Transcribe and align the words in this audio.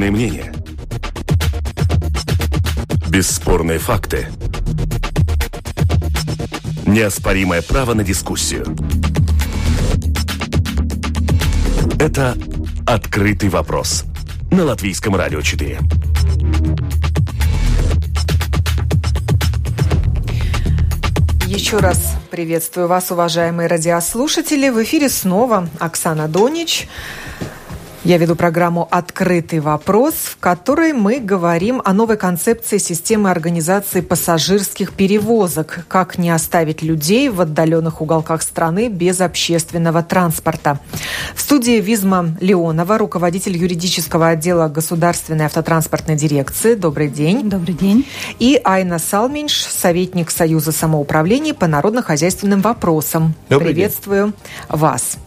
Бесспорные 0.00 0.10
мнения. 0.12 0.52
Бесспорные 3.10 3.78
факты. 3.78 4.28
Неоспоримое 6.86 7.60
право 7.60 7.92
на 7.92 8.02
дискуссию. 8.02 8.64
Это 11.98 12.34
«Открытый 12.86 13.50
вопрос» 13.50 14.04
на 14.50 14.64
Латвийском 14.64 15.16
радио 15.16 15.42
4. 15.42 15.78
Еще 21.46 21.76
раз 21.76 22.16
приветствую 22.30 22.88
вас, 22.88 23.10
уважаемые 23.10 23.68
радиослушатели. 23.68 24.70
В 24.70 24.82
эфире 24.82 25.10
снова 25.10 25.68
Оксана 25.78 26.26
Донич. 26.26 26.88
Я 28.02 28.16
веду 28.16 28.34
программу 28.34 28.88
«Открытый 28.90 29.60
вопрос», 29.60 30.14
в 30.14 30.38
которой 30.38 30.94
мы 30.94 31.18
говорим 31.18 31.82
о 31.84 31.92
новой 31.92 32.16
концепции 32.16 32.78
системы 32.78 33.30
организации 33.30 34.00
пассажирских 34.00 34.94
перевозок, 34.94 35.84
как 35.86 36.16
не 36.16 36.30
оставить 36.30 36.80
людей 36.80 37.28
в 37.28 37.42
отдаленных 37.42 38.00
уголках 38.00 38.40
страны 38.40 38.88
без 38.88 39.20
общественного 39.20 40.02
транспорта. 40.02 40.80
В 41.34 41.42
студии 41.42 41.78
Визма 41.78 42.38
Леонова, 42.40 42.96
руководитель 42.96 43.58
юридического 43.58 44.28
отдела 44.28 44.68
Государственной 44.68 45.44
автотранспортной 45.44 46.16
дирекции. 46.16 46.76
Добрый 46.76 47.08
день. 47.08 47.50
Добрый 47.50 47.74
день. 47.74 48.06
И 48.38 48.58
Айна 48.64 48.98
Салминш, 48.98 49.52
советник 49.52 50.30
Союза 50.30 50.72
самоуправления 50.72 51.52
по 51.52 51.66
народно-хозяйственным 51.66 52.62
вопросам. 52.62 53.34
Добрый 53.50 53.74
Приветствую 53.74 54.24
день. 54.28 54.34
вас. 54.70 55.18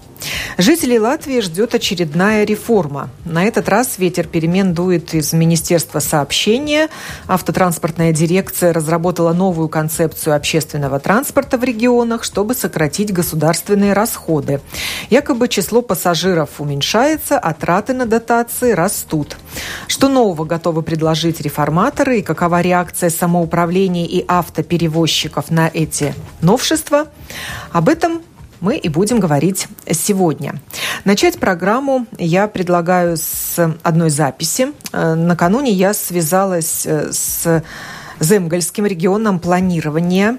Жителей 0.57 0.99
Латвии 0.99 1.39
ждет 1.39 1.75
очередная 1.75 2.45
реформа. 2.45 3.09
На 3.25 3.45
этот 3.45 3.69
раз 3.69 3.97
ветер 3.97 4.27
перемен 4.27 4.73
дует 4.73 5.13
из 5.13 5.33
Министерства 5.33 5.99
сообщения. 5.99 6.89
Автотранспортная 7.27 8.11
дирекция 8.11 8.73
разработала 8.73 9.33
новую 9.33 9.69
концепцию 9.69 10.35
общественного 10.35 10.99
транспорта 10.99 11.57
в 11.57 11.63
регионах, 11.63 12.23
чтобы 12.23 12.53
сократить 12.53 13.11
государственные 13.11 13.93
расходы. 13.93 14.61
Якобы 15.09 15.47
число 15.47 15.81
пассажиров 15.81 16.59
уменьшается, 16.59 17.39
а 17.39 17.53
траты 17.53 17.93
на 17.93 18.05
дотации 18.05 18.71
растут. 18.71 19.37
Что 19.87 20.09
нового 20.09 20.45
готовы 20.45 20.81
предложить 20.81 21.41
реформаторы 21.41 22.19
и 22.19 22.21
какова 22.21 22.61
реакция 22.61 23.09
самоуправления 23.09 24.05
и 24.05 24.23
автоперевозчиков 24.27 25.51
на 25.51 25.69
эти 25.73 26.13
новшества? 26.41 27.07
Об 27.71 27.89
этом 27.89 28.21
мы 28.63 28.77
и 28.77 28.87
будем 28.87 29.19
говорить 29.19 29.67
сегодня. 29.91 30.55
Начать 31.03 31.37
программу 31.37 32.07
я 32.17 32.47
предлагаю 32.47 33.17
с 33.17 33.75
одной 33.83 34.09
записи. 34.09 34.69
Э, 34.93 35.15
накануне 35.15 35.71
я 35.71 35.93
связалась 35.93 36.85
э, 36.85 37.11
с 37.11 37.61
Земгольским 38.21 38.85
регионом 38.85 39.39
планирования, 39.39 40.37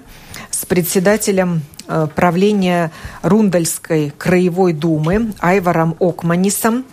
с 0.50 0.64
председателем 0.64 1.60
правления 2.14 2.90
Рундальской 3.22 4.12
краевой 4.16 4.72
думы 4.72 5.34
Айваром 5.40 5.96
Окманисом. 6.00 6.84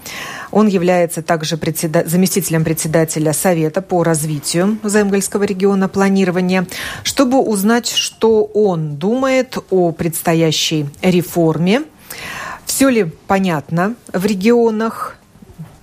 Он 0.52 0.68
является 0.68 1.22
также 1.22 1.58
председа... 1.58 2.04
заместителем 2.06 2.64
председателя 2.64 3.34
Совета 3.34 3.82
по 3.82 4.04
развитию 4.04 4.78
Земгольского 4.84 5.44
региона 5.44 5.88
планирования, 5.88 6.68
чтобы 7.04 7.40
узнать, 7.40 7.88
что 7.88 8.44
он 8.44 8.98
думает 8.98 9.58
о 9.70 9.92
предстоящей 9.92 10.88
реформе. 11.02 11.84
Все 12.66 12.90
ли 12.90 13.12
понятно 13.28 13.96
в 14.12 14.26
регионах, 14.26 15.18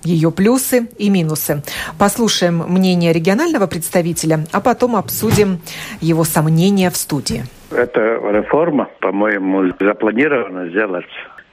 ее 0.03 0.31
плюсы 0.31 0.87
и 0.97 1.09
минусы. 1.09 1.61
Послушаем 1.97 2.59
мнение 2.67 3.11
регионального 3.11 3.67
представителя, 3.67 4.45
а 4.51 4.61
потом 4.61 4.95
обсудим 4.95 5.61
его 5.99 6.23
сомнения 6.23 6.89
в 6.89 6.97
студии. 6.97 7.45
Эта 7.71 8.19
реформа, 8.31 8.89
по-моему, 8.99 9.73
запланирована 9.79 10.69
сделать 10.69 11.05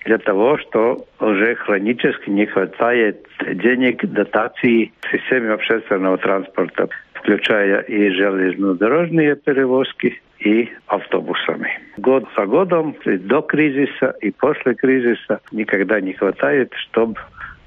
для 0.04 0.18
того, 0.18 0.56
что 0.58 1.04
уже 1.20 1.56
хронически 1.56 2.30
не 2.30 2.46
хватает 2.46 3.26
денег, 3.54 4.04
дотаций 4.04 4.92
в 5.00 5.10
системе 5.10 5.52
общественного 5.52 6.16
транспорта, 6.18 6.88
включая 7.14 7.80
и 7.80 8.10
железнодорожные 8.10 9.36
перевозки, 9.36 10.20
и 10.38 10.70
автобусами. 10.86 11.70
Год 11.96 12.24
за 12.36 12.46
годом, 12.46 12.94
до 13.04 13.40
кризиса, 13.42 14.14
и 14.20 14.30
после 14.30 14.74
кризиса 14.74 15.40
никогда 15.50 16.00
не 16.00 16.12
хватает, 16.12 16.72
чтобы 16.74 17.18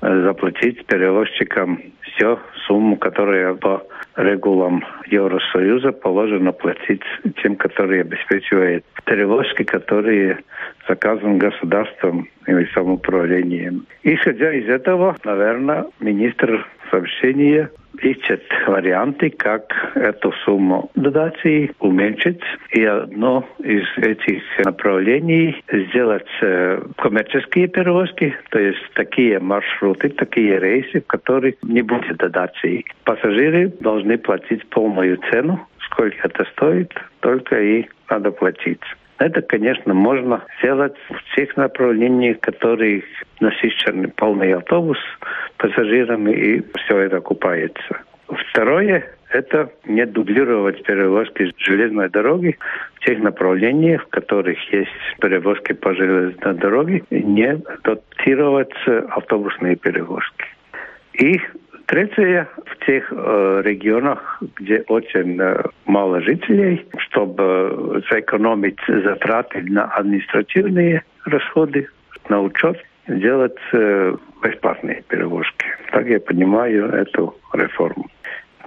заплатить 0.02 0.86
перевозчикам 0.86 1.82
всю 2.02 2.40
сумму, 2.66 2.98
которая 2.98 3.54
по 3.56 3.84
регулам 4.16 4.84
Евросоюза 5.08 5.92
положено 5.92 6.52
платить 6.52 7.04
тем, 7.42 7.56
которые 7.56 8.02
обеспечивают 8.02 8.86
перевозки, 9.06 9.64
которые 9.64 10.40
заказан 10.88 11.38
государством 11.38 12.28
и 12.48 12.66
самоуправлением. 12.74 13.86
Исходя 14.04 14.54
из 14.54 14.68
этого, 14.68 15.16
наверное, 15.24 15.86
министр 16.00 16.68
сообщения 16.90 17.70
ищет 18.02 18.44
варианты, 18.68 19.30
как 19.30 19.74
эту 19.96 20.32
сумму 20.46 20.92
дотации 20.96 21.72
уменьшить. 21.80 22.42
И 22.72 22.84
одно 22.84 23.46
из 23.60 23.86
этих 23.98 24.42
направлений 24.64 25.62
сделать 25.72 26.28
э, 26.42 26.82
коммерческие 26.98 27.68
перевозки, 27.68 28.36
то 28.52 28.60
есть 28.60 28.80
такие 28.94 29.40
маршруты, 29.40 30.10
такие 30.10 30.60
рейсы, 30.60 31.02
в 31.02 31.08
которых 31.08 31.56
не 31.64 31.82
будет 31.82 32.18
дотации. 32.18 32.86
Пассажиры 33.04 33.74
должны 33.80 34.18
платить 34.18 34.66
полную 34.70 35.18
цену, 35.32 35.68
сколько 35.86 36.28
это 36.28 36.46
стоит, 36.54 36.92
только 37.20 37.62
и 37.62 37.86
надо 38.10 38.32
платить. 38.32 38.82
Это, 39.20 39.42
конечно, 39.42 39.94
можно 39.94 40.46
сделать 40.60 40.96
в 41.10 41.36
тех 41.36 41.56
направлениях, 41.58 42.40
которые 42.40 43.04
насыщены 43.42 44.08
полный 44.08 44.54
автобус 44.54 44.98
пассажирами, 45.58 46.32
и 46.32 46.64
все 46.78 47.00
это 47.00 47.18
окупается. 47.18 48.02
Второе– 48.50 49.06
это 49.30 49.70
не 49.86 50.06
дублировать 50.06 50.84
перевозки 50.84 51.52
железной 51.58 52.10
дороги 52.10 52.58
в 52.96 53.06
тех 53.06 53.20
направлениях, 53.20 54.04
в 54.04 54.10
которых 54.10 54.58
есть 54.72 54.90
перевозки 55.20 55.74
по 55.74 55.94
железной 55.94 56.54
дороге, 56.56 57.04
не 57.10 57.62
дотировать 57.84 58.74
автобусные 59.10 59.76
перевозки. 59.76 60.46
И 61.14 61.42
Третье, 61.90 62.48
в 62.68 62.86
тех 62.86 63.12
э, 63.12 63.62
регионах, 63.66 64.44
где 64.58 64.84
очень 64.90 65.42
э, 65.42 65.64
мало 65.88 66.22
жителей, 66.22 66.86
чтобы 67.00 68.04
сэкономить 68.08 68.78
затраты 68.88 69.64
на 69.64 69.86
административные 69.86 71.02
расходы, 71.26 71.88
на 72.30 72.42
учет, 72.42 72.78
делать 73.08 73.58
э, 73.74 74.16
бесплатные 74.44 75.02
перевозки. 75.08 75.66
Так 75.92 76.06
я 76.06 76.20
понимаю 76.20 76.90
эту 76.90 77.36
реформу. 77.54 78.06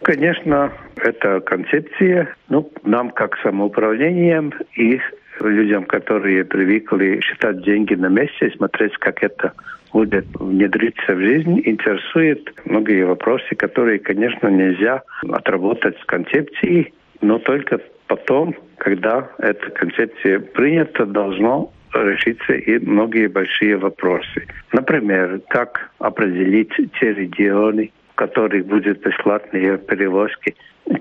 Конечно, 0.03 0.73
это 0.97 1.39
концепция, 1.43 2.35
ну, 2.49 2.73
нам 2.83 3.11
как 3.11 3.39
самоуправлением 3.45 4.53
и 4.75 5.01
людям, 5.49 5.85
которые 5.85 6.45
привыкли 6.45 7.21
считать 7.21 7.63
деньги 7.63 7.95
на 7.95 8.09
месте, 8.09 8.53
смотреть, 8.57 8.97
как 8.99 9.23
это 9.23 9.53
будет 9.93 10.27
внедриться 10.35 11.15
в 11.15 11.21
жизнь, 11.21 11.63
интересует 11.65 12.53
многие 12.65 13.05
вопросы, 13.05 13.55
которые, 13.55 13.99
конечно, 13.99 14.49
нельзя 14.49 15.03
отработать 15.29 15.99
с 16.01 16.05
концепцией, 16.05 16.93
но 17.21 17.39
только 17.39 17.81
потом, 18.07 18.55
когда 18.79 19.31
эта 19.39 19.71
концепция 19.71 20.41
принята, 20.41 21.07
должно 21.07 21.73
решиться 21.93 22.55
и 22.55 22.79
многие 22.79 23.29
большие 23.29 23.77
вопросы. 23.77 24.47
Например, 24.73 25.41
как 25.49 25.91
определить 25.99 26.73
те 26.99 27.13
регионы, 27.13 27.93
которых 28.15 28.67
будут 28.67 29.01
бесплатные 29.01 29.79
перевозки, 29.79 30.55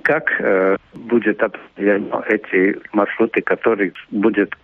как 0.03 0.31
э, 0.39 0.77
будет 0.93 1.41
определено 1.41 2.23
эти 2.27 2.77
маршруты, 2.93 3.41
которые 3.41 3.93
будут 4.11 4.55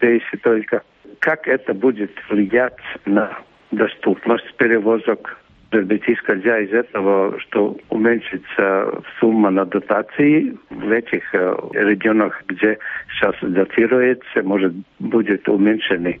рейсы 0.00 0.36
только, 0.42 0.82
как 1.20 1.46
это 1.46 1.74
будет 1.74 2.10
влиять 2.28 2.78
на 3.04 3.38
доступность 3.70 4.52
перевозок, 4.56 5.36
быть, 5.70 6.02
исходя 6.08 6.58
из 6.58 6.72
этого, 6.72 7.38
что 7.40 7.76
уменьшится 7.90 9.02
сумма 9.20 9.50
на 9.50 9.64
дотации 9.64 10.56
в 10.68 10.90
этих 10.90 11.22
э, 11.32 11.54
регионах, 11.74 12.42
где 12.48 12.78
сейчас 13.12 13.36
датируется, 13.40 14.42
может, 14.42 14.72
будет 14.98 15.48
уменьшено 15.48 16.14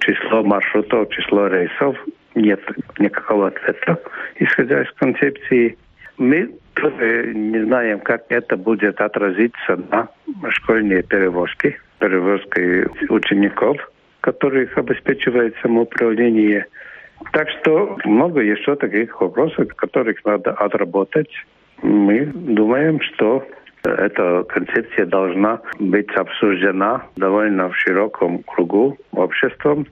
число 0.00 0.42
маршрутов, 0.42 1.08
число 1.10 1.46
рейсов. 1.46 1.96
Нет 2.34 2.60
никакого 2.98 3.48
ответа, 3.48 3.98
исходя 4.36 4.82
из 4.82 4.90
концепции. 4.92 5.76
Мы 6.18 6.50
тоже 6.74 7.32
не 7.34 7.64
знаем, 7.64 8.00
как 8.00 8.24
это 8.28 8.56
будет 8.56 9.00
отразиться 9.00 9.76
на 9.90 10.08
школьные 10.50 11.02
перевозки, 11.02 11.78
перевозки 11.98 12.86
учеников, 13.10 13.76
которых 14.20 14.76
обеспечивает 14.76 15.54
самоуправление. 15.62 16.66
Так 17.32 17.48
что 17.50 17.96
много 18.04 18.40
еще 18.40 18.76
таких 18.76 19.20
вопросов, 19.20 19.74
которых 19.76 20.24
надо 20.24 20.52
отработать. 20.52 21.30
Мы 21.82 22.26
думаем, 22.26 23.00
что 23.00 23.46
эта 23.84 24.44
концепция 24.44 25.06
должна 25.06 25.60
быть 25.78 26.10
обсуждена 26.16 27.06
довольно 27.16 27.68
в 27.68 27.76
широком 27.76 28.42
кругу 28.42 28.96
обществом, 29.12 29.86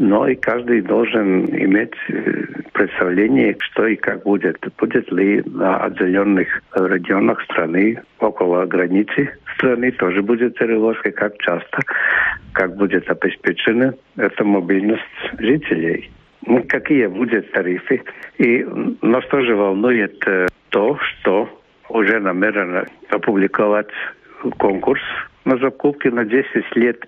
но 0.00 0.26
и 0.26 0.34
каждый 0.34 0.80
должен 0.80 1.44
иметь 1.44 1.92
э, 2.08 2.44
представление, 2.72 3.54
что 3.60 3.86
и 3.86 3.96
как 3.96 4.22
будет. 4.22 4.56
Будет 4.78 5.12
ли 5.12 5.42
на 5.44 5.76
отдаленных 5.76 6.48
регионах 6.74 7.42
страны, 7.42 8.00
около 8.18 8.64
границы 8.64 9.30
страны 9.54 9.90
тоже 9.92 10.22
будет 10.22 10.56
перевозка, 10.56 11.10
как 11.10 11.36
часто, 11.38 11.82
как 12.54 12.78
будет 12.78 13.10
обеспечена 13.10 13.92
эта 14.16 14.42
мобильность 14.42 15.02
жителей. 15.38 16.10
Ну, 16.46 16.64
какие 16.66 17.06
будут 17.06 17.52
тарифы. 17.52 18.02
И 18.38 18.66
нас 19.02 19.26
тоже 19.26 19.54
волнует 19.54 20.26
э, 20.26 20.46
то, 20.70 20.98
что 20.98 21.46
уже 21.90 22.20
намерено 22.20 22.86
опубликовать 23.10 23.92
конкурс 24.56 25.02
на 25.44 25.56
закупки 25.58 26.08
на 26.08 26.24
10 26.24 26.76
лет, 26.76 27.06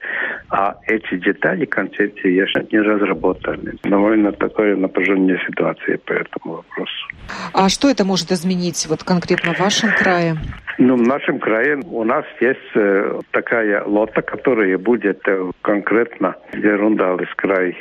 а 0.50 0.76
эти 0.86 1.16
детали 1.18 1.64
концепции 1.64 2.30
еще 2.30 2.66
не 2.70 2.80
разработаны. 2.80 3.74
Довольно 3.84 4.32
такая 4.32 4.76
напряженная 4.76 5.38
ситуация 5.46 5.98
по 5.98 6.12
этому 6.12 6.56
вопросу. 6.56 7.08
А 7.52 7.68
что 7.68 7.88
это 7.88 8.04
может 8.04 8.30
изменить 8.30 8.86
вот 8.88 9.04
конкретно 9.04 9.54
в 9.54 9.60
вашем 9.60 9.90
крае? 9.90 10.36
Ну, 10.78 10.96
в 10.96 11.02
нашем 11.02 11.38
крае 11.38 11.80
у 11.84 12.04
нас 12.04 12.24
есть 12.40 12.58
э, 12.74 13.20
такая 13.30 13.84
лота, 13.84 14.22
которая 14.22 14.78
будет 14.78 15.20
э, 15.28 15.50
конкретно, 15.60 16.34
где 16.52 16.74
Рундалис 16.74 17.28
край 17.36 17.76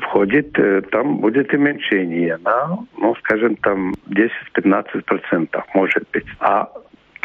входит, 0.00 0.58
э, 0.58 0.82
там 0.90 1.18
будет 1.18 1.52
уменьшение 1.52 2.38
на, 2.44 2.78
ну, 2.96 3.14
скажем, 3.16 3.56
там 3.56 3.94
10-15% 4.08 5.62
может 5.74 6.04
быть. 6.12 6.26
А 6.40 6.68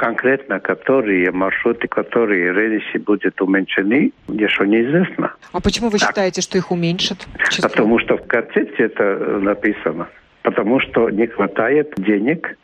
конкретно 0.04 0.60
которые 0.60 1.32
маршруты, 1.32 1.88
которые 1.88 2.52
рейсы 2.52 3.00
будут 3.00 3.42
уменьшены, 3.42 4.12
еще 4.28 4.68
неизвестно. 4.68 5.34
А 5.54 5.62
почему 5.62 5.88
вы 5.90 5.98
так. 5.98 6.10
считаете, 6.10 6.42
что 6.42 6.58
их 6.58 6.72
уменьшат? 6.72 7.26
Число? 7.50 7.70
Потому 7.70 8.00
что 8.00 8.18
в 8.18 8.28
концепции 8.28 8.84
это 8.84 9.40
написано. 9.40 10.10
Потому 10.42 10.82
что 10.82 11.10
не 11.10 11.28
хватает 11.28 11.94
денег 11.98 12.58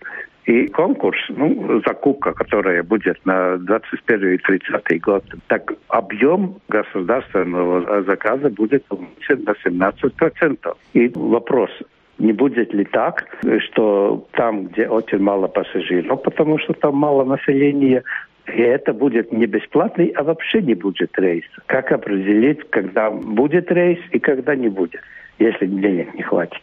и 0.44 0.68
конкурс, 0.68 1.18
ну, 1.30 1.82
закупка, 1.88 2.34
которая 2.34 2.84
будет 2.84 3.26
на 3.26 3.56
21 3.58 4.34
и 4.34 4.38
30 4.38 5.02
год, 5.02 5.24
так 5.48 5.72
объем 5.88 6.56
государственного 6.68 8.04
заказа 8.04 8.50
будет 8.50 8.84
уменьшен 8.90 9.46
на 9.46 9.54
17%. 9.66 10.76
И 10.94 11.08
вопрос, 11.16 11.70
не 12.20 12.34
будет 12.34 12.74
ли 12.74 12.86
так, 12.86 13.26
что 13.60 14.28
там, 14.32 14.68
где 14.68 14.88
очень 14.88 15.20
мало 15.20 15.48
пассажиров, 15.48 16.22
потому 16.22 16.60
что 16.60 16.74
там 16.74 16.96
мало 16.96 17.24
населения, 17.24 18.04
и 18.48 18.62
это 18.62 18.94
будет 18.94 19.32
не 19.32 19.46
бесплатный, 19.46 20.08
а 20.16 20.24
вообще 20.24 20.62
не 20.62 20.76
будет 20.76 21.18
рейс. 21.18 21.46
Как 21.66 21.92
определить, 21.92 22.70
когда 22.70 23.10
будет 23.10 23.72
рейс 23.72 24.00
и 24.12 24.20
когда 24.20 24.56
не 24.56 24.70
будет, 24.70 25.02
если 25.40 25.66
денег 25.66 26.14
не 26.14 26.24
хватит? 26.24 26.62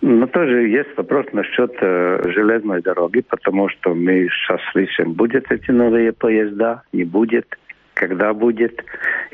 Но 0.00 0.26
тоже 0.26 0.68
есть 0.68 0.96
вопрос 0.96 1.26
насчет 1.32 1.74
э, 1.80 2.22
железной 2.26 2.82
дороги, 2.82 3.20
потому 3.20 3.68
что 3.68 3.94
мы 3.94 4.28
сейчас 4.28 4.60
слышим, 4.70 5.12
будет 5.12 5.50
эти 5.50 5.72
новые 5.72 6.12
поезда, 6.12 6.82
не 6.92 7.04
будет 7.04 7.46
когда 7.98 8.32
будет. 8.32 8.84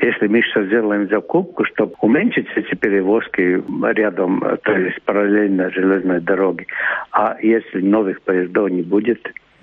Если 0.01 0.27
мы 0.27 0.41
сейчас 0.41 0.65
сделаем 0.65 1.07
закупку, 1.07 1.63
чтобы 1.65 1.93
уменьшить 2.01 2.47
эти 2.55 2.75
перевозки 2.75 3.63
рядом, 3.93 4.43
то 4.63 4.71
есть 4.71 5.01
параллельно 5.03 5.69
железной 5.69 6.19
дороге, 6.19 6.65
а 7.11 7.37
если 7.41 7.79
новых 7.81 8.21
поездов 8.21 8.69
не 8.71 8.81
будет, 8.81 9.19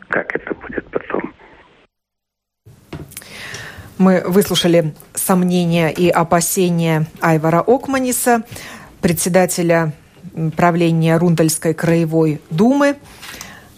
как 0.08 0.34
это 0.36 0.54
будет 0.54 0.86
потом? 0.86 1.34
Мы 3.98 4.22
выслушали 4.24 4.94
сомнения 5.14 5.90
и 5.90 6.08
опасения 6.08 7.06
Айвара 7.20 7.60
Окманиса, 7.60 8.44
председателя 9.00 9.92
правления 10.56 11.18
Рундальской 11.18 11.74
краевой 11.74 12.40
думы. 12.50 12.96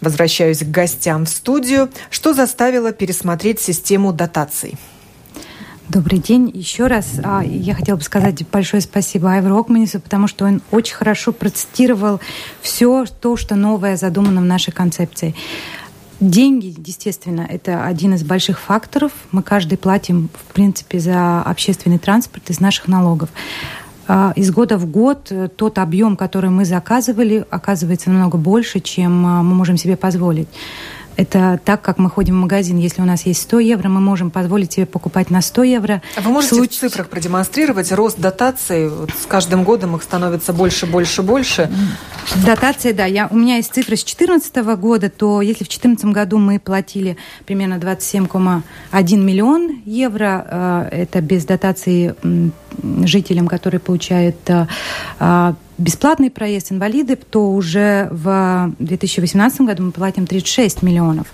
Возвращаюсь 0.00 0.58
к 0.58 0.70
гостям 0.70 1.24
в 1.24 1.28
студию. 1.28 1.88
Что 2.10 2.34
заставило 2.34 2.92
пересмотреть 2.92 3.58
систему 3.58 4.12
дотаций? 4.12 4.74
Добрый 5.90 6.18
день. 6.18 6.50
Еще 6.54 6.86
раз 6.86 7.20
а, 7.22 7.42
я 7.44 7.74
хотела 7.74 7.96
бы 7.96 8.02
сказать 8.02 8.42
большое 8.50 8.80
спасибо 8.80 9.30
Айверу 9.30 9.58
Окманису, 9.58 10.00
потому 10.00 10.28
что 10.28 10.46
он 10.46 10.62
очень 10.70 10.94
хорошо 10.94 11.30
процитировал 11.30 12.20
все 12.62 13.04
то, 13.20 13.36
что 13.36 13.54
новое 13.54 13.98
задумано 13.98 14.40
в 14.40 14.44
нашей 14.44 14.72
концепции. 14.72 15.34
Деньги, 16.20 16.74
естественно, 16.84 17.46
это 17.46 17.84
один 17.84 18.14
из 18.14 18.24
больших 18.24 18.60
факторов. 18.60 19.12
Мы 19.30 19.42
каждый 19.42 19.76
платим, 19.76 20.30
в 20.32 20.54
принципе, 20.54 21.00
за 21.00 21.42
общественный 21.42 21.98
транспорт 21.98 22.48
из 22.48 22.60
наших 22.60 22.88
налогов. 22.88 23.28
А, 24.08 24.32
из 24.36 24.50
года 24.50 24.78
в 24.78 24.86
год 24.86 25.30
тот 25.56 25.78
объем, 25.78 26.16
который 26.16 26.48
мы 26.48 26.64
заказывали, 26.64 27.44
оказывается 27.50 28.08
намного 28.08 28.38
больше, 28.38 28.80
чем 28.80 29.26
а, 29.26 29.42
мы 29.42 29.54
можем 29.54 29.76
себе 29.76 29.98
позволить. 29.98 30.48
Это 31.16 31.60
так, 31.64 31.82
как 31.82 31.98
мы 31.98 32.10
ходим 32.10 32.34
в 32.34 32.40
магазин. 32.40 32.78
Если 32.78 33.00
у 33.00 33.04
нас 33.04 33.24
есть 33.26 33.42
100 33.42 33.60
евро, 33.60 33.88
мы 33.88 34.00
можем 34.00 34.30
позволить 34.30 34.72
себе 34.72 34.86
покупать 34.86 35.30
на 35.30 35.40
100 35.40 35.62
евро. 35.62 36.02
А 36.16 36.20
вы 36.20 36.30
можете 36.30 36.56
Случ... 36.56 36.72
в 36.72 36.78
цифрах 36.78 37.08
продемонстрировать 37.08 37.92
рост 37.92 38.18
дотаций? 38.18 38.88
Вот 38.88 39.10
с 39.10 39.26
каждым 39.26 39.64
годом 39.64 39.94
их 39.96 40.02
становится 40.02 40.52
больше, 40.52 40.86
больше, 40.86 41.22
больше. 41.22 41.70
Дотации, 42.44 42.92
да. 42.92 43.04
Я, 43.04 43.28
у 43.30 43.36
меня 43.36 43.56
есть 43.56 43.72
цифры 43.72 43.96
с 43.96 44.04
2014 44.04 44.56
года, 44.78 45.08
то 45.08 45.40
если 45.40 45.64
в 45.64 45.68
2014 45.68 46.06
году 46.06 46.38
мы 46.38 46.58
платили 46.58 47.16
примерно 47.46 47.74
27,1 47.74 49.16
миллион 49.16 49.82
евро, 49.84 50.46
э, 50.92 51.02
это 51.02 51.20
без 51.20 51.44
дотации 51.44 52.14
жителям, 53.04 53.48
которые 53.48 53.80
получают 53.80 54.36
э, 54.48 54.66
э, 55.20 55.52
бесплатный 55.78 56.30
проезд 56.30 56.72
инвалиды, 56.72 57.16
то 57.16 57.52
уже 57.52 58.08
в 58.10 58.72
2018 58.78 59.60
году 59.62 59.84
мы 59.84 59.92
платим 59.92 60.26
36 60.26 60.82
миллионов 60.82 61.28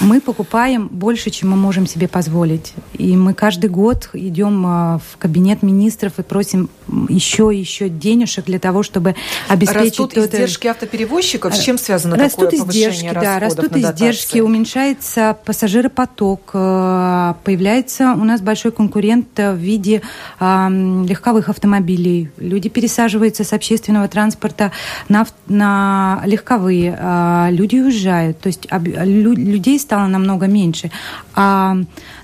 мы 0.00 0.20
покупаем 0.20 0.88
больше, 0.88 1.30
чем 1.30 1.50
мы 1.50 1.56
можем 1.56 1.86
себе 1.86 2.08
позволить. 2.08 2.72
И 2.94 3.16
мы 3.16 3.34
каждый 3.34 3.70
год 3.70 4.10
идем 4.12 4.64
а, 4.66 4.98
в 4.98 5.16
кабинет 5.18 5.62
министров 5.62 6.18
и 6.18 6.22
просим 6.22 6.68
еще 7.08 7.54
и 7.54 7.58
еще 7.58 7.88
денежек 7.88 8.44
для 8.46 8.58
того, 8.58 8.82
чтобы 8.82 9.14
обеспечить... 9.48 10.00
Растут 10.00 10.16
издержки 10.16 10.66
автоперевозчиков? 10.66 11.54
С 11.54 11.60
чем 11.60 11.78
связано 11.78 12.16
растут 12.16 12.50
такое 12.50 12.66
издержки, 12.66 13.10
да, 13.12 13.38
растут 13.38 13.76
издержки, 13.76 14.40
уменьшается 14.40 15.36
пассажиропоток, 15.44 16.50
а, 16.52 17.36
появляется 17.44 18.12
у 18.12 18.24
нас 18.24 18.40
большой 18.40 18.72
конкурент 18.72 19.28
в 19.36 19.56
виде 19.56 20.02
а, 20.38 20.68
легковых 20.70 21.48
автомобилей. 21.48 22.30
Люди 22.38 22.68
пересаживаются 22.68 23.44
с 23.44 23.52
общественного 23.52 24.08
транспорта 24.08 24.72
на, 25.08 25.26
на 25.48 26.22
легковые, 26.24 26.96
а, 26.98 27.48
люди 27.50 27.76
уезжают. 27.76 28.40
То 28.40 28.48
есть 28.48 28.66
людей 28.70 29.78
стало 29.84 30.06
намного 30.08 30.46
меньше. 30.46 30.90
А 31.34 31.76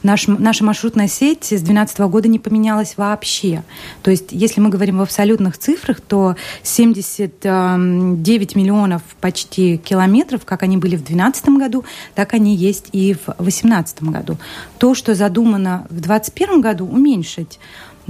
наш, 0.03 0.27
наша 0.27 0.65
маршрутная 0.65 1.07
сеть 1.09 1.45
с 1.45 1.63
2012 1.63 1.99
года 2.01 2.29
не 2.29 2.39
поменялась 2.39 2.95
вообще. 2.97 3.63
То 4.03 4.11
есть, 4.11 4.33
если 4.33 4.61
мы 4.61 4.71
говорим 4.71 4.99
в 4.99 5.03
абсолютных 5.03 5.59
цифрах, 5.59 6.01
то 6.01 6.37
79 6.63 8.57
миллионов 8.57 9.03
почти 9.21 9.77
километров, 9.79 10.45
как 10.45 10.63
они 10.63 10.77
были 10.77 10.97
в 10.97 11.05
2012 11.05 11.49
году, 11.51 11.85
так 12.15 12.35
они 12.35 12.57
есть 12.57 12.89
и 12.93 13.15
в 13.15 13.27
2018 13.39 14.03
году. 14.05 14.39
То, 14.79 14.95
что 14.95 15.15
задумано 15.15 15.87
в 15.91 16.01
2021 16.01 16.61
году, 16.61 16.87
уменьшить 16.87 17.59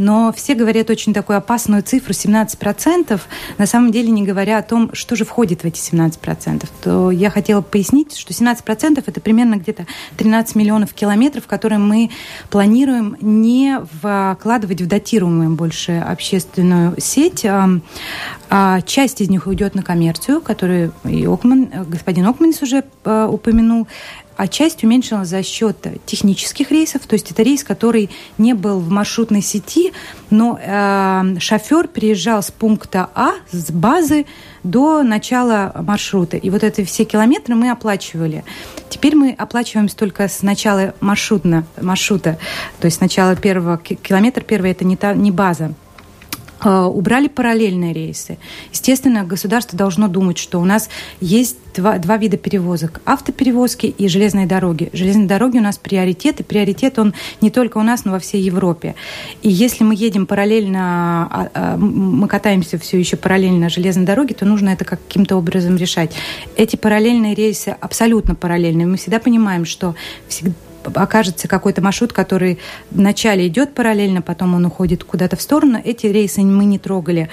но 0.00 0.33
все 0.33 0.54
говорят 0.54 0.88
очень 0.90 1.12
такую 1.12 1.37
опасную 1.37 1.83
цифру 1.83 2.12
17%, 2.12 3.21
на 3.59 3.66
самом 3.66 3.92
деле 3.92 4.11
не 4.11 4.23
говоря 4.23 4.59
о 4.59 4.62
том, 4.62 4.90
что 4.95 5.14
же 5.14 5.25
входит 5.25 5.62
в 5.62 5.64
эти 5.66 5.78
17%. 5.78 6.66
То 6.83 7.11
я 7.11 7.30
хотела 7.30 7.61
пояснить, 7.61 8.16
что 8.16 8.33
17% 8.33 9.02
это 9.07 9.21
примерно 9.21 9.57
где-то 9.57 9.87
13 10.16 10.57
миллионов 10.57 10.95
километров, 10.95 11.47
которые 11.47 11.78
мы 11.78 12.11
планируем 12.49 13.16
не 13.21 13.78
вкладывать 14.02 14.80
в 14.80 14.87
датируемую 14.87 15.50
больше 15.50 15.99
общественную 15.99 16.95
сеть. 16.99 17.45
А 18.52 18.80
часть 18.80 19.21
из 19.21 19.28
них 19.28 19.47
уйдет 19.47 19.76
на 19.76 19.83
коммерцию, 19.83 20.40
которую 20.40 20.92
и 21.04 21.25
Окман, 21.26 21.71
господин 21.87 22.26
Окманис 22.26 22.62
уже 22.62 22.83
э, 23.04 23.28
упомянул 23.30 23.87
а 24.40 24.49
часть 24.49 24.82
уменьшилась 24.85 25.28
за 25.28 25.42
счет 25.42 25.87
технических 26.06 26.70
рейсов, 26.70 27.02
то 27.06 27.12
есть 27.12 27.30
это 27.30 27.42
рейс, 27.42 27.62
который 27.62 28.09
не 28.38 28.54
был 28.54 28.80
в 28.80 28.88
маршрутной 28.88 29.42
сети, 29.42 29.92
но 30.30 30.59
э, 30.59 31.38
шофер 31.38 31.88
приезжал 31.88 32.42
с 32.42 32.50
пункта 32.50 33.11
А, 33.14 33.32
с 33.52 33.70
базы 33.70 34.25
до 34.62 35.02
начала 35.02 35.75
маршрута. 35.87 36.38
И 36.38 36.49
вот 36.49 36.64
эти 36.64 36.85
все 36.85 37.04
километры 37.04 37.54
мы 37.54 37.70
оплачивали. 37.70 38.42
Теперь 38.88 39.14
мы 39.14 39.32
оплачиваем 39.37 39.88
только 39.88 40.26
с 40.26 40.40
начала 40.40 40.94
маршрутно, 41.00 41.66
маршрута, 41.78 42.38
то 42.80 42.87
есть 42.87 42.97
с 42.97 43.00
начала 43.00 43.37
первого 43.37 43.76
километра, 43.76 44.40
первый 44.40 44.70
это 44.70 44.87
не, 44.87 44.97
та, 44.97 45.12
не 45.12 45.30
база. 45.30 45.75
Э, 46.62 46.82
убрали 46.82 47.28
параллельные 47.28 47.92
рейсы. 47.94 48.38
Естественно, 48.72 49.24
государство 49.24 49.78
должно 49.78 50.08
думать, 50.08 50.36
что 50.36 50.60
у 50.60 50.64
нас 50.64 50.90
есть 51.20 51.56
два, 51.74 51.98
два 51.98 52.18
вида 52.18 52.36
перевозок. 52.36 53.00
Автоперевозки 53.06 53.86
и 53.86 54.08
железные 54.08 54.46
дороги. 54.46 54.90
Железные 54.92 55.26
дороги 55.26 55.58
у 55.58 55.62
нас 55.62 55.78
приоритет, 55.78 56.40
и 56.40 56.42
приоритет 56.42 56.98
он 56.98 57.14
не 57.40 57.50
только 57.50 57.78
у 57.78 57.82
нас, 57.82 58.04
но 58.04 58.12
во 58.12 58.18
всей 58.18 58.42
Европе. 58.42 58.94
И 59.42 59.48
если 59.48 59.84
мы 59.84 59.94
едем 59.94 60.26
параллельно, 60.26 61.28
а, 61.30 61.50
а, 61.54 61.76
мы 61.78 62.28
катаемся 62.28 62.78
все 62.78 62.98
еще 62.98 63.16
параллельно 63.16 63.70
железной 63.70 64.04
дороге, 64.04 64.34
то 64.34 64.44
нужно 64.44 64.70
это 64.70 64.84
каким-то 64.84 65.36
образом 65.36 65.76
решать. 65.76 66.12
Эти 66.56 66.76
параллельные 66.76 67.34
рейсы 67.34 67.74
абсолютно 67.80 68.34
параллельные. 68.34 68.86
Мы 68.86 68.98
всегда 68.98 69.18
понимаем, 69.18 69.64
что 69.64 69.94
всегда 70.28 70.52
окажется 70.94 71.49
какой-то 71.49 71.82
маршрут, 71.82 72.12
который 72.12 72.58
вначале 72.90 73.46
идет 73.49 73.75
параллельно, 73.75 74.22
потом 74.22 74.54
он 74.54 74.64
уходит 74.66 75.04
куда-то 75.04 75.37
в 75.37 75.42
сторону, 75.42 75.80
эти 75.82 76.06
рейсы 76.06 76.42
мы 76.42 76.64
не 76.64 76.78
трогали. 76.78 77.28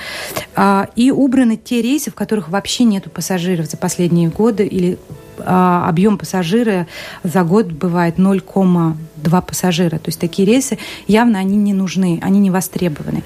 А, 0.56 0.88
и 0.96 1.12
убраны 1.12 1.58
те 1.58 1.82
рейсы, 1.82 2.12
в 2.12 2.16
которых 2.16 2.50
вообще 2.50 2.84
нету 2.84 3.10
пассажиров 3.10 3.68
за 3.68 3.77
последние 3.77 4.30
годы, 4.30 4.66
или 4.66 4.98
а, 5.39 5.88
объем 5.88 6.18
пассажира 6.18 6.88
за 7.24 7.44
год 7.44 7.68
бывает 7.68 8.18
0,2 8.18 9.42
пассажира. 9.42 9.98
То 9.98 10.08
есть 10.08 10.20
такие 10.20 10.48
рейсы 10.48 10.77
явно 11.08 11.39
они 11.39 11.58
не 11.58 11.74
нужны, 11.74 12.20
они 12.22 12.39
не 12.39 12.51
востребованы. 12.51 13.24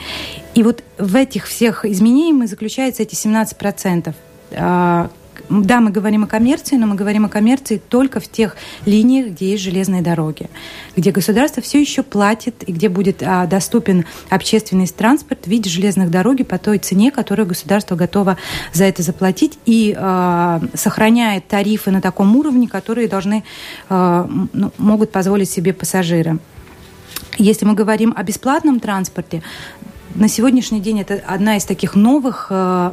И 0.54 0.64
вот 0.64 0.84
в 0.98 1.16
этих 1.16 1.48
всех 1.48 1.86
изменениях 1.86 2.50
заключаются 2.50 3.04
эти 3.04 3.16
17%, 3.16 4.14
да, 5.50 5.80
мы 5.80 5.92
говорим 5.92 6.24
о 6.24 6.28
коммерции, 6.28 6.76
но 6.76 6.88
мы 6.88 6.96
говорим 6.96 7.26
о 7.26 7.30
коммерции 7.30 7.82
только 7.90 8.20
в 8.20 8.28
тех 8.28 8.56
линиях, 8.86 9.28
где 9.28 9.52
есть 9.52 9.64
железные 9.64 10.02
дороги, 10.02 10.50
где 10.96 11.12
государство 11.12 11.62
все 11.62 11.80
еще 11.80 12.04
платит 12.04 12.64
и 12.68 12.72
где 12.72 12.90
будет 12.90 13.22
а, 13.24 13.46
доступен 13.46 14.06
общественный 14.30 14.88
транспорт 14.88 15.46
в 15.46 15.48
виде 15.48 15.70
железных 15.70 16.10
дорог 16.10 16.32
по 16.48 16.58
той 16.58 16.78
цене, 16.78 17.12
которую 17.12 17.46
государство 17.46 17.96
готово 17.96 18.38
за 18.72 18.86
это 18.86 19.04
заплатить 19.04 19.60
и 19.66 19.96
а, 19.98 20.62
сохраняет 20.74 21.48
тарифы 21.48 21.92
на 21.92 22.02
таком 22.02 22.36
уровне, 22.36 22.68
которые 22.68 23.08
должны, 23.08 23.44
а, 23.90 24.30
ну, 24.54 24.72
могут 24.78 25.12
позволить 25.12 25.50
себе 25.50 25.74
пассажиры. 25.74 26.40
Если 27.38 27.66
мы 27.66 27.74
говорим 27.74 28.14
о 28.16 28.24
бесплатном 28.24 28.80
транспорте, 28.80 29.42
на 30.16 30.28
сегодняшний 30.28 30.80
день 30.80 31.02
это 31.02 31.22
одна 31.26 31.58
из 31.58 31.66
таких 31.66 31.96
новых 31.96 32.48
э, 32.50 32.92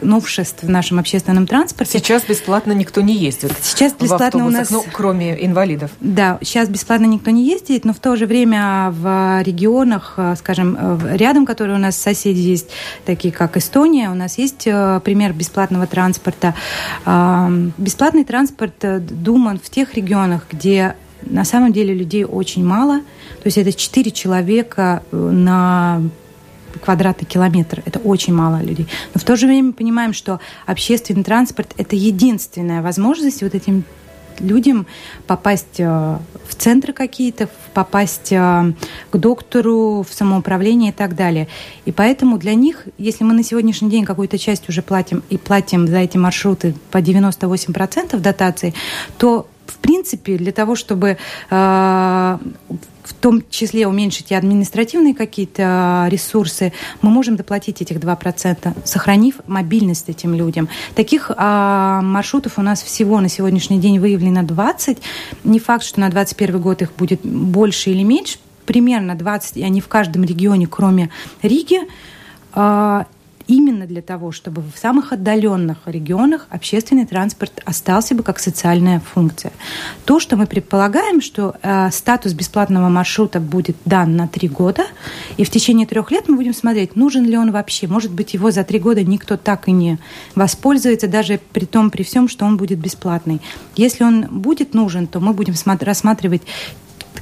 новшеств 0.00 0.62
в 0.62 0.70
нашем 0.70 0.98
общественном 0.98 1.46
транспорте. 1.46 1.98
Сейчас 1.98 2.24
бесплатно 2.24 2.72
никто 2.72 3.00
не 3.00 3.14
ездит. 3.14 3.52
Сейчас 3.60 3.92
бесплатно 3.92 4.46
у 4.46 4.50
нас, 4.50 4.70
ну, 4.70 4.84
кроме 4.92 5.44
инвалидов. 5.44 5.90
Да, 6.00 6.38
сейчас 6.42 6.68
бесплатно 6.68 7.06
никто 7.06 7.30
не 7.30 7.46
ездит, 7.46 7.84
но 7.84 7.92
в 7.92 7.98
то 7.98 8.16
же 8.16 8.26
время 8.26 8.90
в 8.90 9.42
регионах, 9.42 10.14
э, 10.16 10.34
скажем, 10.38 10.76
э, 10.78 11.16
рядом, 11.16 11.46
которые 11.46 11.76
у 11.76 11.80
нас 11.80 11.96
соседи 11.96 12.40
есть, 12.40 12.68
такие 13.04 13.32
как 13.32 13.56
Эстония, 13.56 14.10
у 14.10 14.14
нас 14.14 14.38
есть 14.38 14.64
пример 14.64 15.32
бесплатного 15.32 15.86
транспорта. 15.86 16.54
Бесплатный 17.04 18.24
транспорт 18.24 18.74
думан 18.80 19.60
в 19.62 19.70
тех 19.70 19.94
регионах, 19.94 20.46
где 20.50 20.96
на 21.22 21.44
самом 21.44 21.72
деле 21.72 21.94
людей 21.94 22.24
очень 22.24 22.64
мало. 22.64 22.98
То 22.98 23.46
есть 23.46 23.58
это 23.58 23.72
4 23.72 24.10
человека 24.10 25.02
на 25.12 26.02
квадратный 26.78 27.26
километр. 27.26 27.82
Это 27.84 27.98
очень 27.98 28.34
мало 28.34 28.62
людей. 28.62 28.86
Но 29.14 29.20
в 29.20 29.24
то 29.24 29.36
же 29.36 29.46
время 29.46 29.68
мы 29.68 29.72
понимаем, 29.72 30.12
что 30.12 30.40
общественный 30.66 31.24
транспорт– 31.24 31.72
это 31.76 31.96
единственная 31.96 32.82
возможность 32.82 33.42
вот 33.42 33.54
этим 33.54 33.84
людям 34.40 34.86
попасть 35.26 35.78
э, 35.78 35.84
в 36.48 36.54
центры 36.54 36.92
какие-то, 36.92 37.48
попасть 37.74 38.32
э, 38.32 38.72
к 39.10 39.16
доктору, 39.16 40.04
в 40.08 40.12
самоуправление 40.12 40.90
и 40.90 40.94
так 40.94 41.14
далее. 41.14 41.48
И 41.84 41.92
поэтому 41.92 42.38
для 42.38 42.54
них, 42.54 42.86
если 42.98 43.24
мы 43.24 43.34
на 43.34 43.44
сегодняшний 43.44 43.90
день 43.90 44.04
какую-то 44.04 44.38
часть 44.38 44.68
уже 44.68 44.82
платим 44.82 45.22
и 45.30 45.38
платим 45.38 45.86
за 45.86 45.98
эти 45.98 46.16
маршруты 46.16 46.74
по 46.90 46.98
98% 46.98 48.18
дотации, 48.18 48.74
то 49.18 49.46
в 49.66 49.78
принципе, 49.78 50.36
для 50.36 50.52
того, 50.52 50.74
чтобы 50.74 51.16
э, 51.50 52.38
в 53.02 53.14
том 53.14 53.42
числе 53.50 53.86
уменьшить 53.86 54.30
и 54.30 54.34
административные 54.34 55.14
какие-то 55.14 56.06
ресурсы, 56.10 56.72
мы 57.00 57.10
можем 57.10 57.36
доплатить 57.36 57.82
этих 57.82 57.96
2%, 57.96 58.72
сохранив 58.84 59.36
мобильность 59.46 60.08
этим 60.08 60.34
людям. 60.34 60.68
Таких 60.94 61.30
а, 61.36 62.00
маршрутов 62.02 62.58
у 62.58 62.62
нас 62.62 62.82
всего 62.82 63.20
на 63.20 63.28
сегодняшний 63.28 63.78
день 63.78 63.98
выявлено 63.98 64.42
20. 64.42 64.98
Не 65.44 65.58
факт, 65.58 65.84
что 65.84 66.00
на 66.00 66.10
2021 66.10 66.60
год 66.60 66.82
их 66.82 66.92
будет 66.92 67.22
больше 67.22 67.90
или 67.90 68.02
меньше, 68.02 68.38
примерно 68.66 69.14
20, 69.14 69.56
и 69.56 69.62
они 69.62 69.80
в 69.80 69.88
каждом 69.88 70.24
регионе, 70.24 70.66
кроме 70.66 71.10
Риги. 71.42 71.80
А, 72.52 73.06
именно 73.52 73.86
для 73.86 74.00
того, 74.00 74.32
чтобы 74.32 74.62
в 74.62 74.78
самых 74.78 75.12
отдаленных 75.12 75.78
регионах 75.84 76.46
общественный 76.48 77.04
транспорт 77.04 77.60
остался 77.66 78.14
бы 78.14 78.22
как 78.22 78.38
социальная 78.38 79.00
функция. 79.00 79.52
То, 80.06 80.20
что 80.20 80.36
мы 80.36 80.46
предполагаем, 80.46 81.20
что 81.20 81.54
э, 81.62 81.90
статус 81.90 82.32
бесплатного 82.32 82.88
маршрута 82.88 83.40
будет 83.40 83.76
дан 83.84 84.16
на 84.16 84.26
три 84.26 84.48
года, 84.48 84.84
и 85.36 85.44
в 85.44 85.50
течение 85.50 85.86
трех 85.86 86.10
лет 86.10 86.28
мы 86.28 86.36
будем 86.36 86.54
смотреть, 86.54 86.96
нужен 86.96 87.26
ли 87.26 87.36
он 87.36 87.52
вообще. 87.52 87.86
Может 87.86 88.12
быть, 88.12 88.32
его 88.32 88.50
за 88.50 88.64
три 88.64 88.78
года 88.78 89.04
никто 89.04 89.36
так 89.36 89.68
и 89.68 89.72
не 89.72 89.98
воспользуется, 90.34 91.06
даже 91.06 91.38
при 91.52 91.66
том, 91.66 91.90
при 91.90 92.04
всем, 92.04 92.28
что 92.28 92.46
он 92.46 92.56
будет 92.56 92.78
бесплатный. 92.78 93.42
Если 93.76 94.02
он 94.02 94.22
будет 94.30 94.72
нужен, 94.72 95.06
то 95.06 95.20
мы 95.20 95.34
будем 95.34 95.54
рассматривать 95.80 96.42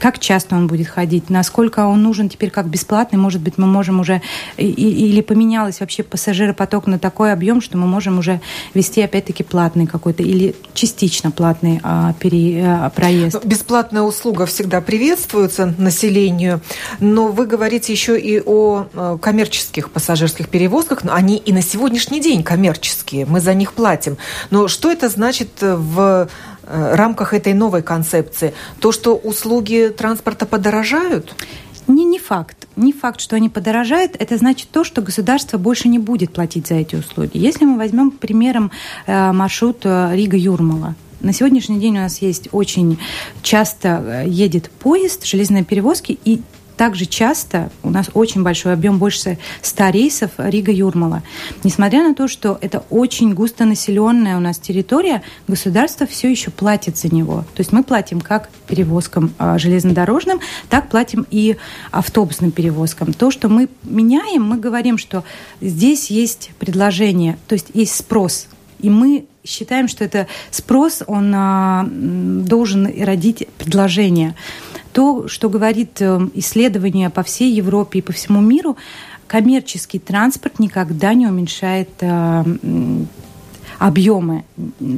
как 0.01 0.19
часто 0.19 0.57
он 0.57 0.67
будет 0.67 0.89
ходить, 0.89 1.31
насколько 1.31 1.87
он 1.87 2.03
нужен 2.03 2.29
теперь 2.29 2.51
как 2.51 2.67
бесплатный, 2.67 3.19
может 3.19 3.41
быть, 3.41 3.59
мы 3.59 3.67
можем 3.67 4.01
уже, 4.01 4.23
или 4.57 5.21
поменялось 5.21 5.81
вообще 5.81 6.03
пассажиропоток 6.03 6.87
на 6.87 6.99
такой 6.99 7.33
объем, 7.33 7.61
что 7.61 7.77
мы 7.77 7.87
можем 7.87 8.19
уже 8.19 8.41
вести 8.75 9.03
опять-таки 9.03 9.43
платный 9.43 9.87
какой-то 9.87 10.23
или 10.23 10.57
частично 10.75 11.31
платный 11.31 11.81
а, 11.83 12.15
пере, 12.15 12.65
а, 12.67 12.91
проезд. 12.91 13.45
Бесплатная 13.45 14.03
услуга 14.03 14.47
всегда 14.47 14.81
приветствуется 14.81 15.75
населению, 15.77 16.63
но 16.99 17.29
вы 17.29 17.47
говорите 17.47 17.93
еще 17.93 18.19
и 18.19 18.41
о 18.45 18.87
а, 18.95 19.19
коммерческих 19.19 19.91
пассажирских 19.91 20.49
перевозках, 20.49 21.05
но 21.05 21.13
они 21.13 21.37
и 21.37 21.53
на 21.53 21.63
сегодняшний 21.63 22.21
день 22.21 22.43
коммерческие, 22.43 23.27
мы 23.27 23.41
за 23.41 23.53
них 23.53 23.75
платим. 23.75 24.17
Но 24.49 24.67
что 24.69 24.91
это 24.91 25.11
значит 25.11 25.51
в 25.61 26.29
Э, 26.60 26.60
рамках 26.71 27.35
этой 27.35 27.55
новой 27.55 27.83
концепции? 27.83 28.55
То, 28.81 28.93
что 28.93 29.17
услуги 29.17 29.93
транспорта 29.97 30.47
подорожают? 30.47 31.35
Не, 31.87 32.05
не 32.05 32.19
факт. 32.19 32.69
Не 32.77 32.93
факт, 32.93 33.21
что 33.21 33.37
они 33.37 33.49
подорожают. 33.49 34.15
Это 34.19 34.37
значит 34.37 34.69
то, 34.71 34.85
что 34.85 35.03
государство 35.03 35.59
больше 35.59 35.89
не 35.89 35.99
будет 35.99 36.33
платить 36.33 36.69
за 36.69 36.75
эти 36.75 36.95
услуги. 36.95 37.33
Если 37.35 37.65
мы 37.65 37.77
возьмем 37.77 38.11
примером 38.11 38.71
э, 39.07 39.33
маршрут 39.33 39.81
э, 39.85 40.11
Рига-Юрмала, 40.15 40.95
на 41.21 41.33
сегодняшний 41.33 41.79
день 41.79 41.99
у 41.99 42.01
нас 42.01 42.23
есть 42.23 42.49
очень 42.53 42.99
часто 43.43 44.25
едет 44.27 44.71
поезд 44.71 45.27
железной 45.27 45.65
перевозки, 45.65 46.19
и 46.25 46.41
также 46.81 47.05
часто 47.05 47.71
у 47.83 47.91
нас 47.91 48.09
очень 48.15 48.43
большой 48.43 48.73
объем, 48.73 48.97
больше 48.97 49.37
100 49.61 49.91
рейсов 49.91 50.31
Рига-Юрмала. 50.39 51.23
Несмотря 51.63 52.03
на 52.09 52.15
то, 52.15 52.27
что 52.27 52.57
это 52.63 52.85
очень 52.89 53.35
густонаселенная 53.35 54.39
у 54.39 54.41
нас 54.41 54.59
территория, 54.59 55.21
государство 55.47 56.07
все 56.07 56.31
еще 56.31 56.51
платит 56.51 56.97
за 56.97 57.15
него. 57.15 57.45
То 57.55 57.61
есть 57.61 57.73
мы 57.73 57.85
платим 57.85 58.23
как 58.23 58.49
перевозкам 58.67 59.35
а, 59.37 59.59
железнодорожным, 59.59 60.41
так 60.71 60.89
платим 60.89 61.27
и 61.31 61.59
автобусным 61.91 62.51
перевозкам. 62.51 63.13
То, 63.13 63.31
что 63.31 63.51
мы 63.51 63.69
меняем, 63.83 64.43
мы 64.43 64.57
говорим, 64.57 64.97
что 64.97 65.23
здесь 65.61 66.11
есть 66.11 66.53
предложение, 66.59 67.37
то 67.47 67.57
есть 67.57 67.67
есть 67.75 67.95
спрос. 67.95 68.49
И 68.79 68.89
мы 68.89 69.27
считаем, 69.45 69.87
что 69.87 70.03
это 70.03 70.29
спрос, 70.51 71.03
он 71.07 71.31
а, 71.35 71.87
должен 71.87 72.87
родить 73.03 73.47
предложение. 73.59 74.35
То, 74.93 75.29
что 75.29 75.49
говорит 75.49 76.01
э, 76.01 76.19
исследование 76.35 77.11
по 77.11 77.23
всей 77.23 77.53
Европе 77.53 78.01
и 78.01 78.03
по 78.03 78.13
всему 78.13 78.41
миру, 78.41 78.77
коммерческий 79.27 79.99
транспорт 79.99 80.59
никогда 80.59 81.15
не 81.15 81.27
уменьшает 81.27 81.91
э, 82.01 82.45
объемы. 83.81 84.45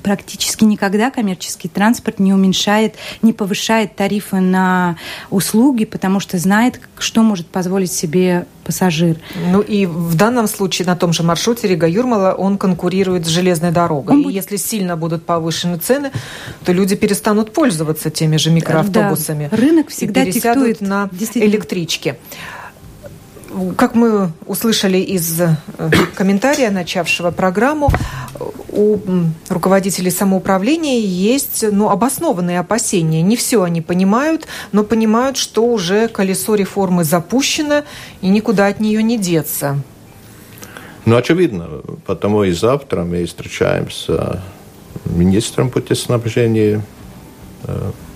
Практически 0.03 0.65
никогда 0.65 1.13
коммерческий 1.13 1.69
транспорт 1.69 2.19
не 2.19 2.35
уменьшает, 2.35 2.97
не 3.23 3.33
повышает 3.33 3.95
тарифы 3.95 4.41
на 4.41 4.97
услуги, 5.31 5.85
потому 5.85 6.19
что 6.19 6.37
знает, 6.37 6.81
что 6.99 7.23
может 7.23 7.47
позволить 7.47 7.93
себе 7.93 8.45
пассажир. 8.65 9.19
Ну 9.53 9.61
и 9.61 9.87
в 9.87 10.17
данном 10.17 10.49
случае 10.49 10.87
на 10.87 10.97
том 10.97 11.13
же 11.13 11.23
маршруте 11.23 11.69
Рига-Юрмала 11.69 12.33
он 12.33 12.59
конкурирует 12.59 13.25
с 13.25 13.29
железной 13.29 13.71
дорогой. 13.71 14.17
Он 14.17 14.21
и 14.21 14.25
будет... 14.25 14.35
если 14.35 14.57
сильно 14.57 14.97
будут 14.97 15.25
повышены 15.25 15.79
цены, 15.79 16.11
то 16.65 16.73
люди 16.73 16.97
перестанут 16.97 17.53
пользоваться 17.53 18.11
теми 18.11 18.37
же 18.37 18.51
микроавтобусами. 18.51 19.49
Да. 19.49 19.57
Рынок 19.57 19.91
всегда 19.91 20.25
и 20.25 20.33
диктует 20.33 20.81
на 20.81 21.09
электричке. 21.35 22.17
Как 23.77 23.95
мы 23.95 24.33
услышали 24.47 24.99
из 24.99 25.41
э, 25.41 25.57
комментария, 26.15 26.71
начавшего 26.71 27.31
программу, 27.31 27.91
у 28.69 28.99
руководителей 29.49 30.11
самоуправления 30.11 31.01
есть 31.01 31.65
ну, 31.71 31.91
обоснованные 31.91 32.61
опасения. 32.61 33.21
Не 33.21 33.37
все 33.37 33.63
они 33.63 33.83
понимают, 33.83 34.47
но 34.73 34.85
понимают, 34.85 35.37
что 35.37 35.65
уже 35.65 36.09
колесо 36.09 36.55
реформы 36.55 37.05
запущено 37.05 37.83
и 38.23 38.29
никуда 38.29 38.69
от 38.69 38.81
нее 38.81 39.03
не 39.03 39.19
деться. 39.19 39.79
Ну, 41.05 41.17
очевидно, 41.17 41.69
потому 42.07 42.45
и 42.45 42.53
завтра 42.53 43.05
мы 43.05 43.27
встречаемся 43.27 44.41
с 45.05 45.11
министром 45.11 45.69
путеснабжения 45.69 46.83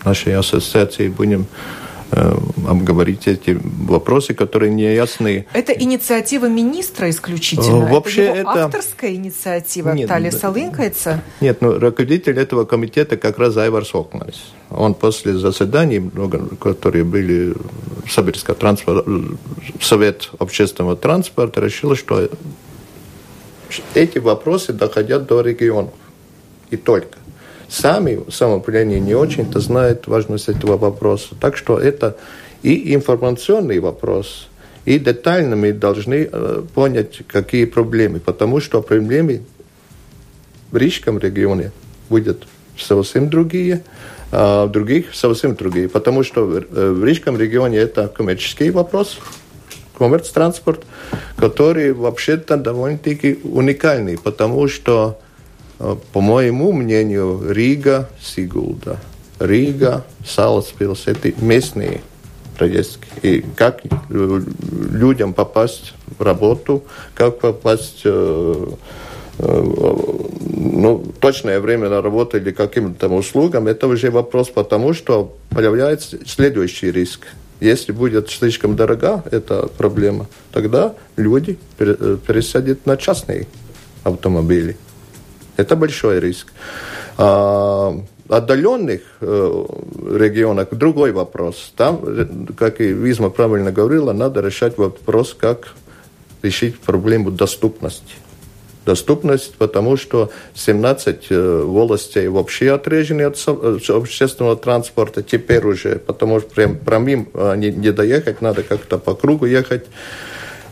нашей 0.05 0.37
ассоциации, 0.37 1.09
будем 1.09 1.47
Э, 1.47 1.86
обговорить 2.11 3.27
эти 3.27 3.59
вопросы, 3.63 4.35
которые 4.35 4.73
не 4.73 4.95
ясны. 4.95 5.47
Это 5.53 5.73
инициатива 5.73 6.47
министра 6.47 7.11
исключительно? 7.11 7.87
Вообще 7.87 8.27
это, 8.27 8.39
это... 8.41 8.65
авторская 8.65 9.15
инициатива 9.15 9.93
нет, 9.93 10.09
Талия 10.09 10.31
Салынкайца? 10.31 11.23
Нет, 11.41 11.61
ну, 11.61 11.79
руководитель 11.79 12.39
этого 12.39 12.65
комитета 12.65 13.17
как 13.17 13.39
раз 13.39 13.57
Айвар 13.57 13.85
Сокманис. 13.85 14.53
Он 14.71 14.95
после 14.95 15.35
заседаний, 15.35 15.99
много, 15.99 16.57
которые 16.57 17.05
были 17.05 17.55
в 18.05 18.13
Сибирском 18.13 18.55
транспорт, 18.55 19.07
Совет 19.81 20.31
общественного 20.39 20.97
транспорта, 20.97 21.61
решил, 21.61 21.95
что 21.95 22.29
эти 23.95 24.19
вопросы 24.19 24.73
доходят 24.73 25.27
до 25.27 25.41
регионов. 25.41 25.93
И 26.71 26.77
только 26.77 27.19
сами 27.69 28.21
самоуправление 28.31 29.01
не 29.01 29.15
очень-то 29.15 29.61
знают 29.61 30.07
важность 30.07 30.49
этого 30.49 30.77
вопроса. 30.77 31.35
Так 31.41 31.57
что 31.57 31.79
это 31.79 32.17
и 32.63 32.95
информационный 32.95 33.81
вопрос, 33.81 34.49
и 34.85 34.99
детально 34.99 35.57
мы 35.57 35.73
должны 35.73 36.29
э, 36.31 36.63
понять, 36.75 37.23
какие 37.27 37.65
проблемы. 37.65 38.21
Потому 38.21 38.61
что 38.61 38.83
проблемы 38.83 39.43
в 40.71 40.77
Рижском 40.77 41.19
регионе 41.19 41.73
будут 42.09 42.47
совсем 42.79 43.29
другие, 43.29 43.83
а 44.33 44.67
в 44.67 44.71
других 44.71 45.15
совсем 45.15 45.55
другие. 45.55 45.89
Потому 45.89 46.23
что 46.23 46.45
в 46.45 47.05
Рижском 47.05 47.39
регионе 47.39 47.79
это 47.79 48.09
коммерческий 48.09 48.71
вопрос, 48.71 49.19
коммерц-транспорт, 49.99 50.85
который 51.37 51.93
вообще-то 51.93 52.57
довольно-таки 52.57 53.41
уникальный, 53.43 54.19
потому 54.19 54.69
что 54.69 55.19
Э, 55.19 55.26
по 55.79 56.21
моему 56.21 56.73
мнению, 56.73 57.43
Рига, 57.51 58.09
Сигулда, 58.21 58.99
Рига, 59.39 60.05
Саласпилс– 60.25 61.03
это 61.07 61.33
местные 61.43 62.01
поездки. 62.59 63.07
И 63.23 63.45
как 63.55 63.83
людям 64.09 65.35
попасть 65.35 65.93
в 66.19 66.23
работу, 66.23 66.85
как 67.15 67.41
попасть 67.41 68.01
э, 68.05 68.67
э, 69.39 69.63
ну, 70.57 71.05
точное 71.21 71.61
время 71.61 71.89
на 71.89 72.01
работу 72.01 72.39
или 72.39 72.51
каким-то 72.51 73.09
услугам, 73.09 73.67
это 73.67 73.87
уже 73.87 74.11
вопрос, 74.11 74.49
потому 74.49 74.95
что 74.95 75.35
появляется 75.51 76.19
следующий 76.27 76.91
риск. 76.91 77.27
Если 77.61 77.93
будет 77.93 78.31
слишком 78.31 78.77
дорога 78.77 79.23
эта 79.31 79.67
проблема, 79.67 80.27
тогда 80.53 80.95
люди 81.17 81.59
пересадят 81.79 82.85
на 82.87 82.97
частные 82.97 83.47
автомобили. 84.05 84.77
Это 85.57 85.77
большой 85.77 86.21
риск. 86.21 86.53
А, 87.19 87.99
отдаленных 88.29 89.01
э, 89.21 89.65
регионах 90.15 90.69
другой 90.73 91.13
вопрос. 91.13 91.73
Там, 91.77 92.47
как 92.57 92.81
и 92.81 92.93
Визма 92.93 93.31
правильно 93.31 93.73
говорила, 93.73 94.13
надо 94.13 94.41
решать 94.41 94.77
вопрос, 94.79 95.35
как 95.39 95.75
решить 96.43 96.79
проблему 96.79 97.31
доступности. 97.31 98.15
Доступность, 98.85 99.55
потому 99.57 99.97
что 99.97 100.31
17 100.55 101.27
э, 101.31 101.63
волостей 101.65 102.29
вообще 102.29 102.73
отрезаны 102.73 103.23
от 103.23 103.37
общественного 103.89 104.57
транспорта 104.57 105.23
теперь 105.23 105.65
уже, 105.65 105.99
потому 105.99 106.41
что 106.41 106.51
прям 106.51 106.77
прямым 106.77 107.29
не, 107.57 107.71
не 107.71 107.93
доехать, 107.93 108.43
надо 108.43 108.63
как-то 108.63 108.99
по 108.99 109.15
кругу 109.15 109.47
ехать. 109.47 109.87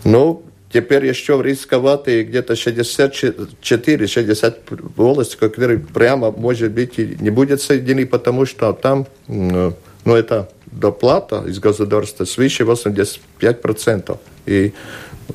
Но 0.05 0.43
Теперь 0.75 1.07
еще 1.07 1.41
рисковатые 1.41 2.25
где-то 2.25 2.55
64-60 2.55 4.93
волос, 4.97 5.37
которые 5.37 5.79
прямо, 5.79 6.33
может 6.33 6.73
быть, 6.73 6.99
и 6.99 7.17
не 7.21 7.31
будет 7.31 7.63
соединены, 7.63 8.07
потому 8.07 8.45
что 8.45 8.73
там, 8.73 9.07
ну, 9.29 9.73
это 10.05 10.49
доплата 10.67 11.45
из 11.47 11.61
государства 11.61 12.25
свыше 12.25 12.65
85%. 12.65 14.19
И 14.47 14.73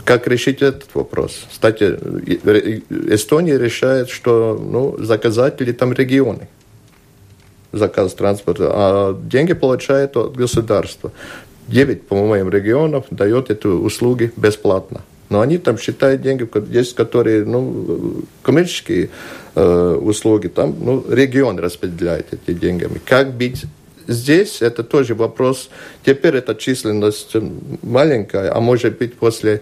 как 0.04 0.28
решить 0.28 0.62
этот 0.62 0.94
вопрос? 0.94 1.46
Кстати, 1.50 1.98
Эстония 3.14 3.58
решает, 3.58 4.10
что 4.10 4.62
ну, 4.62 4.98
заказатели 5.02 5.72
там 5.72 5.94
регионы 5.94 6.50
заказ 7.72 8.14
транспорта, 8.14 8.72
а 8.74 9.14
деньги 9.14 9.54
получает 9.54 10.18
от 10.18 10.36
государства. 10.36 11.14
Девять, 11.70 12.08
по-моему, 12.08 12.50
регионов 12.50 13.06
дает 13.10 13.52
эти 13.52 13.68
услуги 13.68 14.34
бесплатно. 14.36 15.00
Но 15.30 15.42
они 15.42 15.58
там 15.58 15.78
считают 15.78 16.22
деньги, 16.22 16.48
есть 16.72 16.96
которые, 16.96 17.46
ну, 17.46 18.24
коммерческие 18.42 19.10
э, 19.56 20.00
услуги, 20.02 20.48
там, 20.48 20.76
ну, 20.80 21.06
регион 21.08 21.60
распределяет 21.60 22.28
эти 22.34 22.58
деньги. 22.58 22.90
Как 23.06 23.34
быть 23.34 23.66
здесь, 24.08 24.62
это 24.62 24.84
тоже 24.84 25.14
вопрос. 25.14 25.70
Теперь 26.04 26.38
эта 26.38 26.56
численность 26.56 27.36
маленькая, 27.84 28.52
а 28.54 28.60
может 28.60 28.98
быть 28.98 29.14
после 29.14 29.62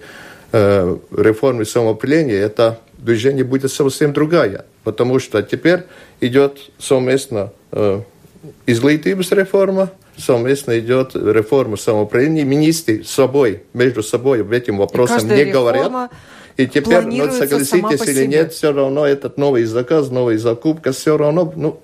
э, 0.51 0.97
реформы 1.15 1.65
самоуправления 1.65 2.38
это 2.38 2.80
движение 2.97 3.43
будет 3.43 3.71
совсем 3.71 4.13
другая, 4.13 4.65
потому 4.84 5.19
что 5.19 5.41
теперь 5.43 5.84
идет 6.21 6.60
совместно 6.80 7.51
э, 7.71 8.01
изглитības 8.65 9.32
реформа, 9.32 9.91
совместно 10.17 10.80
идет 10.80 11.15
реформа 11.15 11.77
самоуправления. 11.77 12.43
Министры 12.43 13.03
с 13.03 13.10
собой, 13.10 13.63
между 13.73 14.03
собой 14.03 14.41
об 14.41 14.51
этим 14.51 14.77
вопросом 14.77 15.27
не 15.27 15.45
говорят. 15.45 16.12
И 16.58 16.65
теперь, 16.65 17.01
ну, 17.06 17.32
согласитесь 17.32 18.08
или 18.08 18.25
нет, 18.25 18.51
все 18.51 18.73
равно 18.73 19.06
этот 19.06 19.38
новый 19.38 19.65
заказ, 19.65 20.10
новая 20.10 20.39
закупка, 20.39 20.91
все 20.91 21.15
равно, 21.15 21.53
ну, 21.56 21.80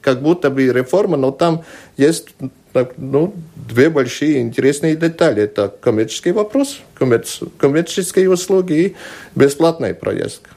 как 0.00 0.22
будто 0.22 0.50
бы 0.50 0.62
реформа, 0.66 1.16
но 1.16 1.32
там 1.32 1.64
есть 1.96 2.28
ну, 2.96 3.34
две 3.56 3.90
большие 3.90 4.40
интересные 4.40 4.96
детали. 4.96 5.42
Это 5.42 5.68
коммерческий 5.80 6.32
вопрос, 6.32 6.80
коммерческие 6.94 8.30
услуги 8.30 8.72
и 8.72 8.96
бесплатная 9.34 9.94
проездка. 9.94 10.50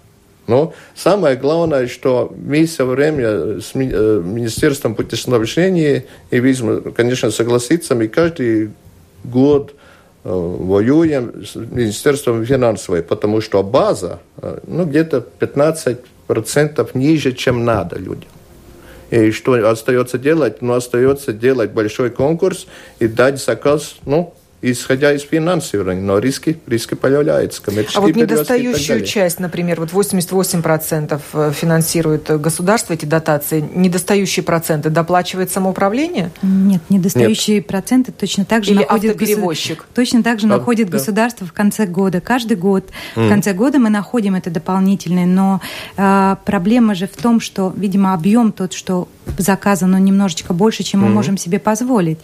Но 0.47 0.73
самое 0.95 1.35
главное, 1.35 1.87
что 1.87 2.33
мы 2.35 2.65
все 2.65 2.85
время 2.85 3.59
с 3.59 3.71
э, 3.75 4.21
Министерством 4.23 4.95
путешествий 4.95 6.05
и 6.31 6.39
визма, 6.39 6.79
конечно, 6.79 7.31
согласиться, 7.31 7.95
мы 7.95 8.07
каждый 8.07 8.71
год 9.25 9.75
э, 10.23 10.29
воюем 10.31 11.45
с 11.45 11.55
Министерством 11.55 12.45
финансовой, 12.45 13.03
потому 13.03 13.41
что 13.41 13.61
база 13.61 14.19
э, 14.37 14.59
ну, 14.65 14.85
где-то 14.85 15.25
15% 15.39 16.89
ниже, 16.93 17.33
чем 17.33 17.65
надо 17.65 17.97
людям. 17.97 18.29
И 19.09 19.31
что 19.31 19.53
остается 19.69 20.17
делать? 20.17 20.61
Ну, 20.61 20.73
остается 20.73 21.33
делать 21.33 21.71
большой 21.71 22.09
конкурс 22.09 22.67
и 22.99 23.07
дать 23.07 23.41
заказ, 23.41 23.95
ну, 24.05 24.33
исходя 24.61 25.13
из 25.13 25.21
финансирования, 25.21 26.01
но 26.01 26.17
риски, 26.17 26.59
риски 26.65 26.95
появляются. 26.95 27.61
А 27.93 28.01
вот 28.01 28.15
недостающую 28.15 29.05
часть, 29.05 29.39
например, 29.39 29.79
вот 29.79 29.91
88% 29.91 31.21
э, 31.33 31.51
финансирует 31.53 32.41
государство 32.41 32.93
эти 32.93 33.05
дотации, 33.05 33.63
недостающие 33.73 34.43
проценты 34.43 34.89
доплачивает 34.89 35.51
самоуправление? 35.51 36.31
Нет, 36.41 36.81
недостающие 36.89 37.57
Нет. 37.57 37.67
проценты 37.67 38.11
точно 38.11 38.45
так 38.45 38.63
же 38.63 38.71
Или 38.71 38.79
находит 38.79 39.11
автоперевозчик? 39.11 39.77
Госу... 39.77 39.89
Точно 39.93 40.23
так 40.23 40.39
же 40.39 40.47
а, 40.47 40.49
находит 40.49 40.89
да. 40.89 40.97
государство 40.97 41.45
в 41.45 41.53
конце 41.53 41.85
года. 41.85 42.19
Каждый 42.19 42.57
год 42.57 42.85
mm. 43.15 43.27
в 43.27 43.29
конце 43.29 43.53
года 43.53 43.77
мы 43.77 43.89
находим 43.89 44.33
это 44.33 44.49
дополнительное, 44.49 45.27
но 45.27 45.61
э, 45.97 46.35
проблема 46.45 46.95
же 46.95 47.07
в 47.07 47.15
том, 47.15 47.39
что, 47.39 47.71
видимо, 47.75 48.13
объем 48.13 48.51
тот, 48.51 48.73
что 48.73 49.07
заказан, 49.37 49.93
он 49.93 50.03
немножечко 50.03 50.53
больше, 50.53 50.83
чем 50.83 51.01
мы 51.01 51.07
mm. 51.07 51.13
можем 51.13 51.37
себе 51.37 51.59
позволить. 51.59 52.19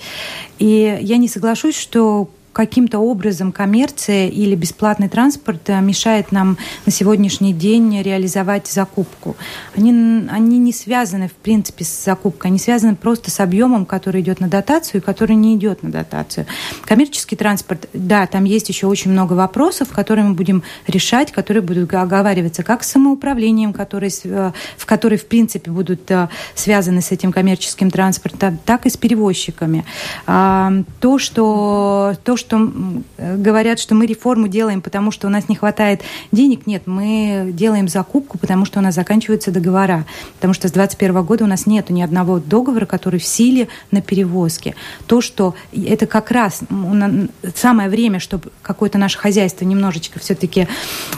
И 0.60 0.98
я 1.02 1.18
не 1.18 1.28
соглашусь, 1.28 1.78
что 1.78 2.30
каким-то 2.54 3.00
образом 3.00 3.52
коммерция 3.52 4.28
или 4.28 4.56
бесплатный 4.56 5.10
транспорт 5.10 5.70
э, 5.70 5.82
мешает 5.82 6.32
нам 6.32 6.58
на 6.86 6.92
сегодняшний 6.92 7.52
день 7.52 8.02
реализовать 8.02 8.68
закупку. 8.68 9.36
Они, 9.76 9.92
они 10.30 10.60
не 10.60 10.72
связаны, 10.72 11.28
в 11.28 11.34
принципе, 11.34 11.84
с 11.84 12.06
закупкой, 12.06 12.48
они 12.48 12.60
связаны 12.60 12.96
просто 12.96 13.32
с 13.32 13.40
объемом, 13.40 13.86
который 13.86 14.22
идет 14.22 14.40
на 14.40 14.48
дотацию 14.48 15.02
и 15.02 15.04
который 15.04 15.36
не 15.36 15.56
идет 15.56 15.82
на 15.82 15.92
дотацию. 15.92 16.46
Коммерческий 16.86 17.36
транспорт, 17.36 17.90
да, 17.94 18.28
там 18.28 18.44
есть 18.44 18.70
еще 18.70 18.86
очень 18.86 19.12
много 19.12 19.34
вопросов, 19.34 19.90
которые 19.90 20.26
мы 20.26 20.36
будем 20.36 20.64
решать, 20.88 21.32
которые 21.32 21.64
будут 21.64 21.94
оговариваться 21.94 22.62
как 22.62 22.84
с 22.84 22.92
самоуправлением, 22.92 23.74
которые, 23.74 24.12
э, 24.24 24.52
в 24.78 24.86
которые, 24.86 25.18
в 25.18 25.26
принципе, 25.26 25.72
будут 25.72 26.10
э, 26.12 26.30
связаны 26.54 27.02
с 27.02 27.12
этим 27.12 27.32
коммерческим 27.32 27.90
транспортом, 27.90 28.60
так 28.64 28.86
и 28.86 28.90
с 28.90 28.98
перевозчиками. 28.98 29.86
То, 30.26 31.18
что, 31.18 32.16
то, 32.24 32.38
что 32.38 32.43
говорят, 32.50 33.80
что 33.80 33.96
мы 33.96 34.06
реформу 34.06 34.48
делаем, 34.48 34.82
потому 34.82 35.12
что 35.12 35.28
у 35.28 35.30
нас 35.30 35.50
не 35.50 35.56
хватает 35.56 36.02
денег, 36.32 36.68
нет, 36.68 36.84
мы 36.86 37.50
делаем 37.54 37.88
закупку, 37.88 38.38
потому 38.38 38.66
что 38.66 38.80
у 38.80 38.82
нас 38.82 38.96
заканчиваются 38.96 39.52
договора. 39.52 40.06
Потому 40.36 40.54
что 40.54 40.68
с 40.68 40.72
2021 40.72 41.24
года 41.24 41.44
у 41.44 41.48
нас 41.48 41.66
нет 41.66 41.90
ни 41.90 42.02
одного 42.02 42.40
договора, 42.40 42.86
который 42.86 43.20
в 43.20 43.26
силе 43.26 43.68
на 43.92 44.02
перевозке. 44.02 44.76
То, 45.08 45.22
что 45.22 45.56
это 45.72 46.08
как 46.08 46.32
раз 46.32 46.62
самое 47.56 47.90
время, 47.90 48.20
чтобы 48.20 48.52
какое-то 48.62 48.98
наше 48.98 49.18
хозяйство 49.18 49.66
немножечко 49.66 50.20
все-таки 50.20 50.62
э, 50.62 50.68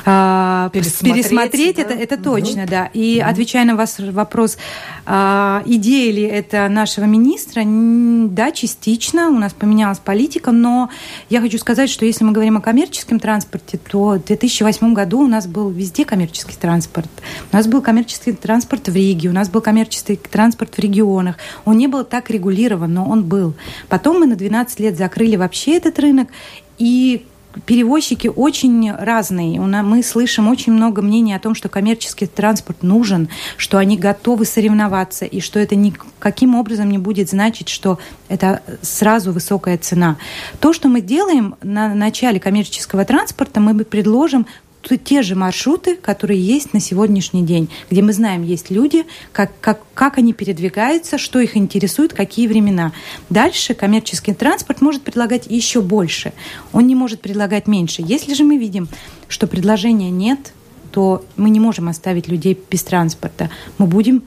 а, 0.05 0.69
пересмотреть, 0.69 1.15
пересмотреть 1.15 1.75
да? 1.77 1.81
это, 1.81 1.93
это 1.93 2.17
точно, 2.17 2.63
угу. 2.63 2.71
да. 2.71 2.89
И 2.93 3.19
угу. 3.19 3.29
отвечая 3.29 3.65
на 3.65 3.75
ваш 3.75 3.99
вопрос, 3.99 4.57
э, 5.05 5.61
идея 5.65 6.13
ли 6.13 6.23
это 6.23 6.67
нашего 6.69 7.05
министра, 7.05 7.63
да, 7.65 8.51
частично, 8.51 9.29
у 9.29 9.37
нас 9.37 9.53
поменялась 9.53 9.99
политика, 9.99 10.51
но 10.51 10.89
я 11.29 11.41
хочу 11.41 11.57
сказать, 11.57 11.89
что 11.89 12.05
если 12.05 12.23
мы 12.23 12.31
говорим 12.31 12.57
о 12.57 12.61
коммерческом 12.61 13.19
транспорте, 13.19 13.77
то 13.77 14.11
в 14.11 14.25
2008 14.25 14.93
году 14.93 15.21
у 15.21 15.27
нас 15.27 15.47
был 15.47 15.69
везде 15.69 16.05
коммерческий 16.05 16.55
транспорт. 16.55 17.09
У 17.51 17.55
нас 17.55 17.67
был 17.67 17.81
коммерческий 17.81 18.33
транспорт 18.33 18.87
в 18.87 18.95
Риге, 18.95 19.29
у 19.29 19.33
нас 19.33 19.49
был 19.49 19.61
коммерческий 19.61 20.15
транспорт 20.15 20.75
в 20.75 20.79
регионах. 20.79 21.37
Он 21.65 21.77
не 21.77 21.87
был 21.87 22.03
так 22.03 22.29
регулирован, 22.29 22.93
но 22.93 23.09
он 23.09 23.23
был. 23.23 23.53
Потом 23.89 24.19
мы 24.19 24.25
на 24.25 24.35
12 24.35 24.79
лет 24.79 24.97
закрыли 24.97 25.35
вообще 25.35 25.77
этот 25.77 25.99
рынок, 25.99 26.29
и 26.77 27.25
перевозчики 27.65 28.27
очень 28.27 28.91
разные. 28.91 29.59
Мы 29.59 30.03
слышим 30.03 30.47
очень 30.47 30.73
много 30.73 31.01
мнений 31.01 31.33
о 31.33 31.39
том, 31.39 31.55
что 31.55 31.69
коммерческий 31.69 32.27
транспорт 32.27 32.83
нужен, 32.83 33.29
что 33.57 33.77
они 33.77 33.97
готовы 33.97 34.45
соревноваться, 34.45 35.25
и 35.25 35.39
что 35.39 35.59
это 35.59 35.75
никаким 35.75 36.55
образом 36.55 36.89
не 36.89 36.97
будет 36.97 37.29
значить, 37.29 37.69
что 37.69 37.99
это 38.27 38.61
сразу 38.81 39.31
высокая 39.31 39.77
цена. 39.77 40.17
То, 40.59 40.73
что 40.73 40.89
мы 40.89 41.01
делаем 41.01 41.55
на 41.63 41.93
начале 41.93 42.39
коммерческого 42.39 43.05
транспорта, 43.05 43.59
мы 43.59 43.85
предложим 43.85 44.45
те 44.93 45.23
же 45.23 45.35
маршруты, 45.35 45.95
которые 45.95 46.39
есть 46.39 46.73
на 46.73 46.79
сегодняшний 46.79 47.43
день, 47.43 47.69
где 47.89 48.03
мы 48.03 48.13
знаем, 48.13 48.43
есть 48.43 48.69
люди, 48.69 49.05
как, 49.31 49.51
как, 49.59 49.81
как 49.95 50.19
они 50.19 50.33
передвигаются, 50.33 51.17
что 51.17 51.39
их 51.39 51.57
интересует, 51.57 52.13
какие 52.13 52.47
времена. 52.47 52.91
Дальше 53.31 53.73
коммерческий 53.73 54.33
транспорт 54.33 54.81
может 54.81 55.01
предлагать 55.01 55.47
еще 55.47 55.81
больше, 55.81 56.33
он 56.71 56.85
не 56.85 56.95
может 56.95 57.21
предлагать 57.21 57.67
меньше. 57.67 58.03
Если 58.05 58.35
же 58.35 58.43
мы 58.43 58.57
видим, 58.57 58.87
что 59.27 59.47
предложения 59.47 60.11
нет, 60.11 60.53
то 60.91 61.25
мы 61.35 61.49
не 61.49 61.59
можем 61.59 61.89
оставить 61.89 62.29
людей 62.29 62.57
без 62.71 62.83
транспорта. 62.83 63.49
Мы 63.77 63.85
будем 63.85 64.23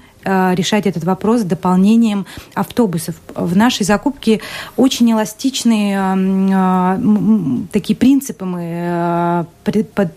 решать 0.55 0.87
этот 0.87 1.05
вопрос 1.05 1.43
дополнением 1.43 2.27
автобусов. 2.55 3.15
В 3.35 3.57
нашей 3.57 3.85
закупке 3.85 4.41
очень 4.77 5.11
эластичные 5.13 5.99
э, 5.99 7.69
такие 7.73 7.97
принципы 7.97 8.45
мы 8.45 8.63
э, 8.65 9.45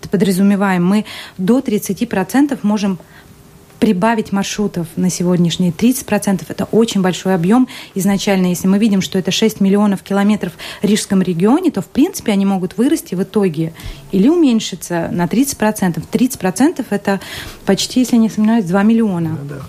подразумеваем. 0.10 0.86
Мы 0.86 1.06
до 1.38 1.60
30% 1.60 2.60
можем 2.64 3.00
прибавить 3.82 4.32
маршрутов 4.32 4.86
на 4.96 5.10
сегодняшние 5.10 5.72
30%. 5.72 6.44
Это 6.48 6.66
очень 6.66 7.02
большой 7.02 7.34
объем. 7.34 7.68
Изначально, 7.96 8.46
если 8.46 8.68
мы 8.68 8.78
видим, 8.78 9.02
что 9.02 9.18
это 9.18 9.32
6 9.32 9.60
миллионов 9.60 10.04
километров 10.04 10.54
в 10.84 10.86
Рижском 10.86 11.24
регионе, 11.24 11.72
то, 11.72 11.82
в 11.82 11.88
принципе, 11.88 12.32
они 12.32 12.46
могут 12.46 12.78
вырасти 12.78 13.16
в 13.16 13.24
итоге 13.24 13.74
или 14.12 14.30
уменьшиться 14.30 15.10
на 15.12 15.26
30%. 15.26 16.04
30% 16.12 16.86
это 16.92 17.20
почти, 17.66 18.02
если 18.02 18.18
не 18.18 18.30
сомневаюсь, 18.30 18.66
2 18.66 18.84
миллиона. 18.84 19.36
Да, 19.42 19.56
да. 19.56 19.62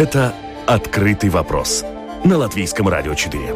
Это 0.00 0.32
«Открытый 0.66 1.28
вопрос» 1.28 1.84
на 2.24 2.38
Латвийском 2.38 2.88
радио 2.88 3.12
4. 3.12 3.54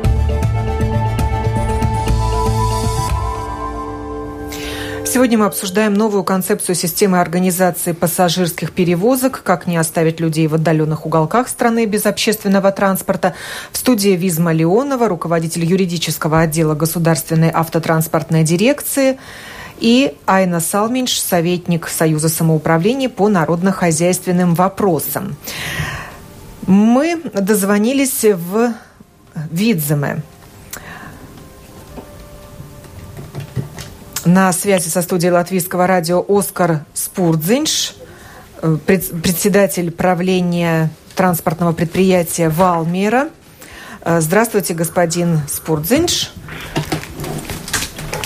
Сегодня 5.06 5.38
мы 5.38 5.46
обсуждаем 5.46 5.94
новую 5.94 6.22
концепцию 6.22 6.74
системы 6.74 7.18
организации 7.18 7.92
пассажирских 7.92 8.72
перевозок, 8.72 9.42
как 9.42 9.66
не 9.66 9.78
оставить 9.78 10.20
людей 10.20 10.46
в 10.46 10.56
отдаленных 10.56 11.06
уголках 11.06 11.48
страны 11.48 11.86
без 11.86 12.04
общественного 12.04 12.72
транспорта. 12.72 13.32
В 13.72 13.78
студии 13.78 14.10
Визма 14.10 14.52
Леонова, 14.52 15.08
руководитель 15.08 15.64
юридического 15.64 16.40
отдела 16.40 16.74
Государственной 16.74 17.50
автотранспортной 17.54 18.42
дирекции, 18.42 19.18
и 19.80 20.14
Айна 20.26 20.60
Салминш, 20.60 21.18
советник 21.18 21.88
Союза 21.88 22.28
самоуправления 22.28 23.08
по 23.08 23.30
народно-хозяйственным 23.30 24.54
вопросам. 24.54 25.38
Мы 26.66 27.20
дозвонились 27.34 28.24
в 28.24 28.72
Видземе. 29.50 30.22
На 34.24 34.52
связи 34.52 34.88
со 34.88 35.02
студией 35.02 35.32
Латвийского 35.32 35.86
радио 35.86 36.24
Оскар 36.26 36.84
Спурдзинш, 36.94 37.94
э, 38.62 38.78
председатель 38.86 39.90
правления 39.90 40.90
транспортного 41.14 41.72
предприятия 41.72 42.48
«Валмера». 42.48 43.28
Э, 44.00 44.20
здравствуйте, 44.20 44.72
господин 44.72 45.40
Спурдзинш. 45.46 46.32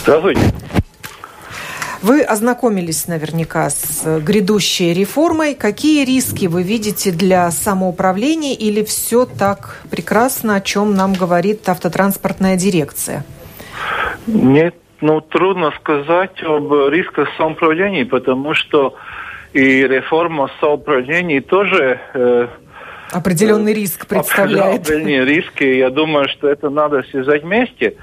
Здравствуйте. 0.03 0.58
Вы 2.03 2.23
ознакомились 2.23 3.09
наверняка 3.09 3.71
с 3.71 4.21
грядущей 4.21 4.93
реформой. 4.93 5.55
Какие 5.55 6.05
риски 6.05 6.47
вы 6.47 6.63
видите 6.63 7.11
для 7.11 7.51
самоуправления 7.51 8.55
или 8.55 8.85
все 8.85 9.27
так 9.27 9.83
прекрасно, 9.91 10.57
о 10.57 10.61
чем 10.61 10.95
нам 10.95 11.15
говорит 11.15 11.69
автотранспортная 11.69 12.57
дирекция? 12.57 13.25
Нет, 14.27 14.75
ну 15.01 15.21
трудно 15.21 15.73
сказать 15.81 16.43
об 16.43 16.73
рисках 16.89 17.29
самоуправления, 17.37 18.07
потому 18.07 18.55
что 18.55 18.95
и 19.53 19.83
реформа 19.83 20.51
самоуправления 20.61 21.41
тоже 21.41 22.01
э, 22.15 22.49
определенный 23.11 23.73
риск 23.73 24.07
представляет. 24.07 24.83
Определенные 24.83 25.25
риски. 25.25 25.65
Я 25.65 25.91
думаю, 25.91 26.29
что 26.29 26.49
это 26.49 26.71
надо 26.71 27.03
связать 27.11 27.43
вместе. 27.43 27.97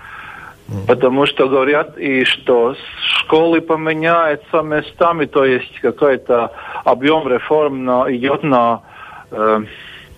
Потому 0.88 1.28
что 1.28 1.48
говорят 1.48 1.98
и 1.98 2.24
что 2.26 2.76
школы 3.20 3.62
поменяются 3.62 4.62
местами, 4.62 5.26
то 5.26 5.46
есть 5.46 5.80
какой-то 5.80 6.52
объем 6.84 7.28
реформ 7.28 7.86
на, 7.86 8.06
идет 8.10 8.42
на 8.42 8.82
э, 9.30 9.64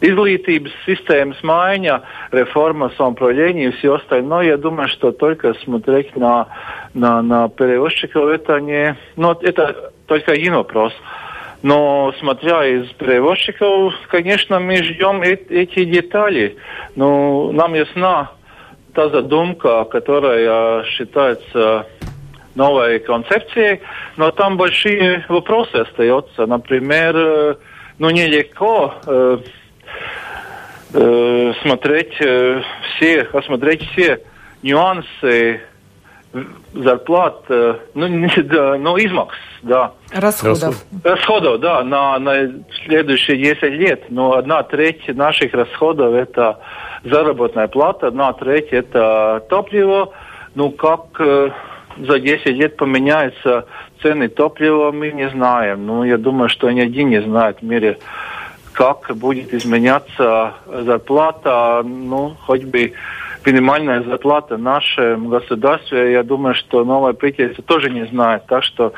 изglītības 0.01 0.71
системas 0.85 1.41
майня, 1.43 2.01
реформа 2.31 2.91
самоуправления 2.97 3.69
и 3.69 3.71
все 3.71 3.95
остальное. 3.95 4.45
Я 4.45 4.57
думаю, 4.57 4.87
что 4.89 5.11
только 5.11 5.53
смотреть 5.65 6.15
на, 6.15 6.47
на, 6.93 7.21
на 7.21 7.49
перевозчиков, 7.49 8.29
это 8.29 8.59
не... 8.59 8.95
Ну, 9.15 9.31
это 9.31 9.91
только 10.05 10.31
один 10.31 10.55
вопрос. 10.55 10.93
Но 11.63 12.13
смотря 12.19 12.65
из 12.65 12.87
перевозчиков, 12.93 13.93
конечно, 14.09 14.59
мы 14.59 14.77
ждем 14.77 15.21
эти 15.23 15.85
детали. 15.85 16.55
Но 16.95 17.51
нам 17.51 17.73
ясно, 17.73 18.29
та 18.97 19.09
задумка, 19.09 19.83
которая 19.83 20.83
считается 20.85 21.85
новой 22.55 22.97
концепцией, 22.97 23.79
но 24.15 24.31
там 24.31 24.57
большие 24.57 25.23
вопросы 25.29 25.75
остаются. 25.75 26.47
Например, 26.47 27.15
э, 27.15 27.55
ну 27.99 28.09
нелегко 28.09 28.95
э, 29.05 29.37
э, 30.95 31.53
смотреть 31.61 32.15
э, 32.21 32.63
все, 32.95 33.21
осмотреть 33.33 33.87
все 33.91 34.19
нюансы 34.63 35.61
зарплат, 36.73 37.43
э, 37.49 37.75
ну, 37.93 38.07
не, 38.23 38.41
да, 38.41 38.77
ну, 38.79 38.97
измакс, 38.97 39.37
да. 39.61 39.91
Расходов. 40.11 40.83
Расходов, 41.03 41.59
да, 41.59 41.83
на, 41.83 42.17
на 42.17 42.51
следующие 42.83 43.37
10 43.37 43.61
лет. 43.73 44.03
Но 44.09 44.33
одна 44.33 44.63
треть 44.63 45.07
наших 45.15 45.53
расходов 45.53 46.15
это 46.15 46.57
заработная 47.09 47.67
плата, 47.67 48.07
одна 48.07 48.33
треть 48.33 48.69
это 48.71 49.43
топливо. 49.49 50.13
Ну, 50.55 50.71
как 50.71 51.19
э, 51.19 51.51
за 51.97 52.19
10 52.19 52.45
лет 52.47 52.77
поменяются 52.77 53.65
цены 54.01 54.27
топлива, 54.27 54.91
мы 54.91 55.11
не 55.11 55.29
знаем. 55.29 55.85
Ну, 55.85 56.03
я 56.03 56.17
думаю, 56.17 56.49
что 56.49 56.69
ни 56.71 56.81
один 56.81 57.09
не 57.09 57.21
знает 57.21 57.59
в 57.59 57.63
мире, 57.63 57.99
как 58.73 59.15
будет 59.15 59.53
изменяться 59.53 60.53
зарплата, 60.67 61.83
ну, 61.83 62.35
хоть 62.45 62.63
бы 62.63 62.93
минимальная 63.45 64.03
зарплата 64.03 64.55
в 64.57 64.61
нашем 64.61 65.29
государстве, 65.29 66.11
я 66.11 66.23
думаю, 66.23 66.53
что 66.53 66.83
новое 66.83 67.13
правительство 67.13 67.63
тоже 67.63 67.89
не 67.89 68.05
знает. 68.05 68.45
Так 68.47 68.63
что 68.63 68.93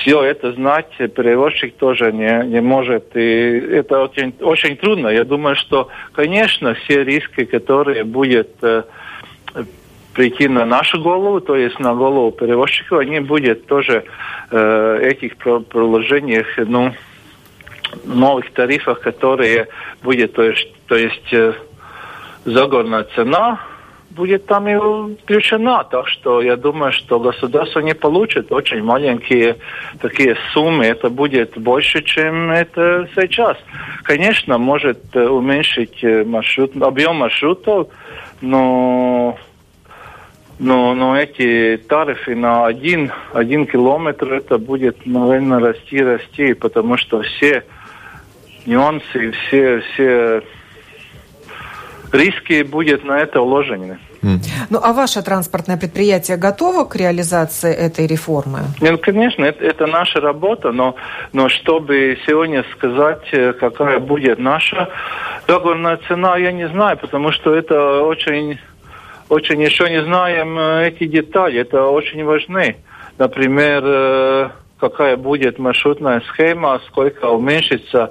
все 0.00 0.22
это 0.22 0.52
знать 0.52 0.88
перевозчик 0.96 1.76
тоже 1.76 2.12
не, 2.12 2.46
не 2.46 2.60
может. 2.60 3.16
И 3.16 3.20
это 3.20 4.02
очень, 4.02 4.34
очень 4.40 4.76
трудно. 4.76 5.08
Я 5.08 5.24
думаю, 5.24 5.56
что, 5.56 5.88
конечно, 6.12 6.74
все 6.74 7.04
риски, 7.04 7.44
которые 7.44 8.04
будут 8.04 8.48
э, 8.62 8.84
прийти 10.14 10.48
на 10.48 10.64
нашу 10.64 11.00
голову, 11.00 11.40
то 11.40 11.56
есть 11.56 11.78
на 11.78 11.94
голову 11.94 12.30
перевозчиков, 12.30 12.98
они 13.00 13.20
будут 13.20 13.66
тоже 13.66 14.04
э, 14.50 14.98
этих 15.02 15.36
приложениях, 15.36 16.46
ну, 16.56 16.92
новых 18.04 18.50
тарифах, 18.52 19.00
которые 19.00 19.68
будет, 20.02 20.32
то 20.32 20.42
есть, 20.42 20.68
то 20.86 20.96
есть 20.96 21.32
э, 21.32 21.54
загорная 22.44 23.04
цена 23.14 23.60
будет 24.14 24.46
там 24.46 24.68
и 24.68 24.76
включена. 25.22 25.84
Так 25.84 26.08
что 26.08 26.40
я 26.40 26.56
думаю, 26.56 26.92
что 26.92 27.20
государство 27.20 27.80
не 27.80 27.94
получит 27.94 28.52
очень 28.52 28.82
маленькие 28.82 29.56
такие 30.00 30.36
суммы. 30.52 30.86
Это 30.86 31.10
будет 31.10 31.58
больше, 31.58 32.02
чем 32.02 32.50
это 32.50 33.08
сейчас. 33.14 33.56
Конечно, 34.04 34.58
может 34.58 34.98
э, 35.14 35.26
уменьшить 35.26 36.02
э, 36.02 36.24
маршрут, 36.24 36.76
объем 36.80 37.16
маршрутов, 37.16 37.88
но 38.40 39.38
но, 40.60 40.94
но 40.94 41.18
эти 41.18 41.76
тарифы 41.88 42.36
на 42.36 42.66
один, 42.66 43.10
один 43.32 43.66
километр, 43.66 44.34
это 44.34 44.56
будет, 44.56 45.04
наверное, 45.04 45.58
расти, 45.58 45.98
расти, 45.98 46.54
потому 46.54 46.96
что 46.96 47.22
все 47.22 47.64
нюансы, 48.64 49.32
все, 49.32 49.80
все 49.80 50.42
риски 52.14 52.62
будут 52.62 53.04
на 53.04 53.18
это 53.18 53.40
уложены. 53.40 53.98
Ну, 54.70 54.80
а 54.82 54.92
ваше 54.92 55.22
транспортное 55.22 55.76
предприятие 55.76 56.38
готово 56.38 56.84
к 56.84 56.96
реализации 56.96 57.74
этой 57.74 58.06
реформы? 58.06 58.60
Ну, 58.80 58.96
конечно, 58.96 59.44
это, 59.44 59.62
это 59.62 59.86
наша 59.86 60.20
работа, 60.20 60.72
но, 60.72 60.94
но 61.32 61.48
чтобы 61.50 62.16
сегодня 62.26 62.64
сказать, 62.72 63.28
э, 63.32 63.52
какая 63.52 63.98
будет 63.98 64.38
наша 64.38 64.88
договорная 65.46 65.98
цена, 66.08 66.38
я 66.38 66.52
не 66.52 66.68
знаю, 66.68 66.96
потому 66.96 67.32
что 67.32 67.54
это 67.54 68.00
очень, 68.02 68.58
очень 69.28 69.60
еще 69.60 69.90
не 69.90 70.02
знаем 70.02 70.58
э, 70.58 70.88
эти 70.88 71.06
детали, 71.06 71.60
это 71.60 71.84
очень 71.84 72.24
важны. 72.24 72.76
Например, 73.18 73.82
э, 73.84 74.48
какая 74.80 75.16
будет 75.16 75.58
маршрутная 75.58 76.22
схема, 76.28 76.80
сколько 76.88 77.26
уменьшится 77.26 78.10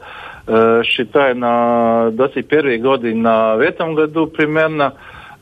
считай, 0.83 1.33
на 1.33 2.11
21 2.11 2.81
год 2.81 3.03
и 3.03 3.13
на 3.13 3.55
в 3.55 3.59
этом 3.59 3.95
году 3.95 4.27
примерно 4.27 4.95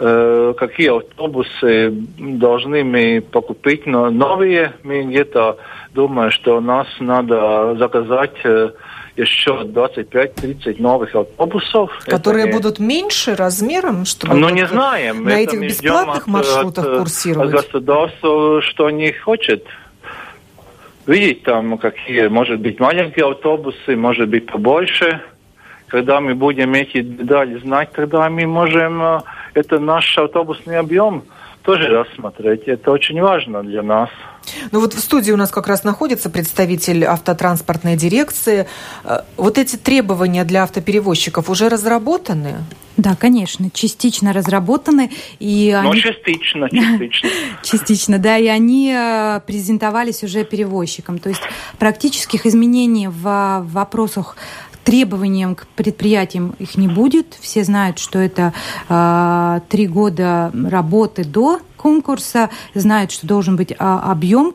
Э, 0.04 0.56
какие 0.58 0.98
автобусы 0.98 1.92
должны 2.18 2.84
мы 2.84 3.22
покупить, 3.22 3.86
но 3.86 4.10
новые 4.10 4.74
мы 4.82 5.04
где-то 5.04 5.60
думаю, 5.94 6.32
что 6.32 6.60
нас 6.60 6.88
надо 7.00 7.76
заказать 7.78 8.34
э, 8.44 8.72
еще 9.16 9.62
25-30 9.62 10.82
новых 10.82 11.14
автобусов. 11.14 11.92
Которые 12.08 12.48
не... 12.48 12.52
будут 12.52 12.80
меньше 12.80 13.36
размером, 13.36 14.06
чтобы 14.06 14.34
ну, 14.34 14.50
не 14.50 14.66
знаем. 14.66 15.24
на 15.24 15.40
этих 15.40 15.62
бесплатных 15.62 16.24
от, 16.24 16.28
маршрутах 16.28 16.84
от, 16.88 16.98
курсировать? 16.98 17.54
От 17.54 17.62
государства, 17.62 18.60
что 18.64 18.90
не 18.90 19.12
хочет 19.12 19.64
видеть 21.08 21.44
там 21.44 21.78
какие, 21.78 22.28
может 22.28 22.60
быть, 22.60 22.80
маленькие 22.80 23.30
автобусы, 23.30 23.96
может 23.96 24.30
быть, 24.30 24.46
побольше. 24.46 25.22
Когда 25.88 26.22
мы 26.22 26.36
будем 26.36 26.74
эти 26.74 27.02
детали 27.02 27.60
знать, 27.60 27.92
тогда 27.92 28.30
мы 28.30 28.46
можем 28.46 29.24
это 29.54 29.80
наш 29.80 30.18
автобусный 30.18 30.78
объем 30.80 31.24
тоже 31.64 31.88
рассмотреть. 31.88 32.64
Это 32.68 32.92
очень 32.92 33.22
важно 33.22 33.64
для 33.64 33.84
нас. 33.84 34.10
Ну 34.72 34.80
вот 34.80 34.94
в 34.94 35.00
студии 35.00 35.32
у 35.32 35.38
нас 35.38 35.52
как 35.52 35.68
раз 35.68 35.84
находится 35.84 36.30
представитель 36.30 37.06
автотранспортной 37.06 37.96
дирекции. 37.96 38.68
Э, 39.04 39.20
вот 39.38 39.58
эти 39.58 39.76
требования 39.76 40.44
для 40.44 40.64
автоперевозчиков 40.64 41.50
уже 41.50 41.70
разработаны? 41.70 42.56
Да, 42.98 43.16
конечно, 43.16 43.70
частично 43.72 44.34
разработаны. 44.34 45.12
И 45.40 45.72
ну, 45.82 45.92
они... 45.92 46.02
частично, 46.02 46.70
частично. 46.72 47.30
частично, 47.64 48.18
да, 48.18 48.38
и 48.38 48.48
они 48.48 48.94
э, 48.96 49.40
презентовались 49.46 50.24
уже 50.24 50.44
перевозчикам. 50.44 51.20
То 51.20 51.30
есть 51.30 51.42
практических 51.78 52.46
изменений 52.46 53.08
в 53.08 53.64
вопросах 53.66 54.36
требованиям 54.92 55.56
к 55.56 55.68
предприятиям 55.68 56.54
их 56.60 56.76
не 56.76 56.90
будет. 56.90 57.38
Все 57.40 57.64
знают, 57.64 57.98
что 57.98 58.20
это 58.20 58.52
э, 58.90 59.62
три 59.70 59.88
года 59.88 60.52
работы 60.54 61.24
до 61.24 61.62
конкурса, 61.78 62.50
знают, 62.76 63.12
что 63.12 63.26
должен 63.26 63.56
быть 63.56 63.72
э, 63.72 63.76
объем 63.80 64.54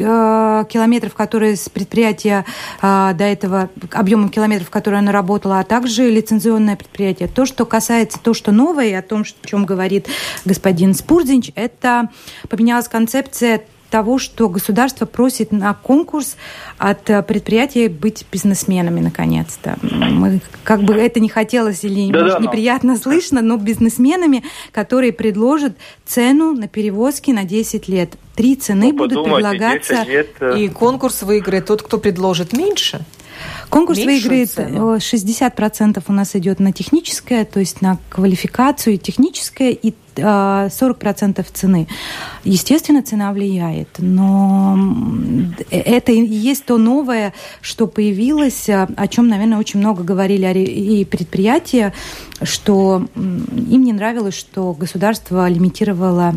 а, 0.00 0.64
километров, 0.64 1.14
которые 1.14 1.56
с 1.56 1.68
предприятия 1.68 2.44
до 2.80 3.16
этого, 3.18 3.70
объемом 3.92 4.28
километров, 4.28 4.68
которые 4.68 4.98
оно 4.98 5.12
работало, 5.12 5.60
а 5.60 5.64
также 5.64 6.10
лицензионное 6.10 6.74
предприятие. 6.74 7.28
То, 7.28 7.46
что 7.46 7.64
касается, 7.64 8.18
то, 8.20 8.34
что 8.34 8.50
новое, 8.50 8.98
о 8.98 9.02
том, 9.02 9.22
о 9.22 9.46
чем 9.46 9.64
говорит 9.64 10.08
господин 10.44 10.94
Спурдзинч, 10.94 11.52
это 11.54 12.10
поменялась 12.48 12.88
концепция 12.88 13.62
того, 13.94 14.18
что 14.18 14.48
государство 14.48 15.06
просит 15.06 15.52
на 15.52 15.72
конкурс 15.72 16.36
от 16.78 17.08
э, 17.08 17.22
предприятий 17.22 17.86
быть 17.86 18.26
бизнесменами 18.32 18.98
наконец-то. 18.98 19.78
Мы, 19.82 20.40
как 20.64 20.82
бы 20.82 20.94
это 20.94 21.20
не 21.20 21.28
хотелось 21.28 21.84
или 21.84 22.10
да, 22.10 22.22
может, 22.22 22.38
да, 22.38 22.42
неприятно 22.42 22.94
но... 22.94 22.98
слышно, 23.04 23.40
но 23.40 23.56
бизнесменами, 23.56 24.42
которые 24.72 25.12
предложат 25.12 25.76
цену 26.04 26.54
на 26.54 26.66
перевозки 26.66 27.30
на 27.30 27.44
10 27.44 27.86
лет. 27.86 28.14
Три 28.34 28.56
цены 28.56 28.88
ну, 28.90 28.98
будут 28.98 29.22
предлагаться. 29.22 30.02
Лет... 30.02 30.30
Э, 30.40 30.58
И 30.58 30.68
конкурс 30.68 31.22
выиграет 31.22 31.66
тот, 31.66 31.82
кто 31.82 31.98
предложит 31.98 32.52
меньше. 32.52 33.04
Конкурс 33.68 33.98
Меньшую 33.98 34.20
выиграет 34.20 34.50
цену. 34.50 34.96
60% 34.96 36.02
у 36.06 36.12
нас 36.12 36.36
идет 36.36 36.60
на 36.60 36.72
техническое, 36.72 37.44
то 37.44 37.60
есть 37.60 37.82
на 37.82 37.98
квалификацию 38.08 38.98
техническое, 38.98 39.70
и 39.70 39.94
40% 40.16 41.40
а, 41.40 41.44
цены. 41.52 41.88
Естественно, 42.44 43.02
цена 43.02 43.32
влияет, 43.32 43.88
но 43.98 44.78
это 45.70 46.12
и 46.12 46.24
есть 46.24 46.64
то 46.66 46.78
новое, 46.78 47.34
что 47.60 47.86
появилось, 47.86 48.68
а, 48.68 48.88
о 48.96 49.08
чем, 49.08 49.28
наверное, 49.28 49.58
очень 49.58 49.80
много 49.80 50.04
говорили 50.04 50.46
и 50.60 51.04
предприятия, 51.04 51.92
что 52.42 53.06
им 53.16 53.84
не 53.84 53.92
нравилось, 53.92 54.34
что 54.34 54.72
государство 54.72 55.48
лимитировало 55.48 56.34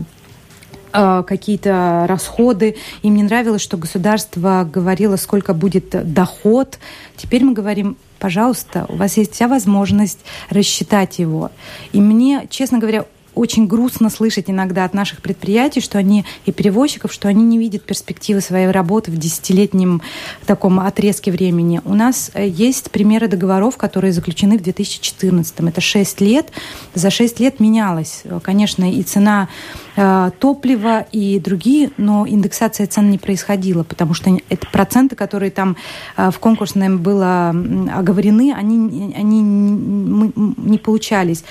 а, 1.00 1.22
какие-то 1.22 2.06
расходы. 2.08 2.76
Им 3.04 3.18
не 3.18 3.22
нравилось, 3.22 3.62
что 3.62 3.78
государство 3.78 4.68
говорило, 4.68 5.16
сколько 5.16 5.54
будет 5.54 5.90
доход. 6.12 6.80
Теперь 7.16 7.44
мы 7.44 7.54
говорим, 7.54 7.98
пожалуйста, 8.18 8.88
у 8.90 8.96
вас 8.96 9.16
есть 9.16 9.34
вся 9.36 9.48
возможность 9.48 10.18
рассчитать 10.50 11.20
его. 11.20 11.52
И 11.92 12.02
мне, 12.02 12.48
честно 12.50 12.80
говоря, 12.80 13.06
очень 13.38 13.68
грустно 13.68 14.10
слышать 14.10 14.50
иногда 14.50 14.86
от 14.86 14.94
наших 14.94 15.22
предприятий, 15.22 15.82
что 15.82 15.98
они 15.98 16.26
и 16.46 16.52
перевозчиков, 16.52 17.14
что 17.14 17.28
они 17.28 17.44
не 17.44 17.58
видят 17.58 17.84
перспективы 17.84 18.42
своей 18.42 18.68
работы 18.68 19.12
в 19.12 19.18
десятилетнем 19.18 20.02
таком 20.46 20.80
отрезке 20.80 21.32
времени. 21.32 21.82
У 21.86 21.94
нас 21.94 22.32
э, 22.34 22.48
есть 22.48 22.92
примеры 22.92 23.28
договоров, 23.28 23.78
которые 23.78 24.14
заключены 24.14 24.58
в 24.58 24.62
2014. 24.62 25.60
Это 25.60 25.82
6 25.82 26.22
лет. 26.22 26.52
За 26.94 27.10
6 27.10 27.40
лет 27.40 27.60
менялась, 27.60 28.24
конечно, 28.44 28.92
и 28.92 29.04
цена 29.04 29.50
э, 29.96 30.32
топлива, 30.40 31.06
и 31.12 31.40
другие, 31.40 31.92
но 31.98 32.28
индексация 32.28 32.88
цен 32.88 33.10
не 33.10 33.18
происходила, 33.18 33.84
потому 33.84 34.14
что 34.14 34.38
это 34.50 34.68
проценты, 34.72 35.16
которые 35.16 35.52
там 35.52 35.78
э, 36.16 36.32
в 36.32 36.40
конкурсном 36.40 36.98
было 36.98 37.50
оговорены, 37.50 38.54
они, 38.56 39.14
они 39.16 39.42
не 39.42 40.78
получались 40.78 41.44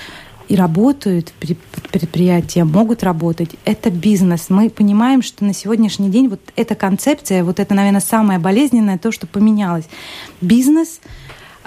и 0.47 0.55
работают 0.55 1.33
предприятия, 1.91 2.63
могут 2.63 3.03
работать. 3.03 3.51
Это 3.65 3.89
бизнес. 3.89 4.49
Мы 4.49 4.69
понимаем, 4.69 5.21
что 5.21 5.43
на 5.43 5.53
сегодняшний 5.53 6.09
день 6.09 6.29
вот 6.29 6.39
эта 6.55 6.75
концепция, 6.75 7.43
вот 7.43 7.59
это, 7.59 7.73
наверное, 7.73 8.01
самое 8.01 8.39
болезненное, 8.39 8.97
то, 8.97 9.11
что 9.11 9.27
поменялось. 9.27 9.85
Бизнес 10.41 10.99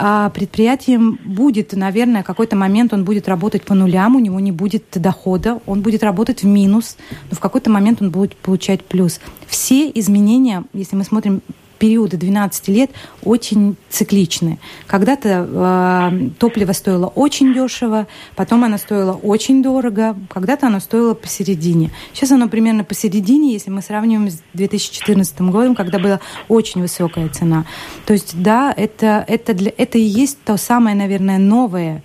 а 0.02 0.30
предприятием 0.30 1.18
будет, 1.26 1.74
наверное, 1.74 2.22
какой-то 2.22 2.56
момент 2.56 2.94
он 2.94 3.04
будет 3.04 3.28
работать 3.28 3.64
по 3.64 3.74
нулям, 3.74 4.16
у 4.16 4.18
него 4.18 4.40
не 4.40 4.50
будет 4.50 4.84
дохода, 4.94 5.60
он 5.66 5.82
будет 5.82 6.02
работать 6.02 6.42
в 6.42 6.46
минус, 6.46 6.96
но 7.28 7.36
в 7.36 7.38
какой-то 7.38 7.68
момент 7.68 8.00
он 8.00 8.10
будет 8.10 8.34
получать 8.34 8.82
плюс. 8.82 9.20
Все 9.46 9.90
изменения, 9.90 10.64
если 10.72 10.96
мы 10.96 11.04
смотрим 11.04 11.42
периоды 11.80 12.18
12 12.18 12.68
лет 12.68 12.90
очень 13.24 13.76
цикличны. 13.88 14.58
Когда-то 14.86 16.10
э, 16.12 16.30
топливо 16.38 16.72
стоило 16.72 17.06
очень 17.06 17.52
дешево, 17.54 18.06
потом 18.36 18.62
оно 18.62 18.76
стоило 18.76 19.12
очень 19.14 19.62
дорого, 19.62 20.14
когда-то 20.28 20.66
оно 20.66 20.78
стоило 20.78 21.14
посередине. 21.14 21.90
Сейчас 22.12 22.30
оно 22.30 22.48
примерно 22.48 22.84
посередине, 22.84 23.54
если 23.54 23.70
мы 23.70 23.80
сравниваем 23.80 24.30
с 24.30 24.40
2014 24.52 25.40
годом, 25.40 25.74
когда 25.74 25.98
была 25.98 26.20
очень 26.48 26.82
высокая 26.82 27.28
цена. 27.30 27.64
То 28.06 28.12
есть, 28.12 28.40
да, 28.40 28.72
это, 28.76 29.24
это, 29.26 29.54
для, 29.54 29.72
это 29.76 29.96
и 29.96 30.02
есть 30.02 30.38
то 30.44 30.58
самое, 30.58 30.94
наверное, 30.94 31.38
новое, 31.38 32.02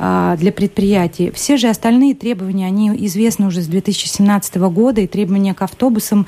а, 0.00 0.36
для 0.36 0.52
предприятий. 0.52 1.32
Все 1.32 1.56
же 1.56 1.68
остальные 1.68 2.14
требования, 2.14 2.66
они 2.66 2.90
известны 3.06 3.46
уже 3.46 3.62
с 3.62 3.66
2017 3.66 4.56
года, 4.56 5.00
и 5.00 5.08
требования 5.08 5.54
к 5.54 5.62
автобусам, 5.62 6.26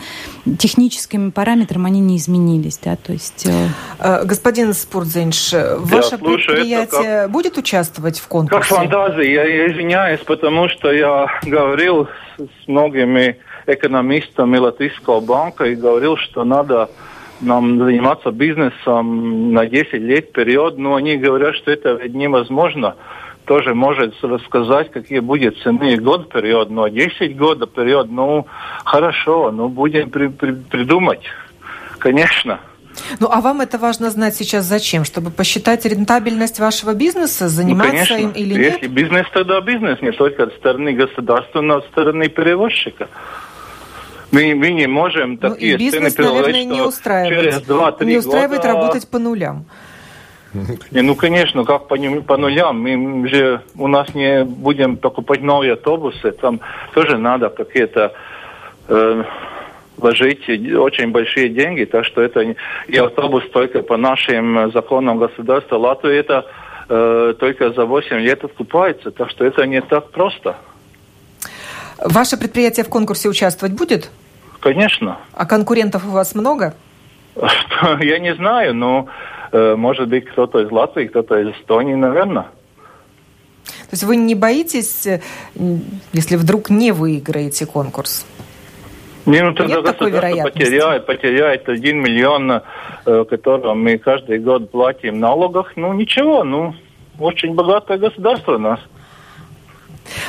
техническим 0.59 1.31
параметрам, 1.31 1.87
они 1.87 2.01
не 2.01 2.17
изменились. 2.17 2.81
Да? 2.83 2.89
То 2.96 3.12
есть... 3.12 3.46
Э, 3.46 3.68
э, 3.98 4.24
Господин 4.24 4.72
Спурдзинш, 4.74 5.53
ваше 5.79 6.18
слушаю, 6.18 6.57
предприятие 6.57 7.22
как... 7.22 7.31
будет 7.31 7.59
участвовать 7.59 8.18
в 8.18 8.29
конкурсе? 8.29 8.68
Как 8.68 8.79
фантазия, 8.79 9.33
я 9.33 9.66
извиняюсь, 9.66 10.20
потому 10.20 10.68
что 10.68 10.90
я 10.92 11.26
говорил 11.42 12.09
с 12.38 12.68
многими 12.68 13.38
экономистами 13.66 14.59
Латвийского 14.59 15.20
банка 15.20 15.64
и 15.64 15.74
говорил, 15.74 16.16
что 16.16 16.44
надо 16.44 16.90
нам 17.40 17.79
заниматься 17.79 18.31
бизнесом 18.31 19.53
на 19.53 19.66
10 19.66 19.92
лет 19.94 20.33
период, 20.33 20.79
но 20.79 20.94
они 20.96 21.16
говорят, 21.16 21.55
что 21.57 21.70
это 21.70 22.09
невозможно. 22.09 22.96
Тоже 23.46 23.74
может 23.74 24.14
рассказать, 24.22 24.90
какие 24.92 25.20
будут 25.20 25.59
цены 25.62 25.96
год 25.96 26.31
период, 26.33 26.70
но 26.70 26.88
10 26.88 27.37
год 27.37 27.72
период, 27.72 28.11
ну, 28.11 28.46
хорошо, 28.85 29.50
ну, 29.50 29.68
будем 29.68 30.11
при, 30.11 30.29
при, 30.29 30.53
придумать, 30.53 31.22
конечно. 31.98 32.61
Ну, 33.19 33.29
а 33.31 33.41
вам 33.41 33.61
это 33.61 33.79
важно 33.79 34.11
знать 34.11 34.35
сейчас 34.35 34.65
зачем? 34.65 35.05
Чтобы 35.05 35.31
посчитать 35.31 35.85
рентабельность 35.85 36.59
вашего 36.59 36.95
бизнеса, 36.95 37.49
заниматься 37.49 37.93
ну, 37.93 37.99
конечно. 37.99 38.15
им 38.17 38.31
или 38.31 38.55
нет? 38.55 38.75
Если 38.75 38.87
бизнес, 38.89 39.27
тогда 39.33 39.61
бизнес, 39.61 40.01
не 40.03 40.13
только 40.13 40.45
от 40.45 40.55
стороны 40.55 40.93
государства, 40.93 41.61
но 41.61 41.77
от 41.77 41.87
стороны 41.87 42.29
перевозчика. 42.29 43.09
Мы, 44.33 44.55
мы 44.55 44.71
не 44.71 44.87
можем 44.87 45.39
ну, 45.41 45.51
такие 45.51 45.75
и 45.75 45.77
бизнес, 45.77 46.15
цены 46.15 46.29
наверное, 46.33 46.65
не 46.65 46.81
устраивает. 46.81 47.41
через 47.41 47.69
2-3 47.69 48.05
Не 48.05 48.17
устраивает 48.19 48.63
года... 48.63 48.73
работать 48.73 49.09
по 49.09 49.19
нулям. 49.19 49.67
Не, 50.91 51.03
ну, 51.03 51.15
конечно, 51.15 51.65
как 51.65 51.89
по, 51.89 51.97
по 51.97 52.37
нулям. 52.37 52.81
Мы 52.81 53.29
же 53.29 53.63
у 53.77 53.87
нас 53.87 54.15
не 54.15 54.45
будем 54.45 54.97
покупать 54.97 55.43
новые 55.43 55.75
автобусы. 55.75 56.33
Там 56.33 56.61
тоже 56.93 57.19
надо 57.19 57.49
какие-то 57.51 58.13
э, 58.89 59.25
вложить 60.01 60.49
очень 60.49 61.11
большие 61.11 61.49
деньги. 61.49 61.85
Так 61.85 62.05
что 62.05 62.23
это 62.23 62.41
и 62.89 62.97
автобус 62.97 63.45
только 63.53 63.83
по 63.83 63.97
нашим 63.97 64.73
законам 64.73 65.19
государства 65.19 65.77
Латвии 65.77 66.17
это 66.17 66.47
э, 66.89 67.35
только 67.39 67.73
за 67.73 67.85
8 67.85 68.17
лет 68.19 68.45
откупается. 68.45 69.11
Так 69.11 69.31
что 69.31 69.45
это 69.45 69.67
не 69.67 69.81
так 69.81 70.11
просто. 70.11 70.57
Ваше 71.99 72.37
предприятие 72.37 72.85
в 72.85 72.89
конкурсе 72.89 73.29
участвовать 73.29 73.75
будет? 73.75 74.11
Конечно. 74.61 75.19
А 75.35 75.47
конкурентов 75.47 76.07
у 76.07 76.11
вас 76.11 76.35
много? 76.35 76.75
Я 78.01 78.19
не 78.19 78.35
знаю, 78.35 78.75
но 78.75 79.09
э, 79.53 79.75
может 79.77 80.09
быть 80.09 80.27
кто-то 80.27 80.61
из 80.61 80.71
Латвии, 80.71 81.07
кто-то 81.07 81.39
из 81.39 81.55
Эстонии, 81.57 81.95
наверное. 81.95 82.49
То 83.65 83.95
есть 83.95 84.05
вы 84.05 84.17
не 84.17 84.35
боитесь, 84.35 85.07
э, 85.07 85.21
если 86.13 86.37
вдруг 86.37 86.71
не 86.71 86.93
выиграете 86.93 87.67
конкурс? 87.67 88.27
Не, 89.27 89.43
ну 89.43 89.55
тогда 89.55 89.77
Нет 89.77 89.85
такой 89.85 90.11
вероятности? 90.11 90.59
потеряет, 90.59 91.07
потеряет 91.07 91.69
один 91.69 92.01
миллион, 92.01 92.63
э, 93.07 93.25
которого 93.29 93.75
мы 93.75 93.99
каждый 93.99 94.39
год 94.39 94.71
платим 94.71 95.21
налогах. 95.21 95.73
Ну 95.77 95.93
ничего, 95.93 96.45
ну 96.45 96.75
очень 97.19 97.55
богатое 97.55 97.99
государство 97.99 98.55
у 98.55 98.59
нас. 98.59 98.81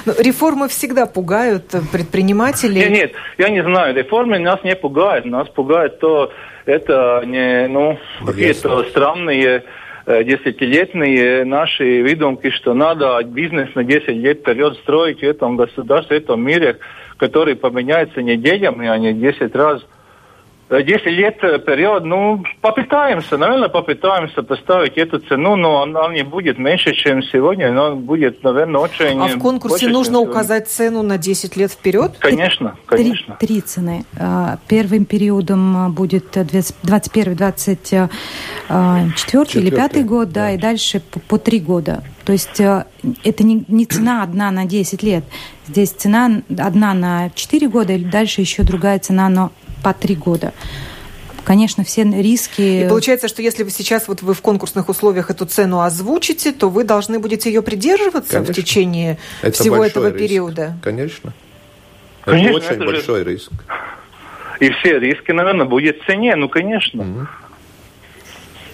Но 0.05 0.13
ну, 0.15 0.23
реформы 0.23 0.67
всегда 0.67 1.05
пугают 1.05 1.73
предпринимателей. 1.91 2.81
Нет, 2.81 2.91
нет, 2.91 3.11
я 3.37 3.49
не 3.49 3.63
знаю, 3.63 3.95
реформы 3.95 4.39
нас 4.39 4.63
не 4.63 4.75
пугают. 4.75 5.25
Нас 5.25 5.47
пугает 5.49 5.99
то, 5.99 6.31
это 6.65 7.23
не, 7.25 7.67
ну, 7.67 7.97
какие-то 8.25 8.83
странные 8.83 9.63
э, 10.05 10.23
десятилетние 10.23 11.45
наши 11.45 12.03
выдумки, 12.03 12.49
что 12.51 12.73
надо 12.73 13.21
бизнес 13.23 13.73
на 13.75 13.83
10 13.83 14.07
лет 14.09 14.39
вперед 14.39 14.75
строить 14.77 15.19
в 15.19 15.23
этом 15.23 15.57
государстве, 15.57 16.19
в 16.19 16.23
этом 16.23 16.41
мире, 16.43 16.77
который 17.21 17.55
поменяется 17.55 18.21
неделями, 18.23 18.87
а 18.87 18.97
не 18.97 19.13
10 19.13 19.55
раз 19.55 19.83
10 20.71 21.05
лет 21.07 21.43
э, 21.43 21.59
период, 21.59 22.05
ну, 22.05 22.41
попытаемся, 22.61 23.37
наверное, 23.37 23.67
попытаемся 23.67 24.41
поставить 24.41 24.97
эту 24.97 25.19
цену, 25.19 25.57
но 25.57 25.83
она 25.83 26.07
не 26.13 26.23
будет 26.23 26.57
меньше, 26.57 26.93
чем 26.93 27.21
сегодня, 27.21 27.73
но 27.73 27.97
будет, 27.97 28.41
наверное, 28.41 28.79
очень... 28.79 29.21
А 29.21 29.27
в 29.27 29.37
конкурсе 29.37 29.73
больше, 29.73 29.89
нужно 29.89 30.19
указать 30.19 30.69
цену 30.69 31.03
на 31.03 31.17
10 31.17 31.57
лет 31.57 31.71
вперед? 31.71 32.13
Конечно, 32.19 32.77
конечно. 32.85 33.35
Три, 33.37 33.47
три 33.47 33.61
цены. 33.61 34.05
А, 34.17 34.59
первым 34.69 35.03
периодом 35.03 35.93
будет 35.93 36.31
21, 36.31 37.35
24 37.35 39.61
или 39.61 39.69
5 39.69 40.05
год, 40.05 40.31
да, 40.31 40.51
и 40.51 40.57
дальше 40.57 41.01
по, 41.01 41.19
по 41.19 41.37
3 41.37 41.59
года. 41.59 42.01
То 42.25 42.33
есть 42.33 42.59
э, 42.59 42.85
это 43.23 43.43
не, 43.43 43.65
не 43.67 43.85
цена 43.85 44.23
одна 44.23 44.51
на 44.51 44.65
10 44.65 45.03
лет. 45.03 45.23
Здесь 45.67 45.91
цена 45.91 46.41
одна 46.57 46.93
на 46.93 47.29
4 47.31 47.67
года, 47.67 47.93
и 47.93 48.03
дальше 48.03 48.41
еще 48.41 48.63
другая 48.63 48.99
цена 48.99 49.29
на 49.29 49.51
по 49.83 49.93
три 49.93 50.15
года 50.15 50.53
конечно, 51.43 51.83
все 51.83 52.03
риски... 52.03 52.85
И 52.85 52.87
получается, 52.87 53.27
что 53.27 53.41
если 53.41 53.63
вы 53.63 53.71
сейчас 53.71 54.07
вот 54.07 54.21
вы 54.21 54.33
в 54.33 54.41
конкурсных 54.41 54.89
условиях 54.89 55.29
эту 55.29 55.45
цену 55.45 55.81
озвучите, 55.81 56.51
то 56.51 56.69
вы 56.69 56.83
должны 56.83 57.19
будете 57.19 57.51
ее 57.51 57.61
придерживаться 57.61 58.33
конечно. 58.33 58.53
в 58.53 58.55
течение 58.55 59.17
это 59.41 59.51
всего 59.51 59.83
этого 59.83 60.07
риск. 60.07 60.19
периода? 60.19 60.77
Конечно. 60.81 61.33
Это 62.21 62.31
конечно, 62.31 62.57
очень 62.57 62.67
это 62.67 62.85
большой 62.85 63.23
же... 63.23 63.31
риск. 63.31 63.51
И 64.59 64.69
все 64.69 64.99
риски, 64.99 65.31
наверное, 65.31 65.65
будет 65.65 66.01
в 66.01 66.05
цене, 66.05 66.35
ну, 66.35 66.47
конечно. 66.47 67.01
Угу. 67.01 67.27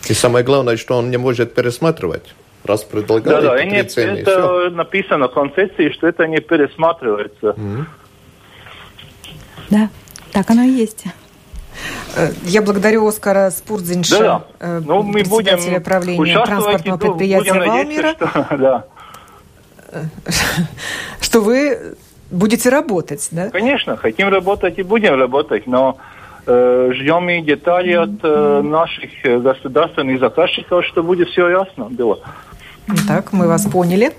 И 0.09 0.13
самое 0.13 0.43
главное, 0.43 0.77
что 0.77 0.97
он 0.97 1.09
не 1.09 1.17
может 1.17 1.53
пересматривать. 1.53 2.33
Раз 2.67 2.83
предлагают 2.83 3.43
да, 3.43 3.55
да, 3.55 3.63
и 3.63 3.83
цены, 3.83 4.19
это 4.19 4.69
написано 4.71 5.27
в 5.27 5.33
концепции, 5.33 5.89
что 5.91 6.07
это 6.07 6.27
не 6.27 6.39
пересматривается. 6.39 7.51
Угу. 7.51 7.85
Да. 9.69 9.89
Так 10.31 10.49
оно 10.49 10.63
и 10.63 10.69
есть. 10.69 11.05
Э, 12.15 12.29
я 12.43 12.61
благодарю 12.61 13.07
Оскара 13.07 13.49
Спурдзинша, 13.49 14.19
да, 14.19 14.43
да. 14.59 14.81
Ну, 14.85 15.03
мы 15.03 15.23
будем 15.23 15.83
правления 15.83 16.45
транспортного 16.45 16.97
предприятия 16.97 17.53
Валмира, 17.53 18.13
что, 18.13 18.47
да. 18.57 18.85
что 21.21 21.41
вы 21.41 21.95
будете 22.31 22.69
работать, 22.69 23.27
да? 23.31 23.49
Конечно, 23.49 23.97
хотим 23.97 24.29
работать 24.29 24.77
и 24.79 24.83
будем 24.83 25.15
работать, 25.15 25.67
но 25.67 25.97
э, 26.45 26.91
ждем 26.93 27.29
и 27.29 27.41
детали 27.41 27.93
от 27.93 28.09
э, 28.23 28.61
наших 28.61 29.09
государственных 29.23 30.19
заказчиков, 30.19 30.85
что 30.85 31.03
будет 31.03 31.29
все 31.29 31.49
ясно 31.49 31.85
было. 31.85 32.19
Так, 33.07 33.33
мы 33.33 33.47
вас 33.47 33.65
поняли. 33.65 34.13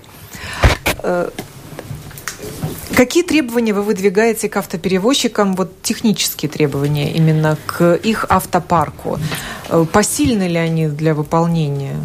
Э, 1.03 1.29
Какие 2.95 3.23
требования 3.23 3.73
вы 3.73 3.83
выдвигаете 3.83 4.49
к 4.49 4.57
автоперевозчикам, 4.57 5.55
вот 5.55 5.81
технические 5.81 6.49
требования 6.49 7.13
именно 7.13 7.57
к 7.65 7.93
их 7.93 8.25
автопарку? 8.27 9.17
Э, 9.69 9.85
посильны 9.89 10.49
ли 10.49 10.57
они 10.57 10.87
для 10.87 11.13
выполнения? 11.13 11.95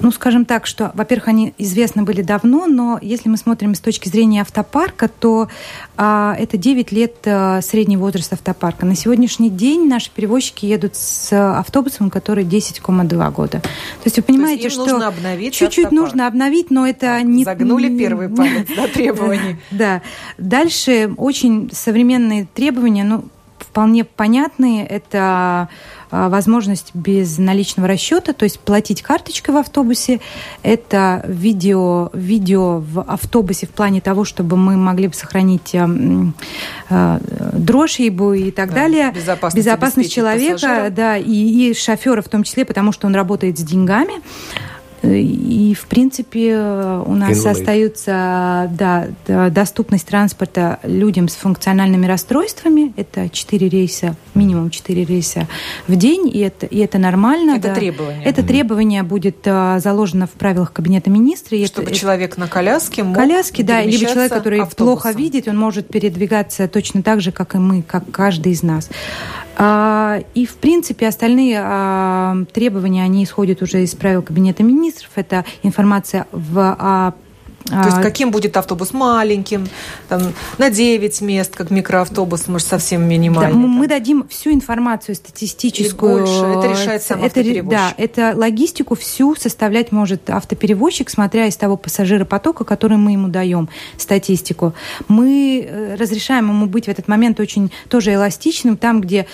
Ну, 0.00 0.10
скажем 0.10 0.44
так, 0.44 0.66
что, 0.66 0.92
во-первых, 0.94 1.28
они 1.28 1.54
известны 1.58 2.02
были 2.02 2.22
давно, 2.22 2.66
но 2.66 2.98
если 3.00 3.28
мы 3.28 3.36
смотрим 3.36 3.74
с 3.74 3.80
точки 3.80 4.08
зрения 4.08 4.40
автопарка, 4.40 5.08
то 5.08 5.48
а, 5.96 6.34
это 6.38 6.56
9 6.56 6.92
лет 6.92 7.16
а, 7.26 7.60
средний 7.60 7.96
возраст 7.96 8.32
автопарка. 8.32 8.86
На 8.86 8.96
сегодняшний 8.96 9.50
день 9.50 9.88
наши 9.88 10.10
перевозчики 10.10 10.66
едут 10.66 10.96
с 10.96 11.32
автобусом, 11.32 12.10
который 12.10 12.44
10,2 12.44 13.32
года. 13.32 13.60
То 13.60 14.04
есть 14.04 14.16
вы 14.16 14.22
понимаете, 14.22 14.70
что 14.70 15.12
чуть-чуть 15.50 15.92
нужно 15.92 16.26
обновить, 16.26 16.70
но 16.70 16.86
это 16.86 17.20
не... 17.22 17.44
Загнули 17.44 17.96
первый 17.96 18.28
палец 18.28 18.68
до 18.74 18.88
требований. 18.92 19.56
Да. 19.70 20.02
Дальше 20.38 21.12
очень 21.16 21.70
современные 21.72 22.46
требования, 22.54 23.04
ну, 23.04 23.24
вполне 23.58 24.04
понятные. 24.04 24.86
Это 24.86 25.68
возможность 26.28 26.90
без 26.94 27.38
наличного 27.38 27.88
расчета, 27.88 28.32
то 28.32 28.44
есть 28.44 28.60
платить 28.60 29.02
карточкой 29.02 29.54
в 29.54 29.58
автобусе. 29.58 30.20
Это 30.62 31.24
видео, 31.26 32.10
видео 32.12 32.78
в 32.78 33.00
автобусе 33.00 33.66
в 33.66 33.70
плане 33.70 34.00
того, 34.00 34.24
чтобы 34.24 34.56
мы 34.56 34.76
могли 34.76 35.08
бы 35.08 35.14
сохранить 35.14 35.74
э, 35.74 35.86
э, 36.90 37.18
дрожь 37.52 38.00
ибо 38.00 38.32
и 38.34 38.50
так 38.50 38.70
да, 38.70 38.74
далее. 38.74 39.12
Безопасность, 39.12 39.56
безопасность 39.56 40.12
человека, 40.12 40.88
да, 40.90 41.16
и, 41.16 41.70
и 41.70 41.74
шофера 41.74 42.22
в 42.22 42.28
том 42.28 42.42
числе, 42.42 42.64
потому 42.64 42.92
что 42.92 43.06
он 43.06 43.14
работает 43.14 43.58
с 43.58 43.62
деньгами. 43.62 44.14
И, 45.02 45.76
в 45.78 45.86
принципе, 45.86 46.56
у 46.56 47.14
нас 47.14 47.38
Инвалид. 47.38 47.46
остается 47.46 48.70
да, 48.72 49.08
доступность 49.50 50.06
транспорта 50.06 50.78
людям 50.82 51.28
с 51.28 51.34
функциональными 51.34 52.06
расстройствами. 52.06 52.92
Это 52.96 53.28
4 53.28 53.68
рейса, 53.68 54.16
минимум 54.34 54.70
4 54.70 55.04
рейса 55.04 55.46
в 55.86 55.96
день, 55.96 56.28
и 56.32 56.40
это, 56.40 56.66
и 56.66 56.78
это 56.78 56.98
нормально. 56.98 57.56
Это 57.56 57.68
да. 57.68 57.74
требование. 57.74 58.24
Это 58.24 58.40
mm 58.40 58.46
требование 58.46 59.02
будет 59.02 59.38
а, 59.44 59.80
заложено 59.80 60.26
в 60.26 60.30
правилах 60.30 60.72
Кабинета 60.72 61.10
министров. 61.10 61.60
Чтобы 61.66 61.90
это, 61.90 61.98
человек 61.98 62.36
на 62.36 62.48
коляске 62.48 63.02
мог 63.02 63.16
Коляске, 63.16 63.62
да, 63.62 63.82
либо 63.82 64.06
человек, 64.06 64.32
который 64.32 64.60
автобусом. 64.60 65.02
плохо 65.02 65.10
видит, 65.16 65.48
он 65.48 65.58
может 65.58 65.88
передвигаться 65.88 66.68
точно 66.68 67.02
так 67.02 67.20
же, 67.20 67.32
как 67.32 67.54
и 67.54 67.58
мы, 67.58 67.82
как 67.82 68.10
каждый 68.10 68.52
из 68.52 68.62
нас. 68.62 68.88
А, 69.58 70.22
и, 70.34 70.44
в 70.44 70.56
принципе, 70.56 71.08
остальные 71.08 71.58
а, 71.62 72.36
требования, 72.52 73.02
они 73.02 73.24
исходят 73.24 73.62
уже 73.62 73.82
из 73.82 73.94
правил 73.94 74.22
Кабинета 74.22 74.62
министров. 74.86 75.10
Это 75.16 75.44
информация 75.62 76.26
в 76.32 77.14
То 77.68 77.82
есть 77.84 77.98
а, 77.98 78.02
каким 78.02 78.30
будет 78.30 78.56
автобус? 78.56 78.92
Маленьким, 78.92 79.66
там, 80.08 80.32
на 80.58 80.70
9 80.70 81.20
мест, 81.22 81.54
как 81.54 81.70
микроавтобус, 81.70 82.46
может, 82.46 82.68
совсем 82.68 83.08
минимальный. 83.08 83.60
Да, 83.60 83.68
мы 83.68 83.88
дадим 83.88 84.26
всю 84.28 84.52
информацию 84.52 85.14
статистическую. 85.16 86.18
Или 86.18 86.26
больше. 86.26 86.58
Это 86.58 86.70
решает 86.70 87.02
сам 87.02 87.18
это, 87.18 87.40
автоперевозчик. 87.40 87.70
Да, 87.70 87.94
это 87.96 88.34
логистику 88.36 88.94
всю 88.94 89.34
составлять 89.34 89.90
может 89.90 90.30
автоперевозчик, 90.30 91.10
смотря 91.10 91.46
из 91.46 91.56
того 91.56 91.76
пассажиропотока, 91.76 92.64
который 92.64 92.98
мы 92.98 93.12
ему 93.12 93.28
даем, 93.28 93.68
статистику. 93.96 94.74
Мы 95.08 95.66
э, 95.68 95.96
разрешаем 95.96 96.48
ему 96.48 96.66
быть 96.66 96.86
в 96.86 96.88
этот 96.88 97.08
момент 97.08 97.40
очень 97.40 97.72
тоже 97.88 98.14
эластичным. 98.14 98.76
Там, 98.76 99.00
где 99.00 99.26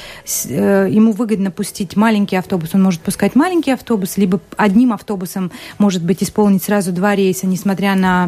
э, 0.49 0.89
ему 0.91 1.13
выгодно 1.13 1.51
пустить 1.51 1.97
маленький 1.97 2.37
автобус, 2.37 2.71
он 2.73 2.83
может 2.83 3.03
пускать 3.03 3.35
маленький 3.35 3.73
автобус, 3.73 4.17
либо 4.17 4.41
одним 4.57 4.93
автобусом 4.93 5.51
может 5.79 6.03
быть 6.03 6.23
исполнить 6.23 6.63
сразу 6.63 6.93
два 6.93 7.15
рейса, 7.15 7.47
несмотря 7.47 7.95
на 7.95 8.22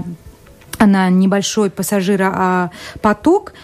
на, 0.78 1.10
небольшой 1.10 1.70
пассажиропоток. 1.70 3.54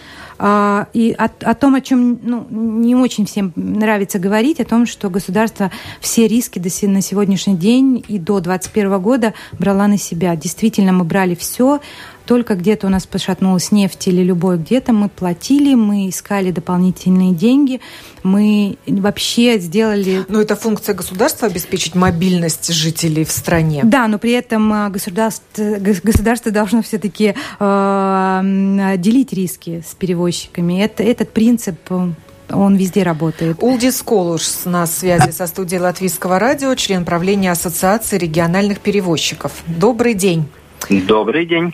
А, 0.43 0.87
и 0.93 1.11
о, 1.19 1.29
о 1.41 1.53
том, 1.53 1.75
о 1.75 1.81
чем 1.81 2.19
ну, 2.23 2.47
не 2.49 2.95
очень 2.95 3.27
всем 3.27 3.53
нравится 3.55 4.17
говорить, 4.17 4.59
о 4.59 4.65
том, 4.65 4.87
что 4.87 5.11
государство 5.11 5.69
все 5.99 6.27
риски 6.27 6.57
до, 6.57 6.69
на 6.87 7.01
сегодняшний 7.01 7.55
день 7.55 8.03
и 8.07 8.17
до 8.17 8.39
2021 8.39 8.99
года 8.99 9.33
брала 9.59 9.87
на 9.87 9.99
себя. 9.99 10.35
Действительно, 10.35 10.93
мы 10.93 11.03
брали 11.03 11.35
все, 11.35 11.79
только 12.25 12.55
где-то 12.55 12.87
у 12.87 12.89
нас 12.89 13.05
пошатнулась 13.05 13.71
нефть 13.71 14.07
или 14.07 14.21
любой 14.23 14.57
где-то, 14.57 14.93
мы 14.93 15.09
платили, 15.09 15.73
мы 15.73 16.09
искали 16.09 16.51
дополнительные 16.51 17.33
деньги, 17.33 17.81
мы 18.23 18.77
вообще 18.85 19.59
сделали... 19.59 20.25
Но 20.27 20.41
это 20.41 20.55
функция 20.55 20.95
государства 20.95 21.47
обеспечить 21.47 21.95
мобильность 21.95 22.73
жителей 22.73 23.25
в 23.25 23.31
стране. 23.31 23.81
Да, 23.83 24.07
но 24.07 24.17
при 24.19 24.31
этом 24.31 24.71
а, 24.71 24.89
государство, 24.89 25.77
государство 25.79 26.51
должно 26.51 26.81
все-таки 26.81 27.35
э, 27.59 28.93
делить 28.97 29.33
риски 29.33 29.83
с 29.87 29.95
перевозчиками. 29.95 30.81
Это, 30.81 31.03
этот 31.03 31.31
принцип 31.31 31.77
он 32.53 32.75
везде 32.75 33.03
работает. 33.03 33.57
Улдис 33.61 34.01
Колуш 34.01 34.65
на 34.65 34.85
связи 34.85 35.31
со 35.31 35.47
студией 35.47 35.81
Латвийского 35.81 36.39
радио, 36.39 36.75
член 36.75 37.05
правления 37.05 37.51
Ассоциации 37.51 38.17
региональных 38.17 38.79
перевозчиков. 38.79 39.63
Добрый 39.67 40.13
день. 40.13 40.45
Добрый 40.89 41.45
день. 41.45 41.73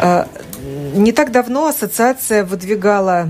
Э, 0.00 0.24
не 0.94 1.12
так 1.12 1.30
давно 1.30 1.66
ассоциация 1.66 2.44
выдвигала 2.44 3.28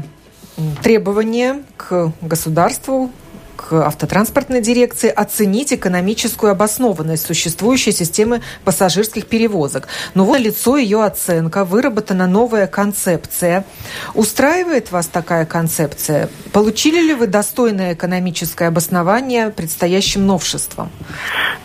требования 0.83 1.63
к 1.77 2.13
государству, 2.21 3.11
к 3.57 3.73
автотранспортной 3.73 4.61
дирекции 4.61 5.11
оценить 5.11 5.73
экономическую 5.73 6.53
обоснованность 6.53 7.27
существующей 7.27 7.93
системы 7.93 8.41
пассажирских 8.65 9.27
перевозок. 9.27 9.89
Но 10.15 10.25
вот 10.25 10.41
лицо 10.41 10.77
ее 10.77 11.05
оценка, 11.05 11.65
выработана 11.65 12.27
новая 12.27 12.67
концепция. 12.67 13.65
Устраивает 14.15 14.91
вас 14.93 15.09
такая 15.09 15.47
концепция? 15.47 16.31
Получили 16.53 17.01
ли 17.01 17.15
вы 17.15 17.27
достойное 17.27 17.95
экономическое 17.95 18.69
обоснование 18.69 19.51
предстоящим 19.51 20.27
новшествам? 20.27 20.91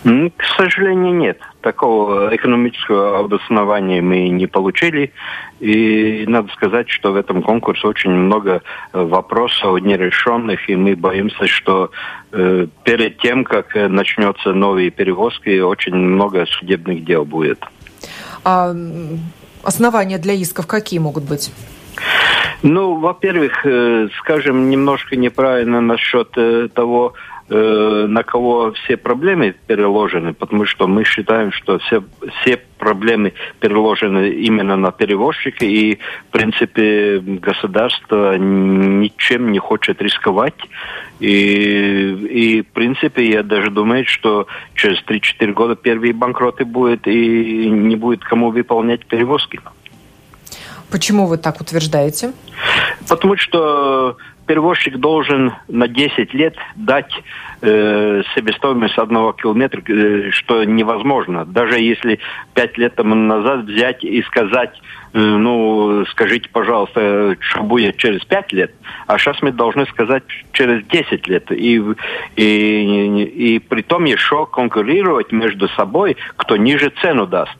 К 0.04 0.56
сожалению, 0.58 1.14
нет 1.16 1.38
такого 1.66 2.32
экономического 2.36 3.18
обоснования 3.18 4.00
мы 4.00 4.28
не 4.28 4.46
получили. 4.46 5.10
И 5.58 6.24
надо 6.28 6.48
сказать, 6.52 6.88
что 6.88 7.10
в 7.10 7.16
этом 7.16 7.42
конкурсе 7.42 7.88
очень 7.88 8.12
много 8.12 8.62
э, 8.92 9.02
вопросов 9.02 9.80
нерешенных, 9.80 10.70
и 10.70 10.76
мы 10.76 10.94
боимся, 10.94 11.48
что 11.48 11.90
э, 12.30 12.68
перед 12.84 13.18
тем, 13.18 13.42
как 13.42 13.74
э, 13.76 13.88
начнется 13.88 14.52
новые 14.52 14.90
перевозки, 14.90 15.58
очень 15.58 15.96
много 15.96 16.46
судебных 16.46 17.04
дел 17.04 17.24
будет. 17.24 17.58
А 18.44 18.72
основания 19.64 20.18
для 20.18 20.34
исков 20.34 20.68
какие 20.68 21.00
могут 21.00 21.24
быть? 21.24 21.50
Ну, 22.62 23.00
во-первых, 23.00 23.66
э, 23.66 24.08
скажем, 24.20 24.70
немножко 24.70 25.16
неправильно 25.16 25.80
насчет 25.80 26.30
того, 26.74 27.14
Э, 27.48 28.06
на 28.08 28.24
кого 28.24 28.72
все 28.72 28.96
проблемы 28.96 29.54
переложены, 29.68 30.34
потому 30.34 30.66
что 30.66 30.88
мы 30.88 31.04
считаем, 31.04 31.52
что 31.52 31.78
все, 31.78 32.02
все 32.40 32.56
проблемы 32.56 33.34
переложены 33.60 34.30
именно 34.30 34.76
на 34.76 34.90
перевозчика, 34.90 35.64
и, 35.64 35.94
в 36.28 36.32
принципе, 36.32 37.20
государство 37.20 38.36
ничем 38.36 39.52
не 39.52 39.60
хочет 39.60 40.02
рисковать. 40.02 40.58
И, 41.20 41.28
и 41.28 42.62
в 42.62 42.66
принципе, 42.72 43.30
я 43.30 43.44
даже 43.44 43.70
думаю, 43.70 44.04
что 44.06 44.48
через 44.74 45.00
3-4 45.04 45.52
года 45.52 45.76
первые 45.76 46.14
банкроты 46.14 46.64
будут, 46.64 47.06
и 47.06 47.70
не 47.70 47.94
будет 47.94 48.24
кому 48.24 48.50
выполнять 48.50 49.06
перевозки. 49.06 49.60
Почему 50.90 51.26
вы 51.26 51.38
так 51.38 51.60
утверждаете? 51.60 52.32
Потому 53.08 53.36
что 53.36 54.16
перевозчик 54.46 54.96
должен 54.96 55.52
на 55.68 55.88
10 55.88 56.32
лет 56.34 56.56
дать 56.76 57.12
э, 57.60 58.22
себестоимость 58.34 58.98
одного 58.98 59.32
километра, 59.32 59.82
э, 59.86 60.30
что 60.30 60.64
невозможно. 60.64 61.44
Даже 61.44 61.80
если 61.80 62.18
5 62.54 62.78
лет 62.78 62.94
тому 62.94 63.14
назад 63.14 63.64
взять 63.64 64.04
и 64.04 64.22
сказать, 64.22 64.80
э, 65.12 65.18
ну, 65.18 66.04
скажите, 66.06 66.48
пожалуйста, 66.50 67.36
что 67.40 67.62
будет 67.62 67.96
через 67.96 68.24
5 68.24 68.52
лет, 68.52 68.74
а 69.06 69.18
сейчас 69.18 69.42
мы 69.42 69.52
должны 69.52 69.86
сказать 69.86 70.24
через 70.52 70.84
10 70.86 71.26
лет. 71.28 71.50
И, 71.50 71.82
и, 72.36 72.42
и, 72.42 73.22
и 73.56 73.58
при 73.58 73.82
том 73.82 74.04
еще 74.04 74.46
конкурировать 74.46 75.32
между 75.32 75.68
собой, 75.70 76.16
кто 76.36 76.56
ниже 76.56 76.92
цену 77.02 77.26
даст. 77.26 77.56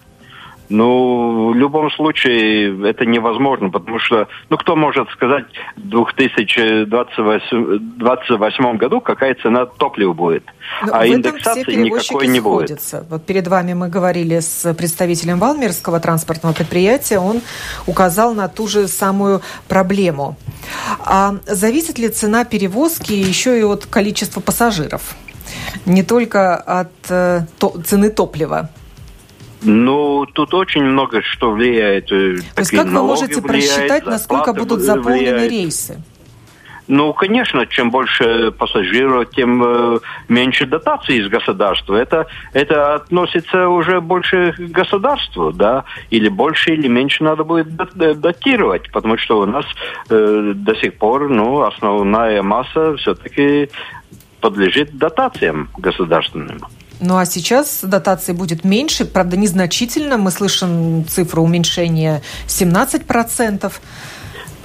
Ну, 0.69 1.53
в 1.53 1.55
любом 1.55 1.91
случае 1.91 2.89
это 2.89 3.07
невозможно, 3.07 3.71
потому 3.71 3.99
что, 3.99 4.29
ну, 4.49 4.57
кто 4.57 4.77
может 4.77 5.11
сказать 5.11 5.45
в 5.77 5.89
2028 5.89 8.77
году, 8.77 9.01
какая 9.01 9.35
цена 9.35 9.67
топлива 9.67 10.13
будет? 10.13 10.45
Но 10.83 10.89
ну, 10.89 10.95
а 10.95 11.07
индексации 11.07 11.75
никакой 11.75 12.29
не 12.29 12.41
будет. 12.41 12.81
Вот 13.09 13.25
перед 13.25 13.49
вами 13.49 13.73
мы 13.75 13.89
говорили 13.89 14.41
с 14.41 14.75
представителем 14.75 15.39
Валмерского 15.39 16.01
транспортного 16.01 16.55
предприятия, 16.55 17.19
он 17.19 17.41
указал 17.87 18.35
на 18.35 18.49
ту 18.49 18.67
же 18.67 18.89
самую 18.89 19.43
проблему. 19.69 20.37
А 21.05 21.37
зависит 21.47 21.99
ли 21.99 22.09
цена 22.09 22.45
перевозки 22.45 23.13
еще 23.13 23.59
и 23.59 23.63
от 23.63 23.87
количества 23.87 24.41
пассажиров? 24.41 25.15
Не 25.85 26.03
только 26.03 26.57
от 26.57 26.91
э, 27.09 27.43
то, 27.59 27.75
цены 27.85 28.11
топлива? 28.11 28.71
Ну, 29.63 30.27
тут 30.27 30.55
очень 30.55 30.85
много 30.85 31.23
что 31.23 31.53
влияет. 31.53 32.13
Э, 32.13 32.37
То 32.55 32.61
есть 32.61 32.71
как 32.71 32.87
вы 32.87 33.03
можете 33.03 33.41
влияет, 33.41 33.47
просчитать, 33.47 34.07
насколько 34.07 34.53
будут 34.53 34.81
заполнены 34.81 35.33
влияет. 35.33 35.51
рейсы? 35.51 36.03
Ну, 36.89 37.13
конечно, 37.13 37.67
чем 37.67 37.91
больше 37.91 38.53
пассажиров, 38.53 39.31
тем 39.31 39.63
э, 39.65 39.99
меньше 40.29 40.67
дотаций 40.67 41.17
из 41.19 41.29
государства. 41.29 41.97
Это, 41.97 42.27
это 42.53 42.95
относится 42.95 43.69
уже 43.69 44.01
больше 44.01 44.53
к 44.53 44.61
государству, 44.71 45.53
да, 45.53 45.85
или 46.11 46.29
больше, 46.29 46.75
или 46.75 46.87
меньше 46.87 47.25
надо 47.25 47.43
будет 47.43 47.75
датировать, 47.75 48.91
потому 48.93 49.19
что 49.19 49.41
у 49.41 49.47
нас 49.47 49.65
э, 50.11 50.53
до 50.55 50.75
сих 50.77 50.95
пор, 50.95 51.29
ну, 51.29 51.63
основная 51.63 52.43
масса 52.43 52.97
все-таки 52.97 53.69
подлежит 54.41 54.97
дотациям 54.97 55.69
государственным. 55.79 56.61
Ну 57.01 57.19
а 57.19 57.27
сейчас 57.27 57.81
дотации 57.83 58.33
будет 58.33 58.65
меньше, 58.65 59.05
правда, 59.05 59.37
незначительно. 59.37 60.17
Мы 60.17 60.31
слышим 60.31 61.05
цифру 61.07 61.43
уменьшения 61.43 62.23
17%. 62.47 63.73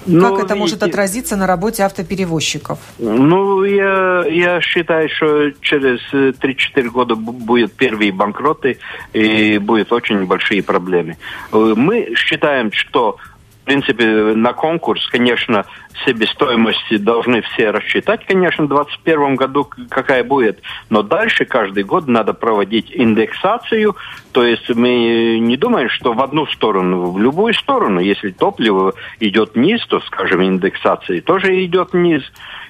Ну, 0.08 0.22
как 0.22 0.32
это 0.32 0.40
видите, 0.42 0.56
может 0.56 0.84
отразиться 0.84 1.36
на 1.36 1.46
работе 1.46 1.84
автоперевозчиков? 1.84 2.80
Ну, 2.98 3.64
я, 3.64 4.26
я 4.28 4.60
считаю, 4.62 5.08
что 5.10 5.52
через 5.62 6.00
3-4 6.12 6.90
года 6.90 7.16
будут 7.16 7.74
первые 7.74 8.12
банкроты 8.12 8.80
и 9.14 9.60
будут 9.60 9.92
очень 9.92 10.26
большие 10.26 10.64
проблемы. 10.64 11.18
Мы 11.52 12.14
считаем, 12.16 12.72
что 12.72 13.18
в 13.62 13.64
принципе, 13.66 14.06
на 14.06 14.54
конкурс, 14.54 15.08
конечно, 15.08 15.66
себестоимости 16.06 16.98
должны 16.98 17.42
все 17.42 17.72
рассчитать, 17.72 18.26
конечно, 18.26 18.66
в 18.66 18.70
2021 18.70 19.36
году 19.36 19.70
какая 19.90 20.24
будет. 20.24 20.62
Но 20.90 21.02
дальше 21.02 21.46
каждый 21.46 21.84
год 21.84 22.08
надо 22.08 22.34
проводить 22.34 22.92
индексацию. 22.94 23.96
То 24.32 24.44
есть 24.44 24.70
мы 24.70 25.40
не 25.40 25.58
думаем, 25.58 25.90
что 25.90 26.14
в 26.14 26.22
одну 26.22 26.46
сторону, 26.48 27.12
в 27.12 27.20
любую 27.20 27.54
сторону. 27.54 28.00
Если 28.00 28.32
топливо 28.32 28.94
идет 29.20 29.56
вниз, 29.56 29.86
то, 29.88 30.00
скажем, 30.02 30.44
индексация 30.44 31.22
тоже 31.22 31.64
идет 31.66 31.94
вниз. 31.94 32.24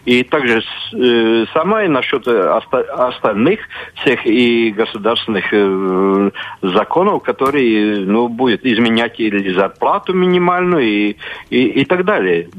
И 0.05 0.23
также 0.23 0.63
э, 0.93 1.45
сама 1.53 1.83
и 1.83 1.87
насчет 1.87 2.27
остальных 2.27 3.59
всех 3.95 4.25
и 4.25 4.71
государственных 4.71 5.45
э, 5.51 6.31
законов, 6.63 7.21
которые 7.21 7.99
ну, 8.05 8.27
будет 8.27 8.65
изменять 8.65 9.19
или 9.19 9.53
зарплату 9.53 10.13
минимальную 10.13 10.83
и, 10.83 11.17
и, 11.51 11.63
и 11.81 11.85
так 11.85 12.03
далее. 12.03 12.49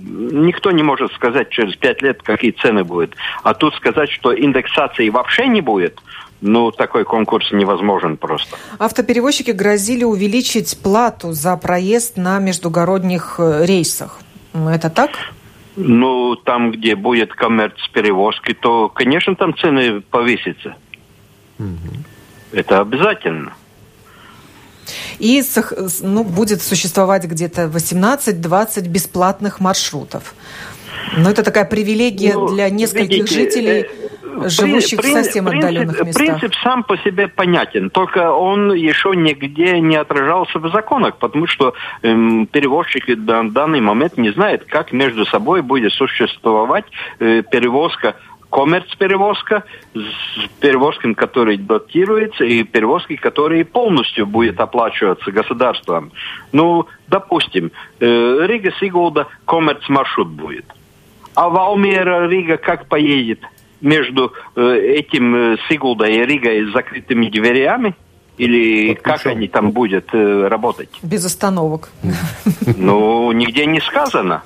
Никто 0.52 0.70
не 0.70 0.82
может 0.82 1.10
сказать 1.14 1.48
через 1.48 1.74
пять 1.76 2.02
лет, 2.02 2.22
какие 2.22 2.50
цены 2.50 2.84
будут. 2.84 3.16
А 3.42 3.54
тут 3.54 3.74
сказать, 3.74 4.10
что 4.10 4.38
индексации 4.38 5.08
вообще 5.08 5.48
не 5.48 5.62
будет, 5.62 5.98
ну, 6.42 6.70
такой 6.70 7.04
конкурс 7.04 7.52
невозможен 7.52 8.18
просто. 8.18 8.58
Автоперевозчики 8.78 9.52
грозили 9.52 10.04
увеличить 10.04 10.78
плату 10.82 11.32
за 11.32 11.56
проезд 11.56 12.18
на 12.18 12.38
междугородних 12.38 13.36
э, 13.38 13.64
рейсах. 13.64 14.18
Это 14.52 14.90
так? 14.90 15.12
Ну, 15.76 16.36
там, 16.36 16.70
где 16.72 16.94
будет 16.94 17.32
коммерц-перевозки, 17.32 18.52
то, 18.52 18.90
конечно, 18.90 19.34
там 19.34 19.56
цены 19.56 20.02
повысятся. 20.02 20.74
Угу. 21.58 21.96
Это 22.52 22.82
обязательно. 22.82 23.54
И 25.18 25.42
ну, 26.00 26.24
будет 26.24 26.62
существовать 26.62 27.24
где-то 27.24 27.64
18-20 27.64 28.88
бесплатных 28.88 29.60
маршрутов. 29.60 30.34
Но 31.16 31.30
это 31.30 31.42
такая 31.42 31.64
привилегия 31.64 32.34
ну, 32.34 32.48
для 32.48 32.70
нескольких 32.70 33.30
видите, 33.30 33.34
жителей, 33.34 33.86
э, 34.44 34.48
живущих 34.48 35.00
при, 35.00 35.10
в 35.10 35.12
совсем 35.12 35.46
принцип, 35.46 35.64
отдаленных 35.64 36.04
местах. 36.04 36.26
Принцип 36.26 36.54
сам 36.62 36.84
по 36.84 36.96
себе 36.98 37.28
понятен, 37.28 37.90
только 37.90 38.30
он 38.32 38.72
еще 38.72 39.14
нигде 39.14 39.80
не 39.80 39.96
отражался 39.96 40.58
в 40.58 40.70
законах, 40.70 41.16
потому 41.16 41.46
что 41.46 41.74
эм, 42.02 42.46
перевозчики 42.46 43.12
на 43.12 43.50
данный 43.50 43.80
момент 43.80 44.16
не 44.16 44.30
знают, 44.32 44.64
как 44.64 44.92
между 44.92 45.26
собой 45.26 45.62
будет 45.62 45.92
существовать 45.92 46.84
э, 47.18 47.42
перевозка 47.42 48.16
коммерц-перевозка 48.52 49.64
с 49.94 50.48
перевозками, 50.60 51.14
которые 51.14 51.56
датируются, 51.58 52.44
и 52.44 52.62
перевозки, 52.64 53.16
которые 53.16 53.64
полностью 53.64 54.26
будет 54.26 54.60
оплачиваться 54.60 55.32
государством. 55.32 56.12
Ну, 56.52 56.86
допустим, 57.08 57.72
э, 57.98 58.06
Рига-Сигулда 58.46 59.28
коммерц-маршрут 59.46 60.28
будет. 60.28 60.66
А 61.34 61.48
Валмера 61.48 62.28
Рига 62.28 62.58
как 62.58 62.88
поедет? 62.88 63.40
Между 63.80 64.34
э, 64.54 64.76
этим 64.98 65.34
э, 65.34 65.56
Сигулдой 65.68 66.14
и 66.16 66.26
Ригой 66.26 66.66
с 66.68 66.72
закрытыми 66.72 67.30
дверями? 67.30 67.96
Или 68.36 68.94
как 68.94 69.26
они 69.26 69.48
там 69.48 69.70
будут 69.70 70.12
э, 70.12 70.48
работать? 70.48 70.90
Без 71.02 71.24
остановок. 71.24 71.90
Ну, 72.76 73.32
нигде 73.32 73.66
не 73.66 73.80
сказано. 73.80 74.42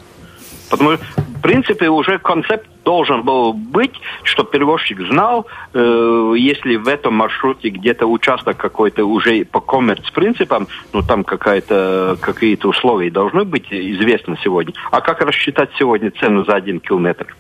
Потому 0.70 0.96
что, 0.96 1.04
в 1.16 1.40
принципе, 1.42 1.88
уже 1.88 2.18
концепт 2.18 2.66
должен 2.84 3.22
был 3.22 3.52
быть, 3.52 3.92
чтобы 4.22 4.50
перевозчик 4.50 5.00
знал, 5.08 5.46
э, 5.74 6.34
если 6.36 6.76
в 6.76 6.88
этом 6.88 7.14
маршруте 7.14 7.68
где-то 7.68 8.06
участок 8.06 8.56
какой-то 8.56 9.04
уже 9.04 9.44
по 9.44 9.60
коммерц-принципам, 9.60 10.68
ну 10.92 11.02
там 11.02 11.24
какая-то, 11.24 12.16
какие-то 12.20 12.68
условия 12.68 13.10
должны 13.10 13.44
быть 13.44 13.66
известны 13.70 14.36
сегодня. 14.42 14.72
А 14.90 15.00
как 15.00 15.20
рассчитать 15.20 15.70
сегодня 15.78 16.10
цену 16.10 16.44
за 16.44 16.54
один 16.54 16.80
километр? 16.80 17.36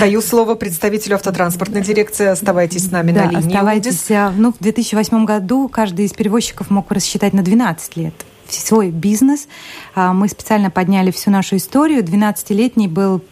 Даю 0.00 0.20
слово 0.20 0.54
представителю 0.54 1.16
автотранспортной 1.16 1.82
дирекции. 1.82 2.26
Оставайтесь 2.26 2.86
с 2.86 2.92
нами 2.92 3.12
да, 3.12 3.24
на 3.24 3.30
линии. 3.30 3.46
Оставайтесь. 3.46 4.08
Ну, 4.36 4.52
в 4.52 4.58
2008 4.58 5.24
году 5.24 5.68
каждый 5.68 6.04
из 6.04 6.12
перевозчиков 6.12 6.70
мог 6.70 6.90
рассчитать 6.92 7.32
на 7.32 7.42
12 7.42 7.96
лет 7.96 8.14
свой 8.48 8.90
бизнес. 8.90 9.48
А, 9.94 10.12
мы 10.12 10.28
специально 10.28 10.70
подняли 10.70 11.10
всю 11.10 11.30
нашу 11.30 11.56
историю. 11.56 12.02
12-летний 12.02 12.88
был 12.88 13.22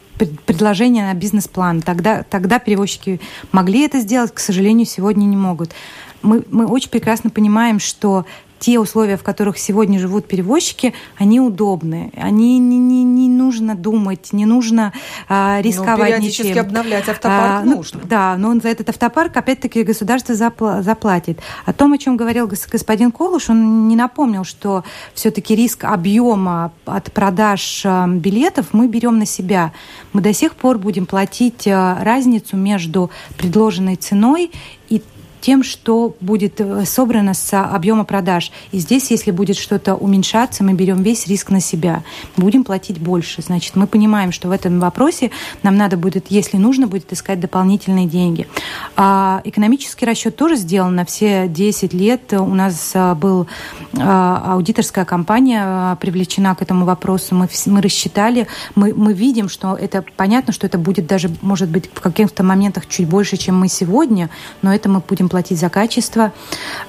предложение 0.47 1.05
на 1.05 1.15
бизнес-план. 1.15 1.83
Тогда, 1.83 2.23
тогда 2.23 2.59
перевозчики 2.59 3.21
могли 3.51 3.85
это 3.85 4.01
сделать, 4.01 4.33
к 4.33 4.39
сожалению, 4.39 4.87
сегодня 4.87 5.25
не 5.25 5.37
могут. 5.37 5.71
Мы, 6.23 6.45
мы 6.51 6.67
очень 6.67 6.91
прекрасно 6.91 7.31
понимаем, 7.31 7.81
что 7.81 8.27
те 8.63 8.79
условия, 8.79 9.17
в 9.17 9.25
которых 9.25 9.59
сегодня 9.59 9.99
живут 9.99 10.29
перевозчики, 10.29 10.95
они 11.19 11.41
удобны. 11.41 12.13
Они 12.17 12.61
не, 12.61 12.79
не, 12.79 13.03
не 13.03 13.29
нужно 13.29 13.75
думать, 13.75 14.33
не 14.33 14.47
нужно 14.47 14.93
а, 15.29 15.57
ну, 15.57 15.63
рисковать 15.63 15.99
ну, 15.99 16.05
периодически 16.07 16.47
ничем. 16.47 16.61
обновлять 16.61 17.09
автопарк 17.09 17.51
а, 17.51 17.63
ну, 17.65 17.77
нужно. 17.79 18.01
Да, 18.05 18.37
но 18.39 18.51
он 18.51 18.61
за 18.61 18.69
этот 18.69 18.89
автопарк 18.89 19.37
опять-таки 19.37 19.83
государство 19.83 20.35
запла- 20.35 20.81
заплатит. 20.81 21.41
О 21.67 21.73
том, 21.73 21.93
о 21.93 21.99
чем 21.99 22.17
говорил 22.17 22.47
господин 22.47 23.11
Колуш, 23.11 23.51
он 23.51 23.89
не 23.89 23.97
напомнил, 23.97 24.45
что 24.45 24.85
все-таки 25.13 25.57
риск 25.57 25.83
объема 25.83 26.71
от 26.87 27.11
продаж 27.13 27.83
а, 27.85 28.07
билетов 28.07 28.67
мы 28.71 28.87
берем 28.87 29.19
на 29.19 29.27
себя. 29.27 29.73
Мы 30.13 30.21
до 30.21 30.33
сих 30.33 30.55
пор 30.55 30.79
будем 30.79 31.07
платить 31.07 31.67
а, 31.67 31.99
разницу 32.05 32.57
между 32.57 33.11
предложенной 33.37 33.97
ценой 33.97 34.53
и 34.89 35.03
тем, 35.43 35.63
что 35.63 36.17
будет 36.21 36.61
э, 36.61 36.87
собрано 36.87 37.35
с 37.35 37.61
объема 37.61 38.05
продаж. 38.05 38.53
И 38.71 38.79
здесь, 38.79 39.11
если 39.11 39.33
будет 39.33 39.57
что-то 39.57 39.97
уменьшаться, 39.97 40.65
мы 40.65 40.73
берем 40.73 41.03
весь 41.03 41.27
риск 41.27 41.51
на 41.51 41.61
себя. 41.61 42.05
Будем 42.37 42.65
платить 42.65 42.99
больше. 42.99 43.43
Значит, 43.43 43.77
мы 43.77 43.87
понимаем, 43.87 44.33
что 44.33 44.49
в 44.49 44.53
этом 44.53 44.79
вопросе 44.81 45.31
нам 45.63 45.77
надо 45.77 45.97
будет, 45.97 46.27
если 46.31 46.57
нужно, 46.57 46.87
будет 46.87 47.13
искать 47.13 47.41
дополнительные 47.41 48.07
деньги. 48.07 48.47
А 48.97 49.43
экономический 49.45 50.07
расчет 50.07 50.37
тоже 50.37 50.57
сделан 50.57 50.95
на 50.95 51.05
все 51.05 51.49
10 51.49 51.93
лет. 51.93 52.33
У 52.33 52.55
нас 52.55 52.93
а, 52.95 53.17
был 53.17 53.49
а, 53.99 54.53
аудиторская 54.55 55.05
компания 55.05 55.97
привлечена 55.97 56.55
к 56.55 56.63
этому 56.63 56.85
вопросу. 56.85 57.35
Мы, 57.35 57.49
мы 57.67 57.83
рассчитали, 57.83 58.47
мы, 58.77 58.95
мы 58.95 59.13
видим, 59.13 59.49
что 59.49 59.75
это 59.75 60.05
понятно, 60.17 60.53
что 60.53 60.67
это 60.67 60.79
будет 60.79 61.09
даже, 61.09 61.31
может 61.43 61.69
быть, 61.69 61.91
в 61.93 62.01
каких-то 62.01 62.45
моментах 62.45 62.87
чуть 62.87 63.09
больше, 63.09 63.37
чем 63.37 63.59
мы 63.59 63.67
сегодня, 63.67 64.31
но 64.63 64.73
это 64.73 64.89
мы 64.89 65.01
будем 65.01 65.29
платить 65.33 65.59
за 65.59 65.71
качество 65.71 66.31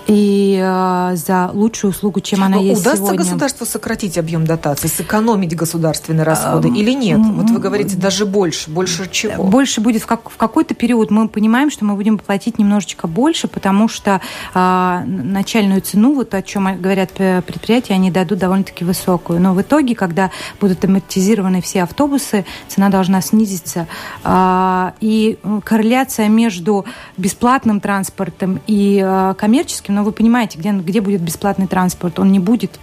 и 0.06 0.60
э, 0.62 1.16
за 1.16 1.50
лучшую 1.54 1.92
услугу, 1.92 2.20
чем 2.20 2.44
она 2.44 2.58
Но 2.58 2.62
есть 2.62 2.82
удастся 2.82 2.98
сегодня. 2.98 3.16
Удастся 3.16 3.32
государству 3.32 3.66
сократить 3.66 4.18
объем 4.18 4.46
дотации, 4.46 4.90
сэкономить 4.90 5.56
государственные 5.56 6.26
расходы 6.26 6.68
или 6.68 6.92
нет? 6.92 7.20
Вот 7.20 7.50
вы 7.50 7.60
говорите, 7.60 7.96
даже 7.96 8.26
больше. 8.26 8.70
Больше 8.70 9.10
чего? 9.10 9.46
Больше 9.46 9.80
будет 9.80 10.02
в, 10.02 10.06
как, 10.08 10.30
в 10.30 10.36
какой-то 10.36 10.76
период. 10.76 11.10
Мы 11.10 11.30
понимаем, 11.30 11.72
что 11.72 11.86
мы 11.86 11.96
будем 11.96 12.18
платить 12.18 12.60
немножечко 12.60 13.08
больше, 13.08 13.48
потому 13.48 13.88
что 13.88 14.20
э, 14.54 15.04
начальную 15.06 15.80
цену, 15.80 16.14
вот 16.16 16.34
о 16.34 16.42
чем 16.42 16.82
говорят 16.82 17.12
предприятия, 17.14 17.94
они 17.94 18.12
дадут 18.12 18.40
довольно-таки 18.40 18.84
высокую. 18.84 19.40
Но 19.40 19.54
в 19.54 19.62
итоге, 19.62 19.96
когда 19.96 20.32
будут 20.60 20.84
амортизированы 20.84 21.62
все 21.62 21.84
автобусы, 21.84 22.44
цена 22.68 22.90
должна 22.90 23.22
снизиться. 23.22 23.88
Э, 24.26 24.92
и 25.00 25.40
корреляция 25.64 26.28
между 26.28 26.84
бесплатным 27.16 27.80
транспортом 27.80 28.33
транспортом 28.34 28.62
и 28.68 29.02
э, 29.04 29.34
коммерческим, 29.38 29.96
но 29.96 30.04
вы 30.04 30.12
понимаете, 30.12 30.58
где, 30.58 30.72
где 30.72 31.02
будет 31.02 31.22
бесплатный 31.22 31.68
транспорт. 31.68 32.20
Он 32.20 32.32
не 32.32 32.40
будет 32.40 32.80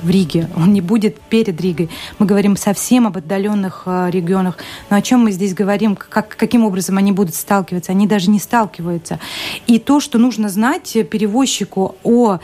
в 0.00 0.10
Риге, 0.10 0.48
он 0.56 0.72
не 0.72 0.80
будет 0.82 1.18
перед 1.18 1.58
Ригой. 1.60 1.88
Мы 2.18 2.26
говорим 2.26 2.56
совсем 2.56 3.06
об 3.06 3.16
отдаленных 3.16 3.84
э, 3.86 4.10
регионах. 4.10 4.58
Но 4.90 4.96
о 4.96 5.02
чем 5.02 5.20
мы 5.20 5.32
здесь 5.32 5.54
говорим, 5.54 5.96
как, 5.96 6.36
каким 6.36 6.64
образом 6.64 6.98
они 6.98 7.12
будут 7.12 7.34
сталкиваться? 7.34 7.92
Они 7.92 8.06
даже 8.06 8.30
не 8.30 8.38
сталкиваются. 8.38 9.18
И 9.66 9.78
то, 9.78 10.00
что 10.00 10.18
нужно 10.18 10.48
знать 10.48 10.92
перевозчику 11.10 11.96
о 12.02 12.38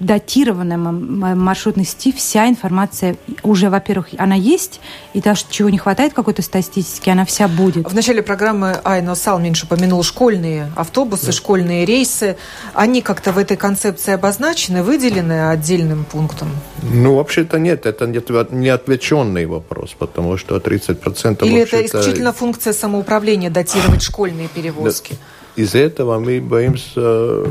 датированной 0.00 0.76
маршрутной 0.76 1.84
сети 1.84 2.12
вся 2.12 2.48
информация 2.48 3.16
уже, 3.42 3.70
во-первых, 3.70 4.08
она 4.18 4.34
есть, 4.34 4.80
и 5.12 5.20
то, 5.20 5.34
чего 5.50 5.70
не 5.70 5.78
хватает 5.78 6.12
какой-то 6.12 6.42
статистики, 6.42 7.10
она 7.10 7.24
вся 7.24 7.48
будет. 7.48 7.90
В 7.90 7.94
начале 7.94 8.22
программы 8.22 8.78
Айно 8.84 9.14
Салминш 9.14 9.64
упомянул 9.64 10.02
школьные 10.02 10.70
автобусы, 10.76 11.26
да. 11.26 11.32
школьные 11.32 11.84
рейсы. 11.84 12.36
Они 12.74 13.02
как-то 13.02 13.32
в 13.32 13.38
этой 13.38 13.56
концепции 13.56 14.12
обозначены, 14.12 14.82
выделены 14.82 15.50
отдельным 15.50 16.04
пунктом? 16.04 16.48
Ну, 16.82 17.16
вообще-то 17.16 17.58
нет, 17.58 17.86
это 17.86 18.06
не 18.06 18.68
отвлеченный 18.68 19.46
вопрос, 19.46 19.94
потому 19.98 20.36
что 20.36 20.56
30% 20.56 21.44
Или 21.44 21.60
это 21.60 21.84
исключительно 21.84 22.32
функция 22.32 22.72
самоуправления 22.72 23.50
датировать 23.50 24.02
школьные 24.02 24.48
перевозки? 24.48 25.16
Из-за 25.58 25.78
этого 25.78 26.20
мы 26.20 26.40
боимся 26.40 27.44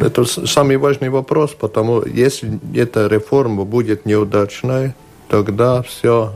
это 0.00 0.24
самый 0.24 0.78
важный 0.78 1.10
вопрос, 1.10 1.50
потому 1.50 2.02
если 2.06 2.58
эта 2.74 3.06
реформа 3.06 3.64
будет 3.64 4.06
неудачной, 4.06 4.94
тогда 5.28 5.82
все 5.82 6.32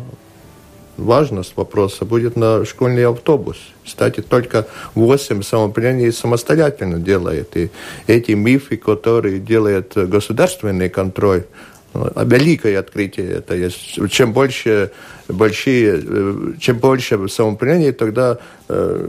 важность 0.99 1.57
вопроса 1.57 2.05
будет 2.05 2.37
на 2.37 2.67
школьный 2.67 3.07
автобус. 3.07 3.57
Кстати, 3.87 4.21
только 4.21 4.67
8 4.95 5.43
самоуправлений 5.43 6.13
самостоятельно 6.13 6.99
делает. 6.99 7.57
И 7.57 7.71
эти 8.07 8.33
мифы, 8.33 8.77
которые 8.77 9.39
делает 9.39 9.93
государственный 9.95 10.91
контроль, 10.91 11.45
великое 12.25 12.79
открытие 12.79 13.33
это 13.33 13.55
есть. 13.55 13.99
Чем 14.11 14.33
больше 14.33 14.91
большие, 15.29 16.03
э, 16.05 16.53
чем 16.59 16.79
больше 16.79 17.29
самоуправления, 17.29 17.93
тогда 17.93 18.39
э, 18.69 19.09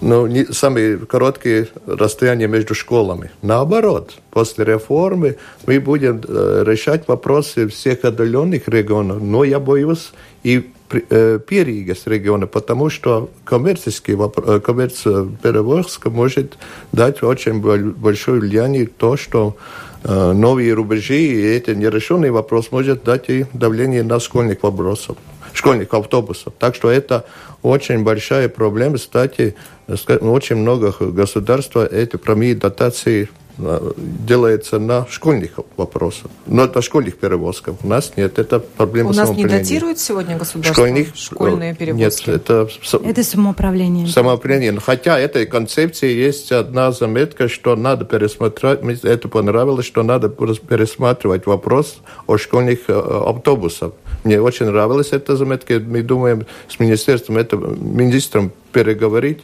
ну, 0.00 0.26
не, 0.26 0.44
самые 0.46 0.98
короткие 0.98 1.68
расстояния 1.86 2.48
между 2.48 2.74
школами. 2.74 3.30
Наоборот, 3.42 4.18
после 4.30 4.64
реформы 4.64 5.36
мы 5.66 5.80
будем 5.80 6.20
э, 6.26 6.64
решать 6.66 7.08
вопросы 7.08 7.68
всех 7.68 8.04
отдаленных 8.04 8.68
регионов, 8.68 9.22
но 9.22 9.44
я 9.44 9.60
боюсь 9.60 10.12
и 10.42 10.70
Периgas 10.92 12.02
региона, 12.04 12.46
потому 12.46 12.90
что 12.90 13.30
коммерческий 13.44 14.14
коммерц-перевозка 14.60 16.10
может 16.10 16.58
дать 16.92 17.22
очень 17.22 17.62
большое 17.62 18.40
влияние 18.40 18.86
то, 18.86 19.16
что 19.16 19.56
новые 20.04 20.72
рубежи, 20.74 21.18
и 21.18 21.56
это 21.56 21.74
нерешенный 21.74 22.30
вопрос 22.30 22.72
может 22.72 23.04
дать 23.04 23.28
и 23.28 23.46
давление 23.52 24.02
на 24.02 24.20
школьных 24.20 24.62
вопросов 24.62 25.16
школьных 25.52 25.92
автобусов. 25.92 26.54
Так 26.58 26.74
что 26.74 26.90
это 26.90 27.24
очень 27.62 28.02
большая 28.02 28.48
проблема. 28.48 28.96
Кстати, 28.96 29.54
очень 29.86 30.56
много 30.56 30.92
государств 30.98 31.76
эти 31.76 32.16
прямые 32.16 32.54
дотации 32.54 33.28
делается 33.58 34.78
на 34.78 35.06
школьных 35.08 35.60
вопросах, 35.76 36.30
но 36.46 36.66
на 36.66 36.82
школьных 36.82 37.18
перевозках. 37.18 37.76
У 37.82 37.86
нас 37.86 38.12
нет, 38.16 38.38
это 38.38 38.58
проблема 38.60 39.10
У 39.10 39.12
нас 39.12 39.30
не 39.30 39.44
датирует 39.44 39.98
сегодня 39.98 40.36
государство 40.36 40.74
Школьных, 40.74 41.14
школьные 41.14 41.74
перевозки? 41.74 42.30
Нет, 42.30 42.36
это... 42.36 42.68
Это 43.04 43.22
самоуправление. 43.22 44.06
Самоуправление. 44.06 44.80
Хотя 44.80 45.18
этой 45.18 45.46
концепции 45.46 46.12
есть 46.12 46.50
одна 46.50 46.92
заметка, 46.92 47.48
что 47.48 47.76
надо 47.76 48.04
пересмотреть, 48.04 48.82
мне 48.82 48.96
это 49.02 49.28
понравилось, 49.28 49.86
что 49.86 50.02
надо 50.02 50.28
пересматривать 50.28 51.46
вопрос 51.46 51.98
о 52.26 52.38
школьных 52.38 52.88
э, 52.88 52.92
автобусах. 52.92 53.92
Мне 54.24 54.40
очень 54.40 54.66
нравилась 54.66 55.12
эта 55.12 55.36
заметка. 55.36 55.80
Мы 55.80 56.02
думаем 56.02 56.46
с 56.68 56.78
министерством, 56.78 57.38
это 57.38 57.56
министром 57.56 58.52
переговорить. 58.72 59.40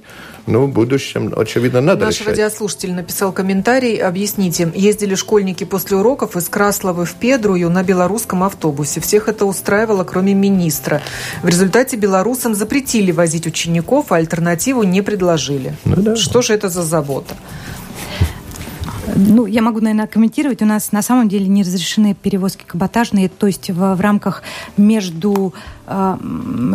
Ну, 0.46 0.64
в 0.64 0.72
будущем, 0.72 1.34
очевидно, 1.36 1.82
надо 1.82 2.06
Наш 2.06 2.14
решать. 2.20 2.28
радиослушатель 2.28 2.94
написал 2.94 3.32
комментарий. 3.32 3.96
Объясните, 3.96 4.72
ездили 4.74 5.14
школьники 5.14 5.64
после 5.64 5.98
уроков 5.98 6.36
из 6.36 6.48
Красловы 6.48 7.04
в 7.04 7.14
Педрую 7.16 7.68
на 7.70 7.82
белорусском 7.82 8.42
автобусе. 8.42 9.00
Всех 9.00 9.28
это 9.28 9.44
устраивало, 9.44 10.04
кроме 10.04 10.32
министра. 10.32 11.02
В 11.42 11.48
результате 11.48 11.96
белорусам 11.96 12.54
запретили 12.54 13.12
возить 13.12 13.46
учеников, 13.46 14.06
а 14.10 14.16
альтернативу 14.16 14.84
не 14.84 15.02
предложили. 15.02 15.74
Ну, 15.84 15.96
да. 15.96 16.16
Что 16.16 16.40
же 16.40 16.54
это 16.54 16.70
за 16.70 16.82
забота? 16.82 17.34
Ну, 19.16 19.46
я 19.46 19.62
могу, 19.62 19.80
наверное, 19.80 20.06
комментировать. 20.06 20.62
У 20.62 20.66
нас 20.66 20.92
на 20.92 21.02
самом 21.02 21.28
деле 21.28 21.46
не 21.46 21.62
разрешены 21.62 22.14
перевозки 22.14 22.64
каботажные, 22.66 23.28
то 23.28 23.46
есть 23.46 23.70
в, 23.70 23.94
в 23.94 24.00
рамках 24.00 24.42
между 24.76 25.54
э, 25.86 26.16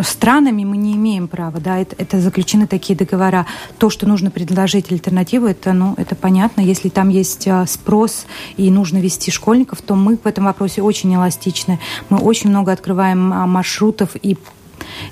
странами 0.03 0.63
мы 0.63 0.77
не 0.77 0.93
имеем 0.95 1.27
права, 1.27 1.59
да, 1.59 1.79
это, 1.79 1.95
это 1.97 2.19
заключены 2.19 2.67
такие 2.67 2.97
договора. 2.97 3.45
То, 3.77 3.89
что 3.89 4.07
нужно 4.07 4.31
предложить 4.31 4.91
альтернативу, 4.91 5.47
это, 5.47 5.73
ну, 5.73 5.93
это 5.97 6.15
понятно. 6.15 6.61
Если 6.61 6.89
там 6.89 7.09
есть 7.09 7.47
э, 7.47 7.65
спрос 7.67 8.25
и 8.57 8.69
нужно 8.71 8.97
вести 8.97 9.31
школьников, 9.31 9.81
то 9.81 9.95
мы 9.95 10.17
в 10.17 10.25
этом 10.25 10.45
вопросе 10.45 10.81
очень 10.81 11.13
эластичны. 11.15 11.79
Мы 12.09 12.17
очень 12.17 12.49
много 12.49 12.71
открываем 12.71 13.31
э, 13.31 13.45
маршрутов 13.45 14.15
и 14.21 14.37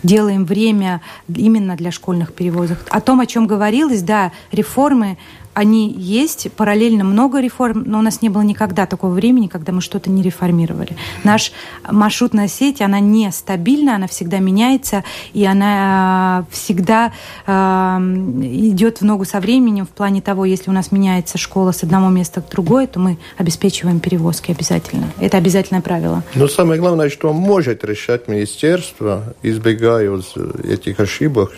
делаем 0.04 0.46
время 0.46 1.02
именно 1.28 1.76
для 1.76 1.92
школьных 1.92 2.34
перевозок. 2.34 2.80
О 2.90 3.02
том, 3.02 3.20
о 3.20 3.26
чем 3.26 3.48
говорилось, 3.48 4.02
да, 4.02 4.32
реформы 4.52 5.18
они 5.54 5.92
есть, 5.92 6.52
параллельно 6.54 7.04
много 7.04 7.40
реформ, 7.40 7.84
но 7.86 8.00
у 8.00 8.02
нас 8.02 8.22
не 8.22 8.30
было 8.30 8.42
никогда 8.42 8.86
такого 8.86 9.12
времени, 9.12 9.48
когда 9.48 9.72
мы 9.72 9.82
что-то 9.82 10.10
не 10.10 10.22
реформировали. 10.22 10.96
Наша 11.24 11.52
маршрутная 11.90 12.48
сеть, 12.48 12.82
она 12.82 13.00
нестабильна, 13.00 13.96
она 13.96 14.08
всегда 14.08 14.40
меняется, 14.40 15.04
и 15.34 15.46
она 15.46 16.46
э, 16.50 16.54
всегда 16.54 17.12
э, 17.46 17.52
идет 17.52 19.02
в 19.02 19.06
ногу 19.06 19.26
со 19.26 19.40
временем 19.40 19.86
в 19.86 19.90
плане 19.90 20.22
того, 20.22 20.46
если 20.46 20.70
у 20.70 20.74
нас 20.74 20.92
меняется 20.92 21.38
школа 21.38 21.72
с 21.72 21.84
одного 21.84 22.10
места 22.10 22.42
к 22.42 22.50
другое, 22.50 22.88
то 22.88 23.00
мы 23.00 23.18
обеспечиваем 23.38 24.00
перевозки 24.00 24.52
обязательно. 24.52 25.12
Это 25.20 25.38
обязательное 25.38 25.82
правило. 25.82 26.24
Но 26.36 26.48
самое 26.48 26.80
главное, 26.80 27.10
что 27.10 27.34
может 27.34 27.84
решать 27.84 28.28
министерство, 28.28 29.34
избегая 29.44 30.22
этих 30.64 31.00
ошибок, 31.00 31.56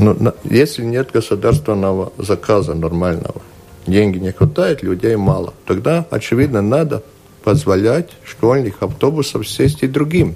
ну, 0.00 0.32
если 0.44 0.82
нет 0.82 1.10
государственного 1.12 2.12
заказа 2.18 2.74
нормального, 2.74 3.42
деньги 3.86 4.18
не 4.18 4.32
хватает, 4.32 4.82
людей 4.82 5.16
мало, 5.16 5.54
тогда, 5.66 6.06
очевидно, 6.10 6.62
надо 6.62 7.02
позволять 7.44 8.10
школьных 8.24 8.82
автобусов 8.82 9.48
сесть 9.48 9.82
и 9.82 9.86
другим 9.86 10.34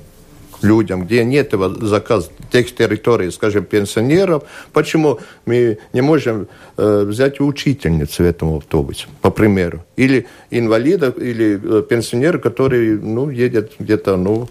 людям, 0.62 1.04
где 1.04 1.24
нет 1.24 1.48
этого 1.48 1.86
заказа, 1.86 2.30
тех 2.50 2.74
территорий, 2.74 3.30
скажем, 3.30 3.64
пенсионеров. 3.64 4.44
Почему 4.72 5.20
мы 5.46 5.78
не 5.92 6.00
можем 6.00 6.48
э, 6.76 7.04
взять 7.06 7.40
учительницу 7.40 8.22
в 8.22 8.26
этом 8.26 8.56
автобусе, 8.56 9.06
по 9.20 9.30
примеру? 9.30 9.84
Или 9.96 10.26
инвалидов, 10.50 11.18
или 11.18 11.60
э, 11.62 11.82
пенсионеров, 11.82 12.40
которые 12.40 12.98
ну, 12.98 13.30
едет 13.30 13.72
где-то 13.78 14.16
ну, 14.16 14.48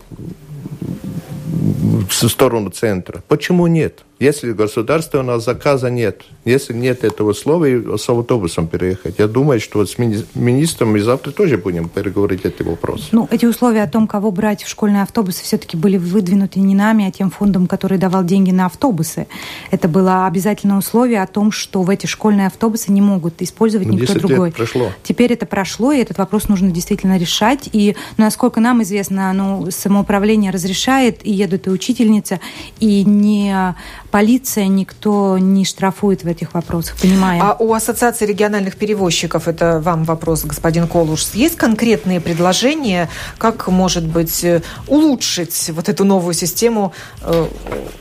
в 2.09 2.29
сторону 2.29 2.69
центра. 2.69 3.23
Почему 3.27 3.67
нет? 3.67 4.03
Если 4.19 4.53
государственного 4.53 5.39
заказа 5.39 5.89
нет, 5.89 6.21
если 6.45 6.73
нет 6.73 7.03
этого 7.03 7.31
условия, 7.31 7.97
с 7.97 8.07
автобусом 8.07 8.67
переехать, 8.67 9.15
я 9.17 9.27
думаю, 9.27 9.59
что 9.59 9.85
с 9.85 9.97
мини- 9.97 10.25
министром 10.35 10.93
мы 10.93 11.01
завтра 11.01 11.31
тоже 11.31 11.57
будем 11.57 11.89
переговорить 11.89 12.45
эти 12.45 12.63
вопросы. 12.63 13.07
Ну, 13.11 13.27
эти 13.31 13.45
условия 13.45 13.83
о 13.83 13.87
том, 13.87 14.07
кого 14.07 14.31
брать 14.31 14.63
в 14.63 14.69
школьные 14.69 15.01
автобусы, 15.01 15.43
все-таки 15.43 15.75
были 15.75 15.97
выдвинуты 15.97 16.59
не 16.59 16.75
нами, 16.75 17.07
а 17.07 17.11
тем 17.11 17.31
фондом, 17.31 17.67
который 17.67 17.97
давал 17.97 18.23
деньги 18.23 18.51
на 18.51 18.67
автобусы. 18.67 19.27
Это 19.71 19.87
было 19.87 20.27
обязательное 20.27 20.77
условие 20.77 21.21
о 21.21 21.27
том, 21.27 21.51
что 21.51 21.81
в 21.81 21.89
эти 21.89 22.05
школьные 22.05 22.47
автобусы 22.47 22.91
не 22.91 23.01
могут 23.01 23.41
использовать 23.41 23.87
ну, 23.87 23.93
никто 23.93 24.13
другой. 24.13 24.49
Лет 24.49 24.55
прошло. 24.55 24.91
Теперь 25.03 25.33
это 25.33 25.45
прошло, 25.45 25.91
и 25.91 25.99
этот 25.99 26.17
вопрос 26.19 26.47
нужно 26.47 26.71
действительно 26.71 27.17
решать. 27.17 27.67
И, 27.73 27.95
ну, 28.17 28.25
насколько 28.25 28.61
нам 28.61 28.83
известно, 28.83 29.33
ну, 29.33 29.67
самоуправление 29.71 30.51
разрешает, 30.51 31.25
и 31.25 31.31
едут 31.31 31.67
и 31.67 31.71
учительница, 31.71 32.39
и 32.79 33.03
не 33.03 33.75
полиция, 34.13 34.67
никто 34.67 35.39
не 35.39 35.65
штрафует 35.65 36.23
в 36.23 36.27
этих 36.27 36.53
вопросах, 36.53 36.95
понимаем. 37.01 37.41
А 37.41 37.55
у 37.57 37.73
Ассоциации 37.73 38.27
региональных 38.27 38.75
перевозчиков, 38.75 39.47
это 39.47 39.79
вам 39.79 40.03
вопрос, 40.03 40.45
господин 40.45 40.87
Колуш, 40.87 41.31
есть 41.33 41.55
конкретные 41.55 42.21
предложения, 42.21 43.09
как, 43.39 43.67
может 43.69 44.05
быть, 44.05 44.43
э, 44.43 44.61
улучшить 44.87 45.71
вот 45.73 45.89
эту 45.89 46.05
новую 46.05 46.35
систему 46.35 46.93
э, 47.23 47.47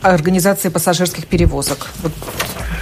организации 0.02 0.68
пассажирских 0.68 1.26
перевозок? 1.26 1.86
Вот 2.02 2.12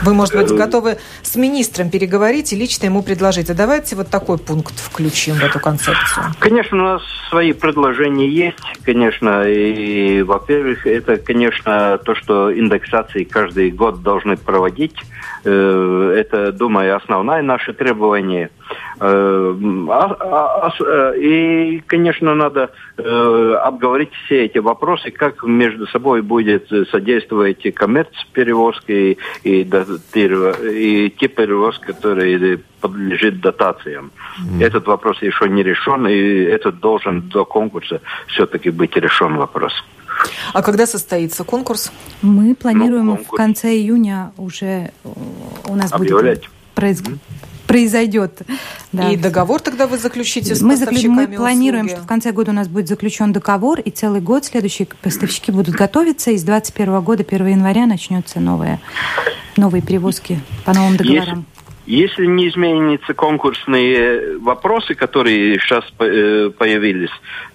вы, 0.03 0.15
может 0.15 0.35
быть, 0.35 0.51
готовы 0.51 0.99
с 1.23 1.37
министром 1.37 1.91
переговорить 1.91 2.53
и 2.53 2.57
лично 2.57 2.87
ему 2.87 3.03
предложить. 3.03 3.51
А 3.51 3.55
давайте 3.55 3.97
вот 3.97 4.09
такой 4.09 4.39
пункт 4.39 4.75
включим 4.79 5.35
в 5.35 5.45
эту 5.45 5.61
концепцию. 5.61 6.27
Конечно, 6.39 6.79
у 6.79 6.81
нас 6.81 7.03
свои 7.29 7.53
предложения 7.53 8.29
есть, 8.29 8.59
конечно. 8.85 9.45
И, 9.45 10.23
во-первых, 10.23 10.87
это, 10.87 11.17
конечно, 11.17 11.99
то, 11.99 12.15
что 12.15 12.57
индексация 12.57 13.20
конференции 13.21 13.25
каждый 13.25 13.71
год 13.71 14.03
должны 14.03 14.37
проводить. 14.37 14.97
Э, 15.45 16.15
это, 16.17 16.53
думаю, 16.53 16.97
основное 16.97 17.43
наше 17.43 17.73
требование. 17.73 18.51
Э, 19.01 19.55
а, 19.89 20.17
а, 20.21 20.67
а, 20.67 20.73
э, 20.81 21.19
и, 21.19 21.83
конечно, 21.87 22.35
надо 22.35 22.71
обговорить 23.67 24.11
все 24.25 24.45
эти 24.45 24.59
вопросы, 24.59 25.11
как 25.11 25.43
между 25.45 25.87
собой 25.87 26.21
будет 26.23 26.69
содействовать 26.91 27.75
коммерц-перевозки 27.75 29.17
и, 29.45 29.63
и 29.63 31.11
те 31.19 31.29
перевозки, 31.29 31.87
которые 31.87 32.59
подлежит 32.81 33.41
дотациям. 33.41 34.11
Mm. 34.39 34.67
Этот 34.67 34.87
вопрос 34.87 35.23
еще 35.23 35.49
не 35.49 35.63
решен, 35.63 36.07
и 36.07 36.45
этот 36.57 36.81
должен 36.81 37.21
до 37.29 37.45
конкурса 37.45 38.01
все-таки 38.27 38.71
быть 38.71 38.97
решен 38.97 39.37
вопрос. 39.37 39.73
А 40.53 40.63
когда 40.63 40.87
состоится 40.87 41.45
конкурс? 41.45 41.93
Мы 42.23 42.55
планируем 42.55 43.07
ну, 43.07 43.17
в 43.17 43.29
конце 43.29 43.75
июня 43.77 44.33
уже 44.37 44.91
э, 45.05 45.09
у 45.67 45.75
нас 45.75 45.93
Объявлять. 45.93 46.41
будет 46.41 46.51
произ... 46.75 47.01
mm 47.01 47.19
произойдет. 47.71 48.43
Да. 48.91 49.13
И 49.13 49.17
договор 49.17 49.61
тогда 49.61 49.87
вы 49.87 49.97
заключите 49.97 50.57
с 50.57 50.61
мы 50.61 50.71
поставщиками 50.71 51.27
Мы 51.27 51.37
планируем, 51.37 51.85
услуги. 51.85 51.99
что 51.99 52.05
в 52.05 52.09
конце 52.09 52.33
года 52.33 52.51
у 52.51 52.55
нас 52.55 52.67
будет 52.67 52.89
заключен 52.89 53.33
договор, 53.33 53.79
и 53.79 53.91
целый 53.91 54.21
год 54.21 54.45
следующие 54.45 54.89
поставщики 55.01 55.53
будут 55.53 55.77
готовиться, 55.77 56.33
и 56.33 56.37
с 56.37 56.43
2021 56.43 57.01
года, 57.01 57.25
1 57.25 57.47
января, 57.47 57.87
начнется 57.87 58.41
новые, 58.41 58.81
новые 59.57 59.83
перевозки 59.83 60.41
по 60.65 60.75
новым 60.75 60.97
договорам. 60.97 61.47
Если, 61.87 62.25
если 62.25 62.27
не 62.27 62.49
изменятся 62.49 63.15
конкурсные 63.15 64.39
вопросы, 64.39 64.97
которые 64.97 65.61
сейчас 65.61 65.85
э, 66.01 66.51
появились, 66.59 67.11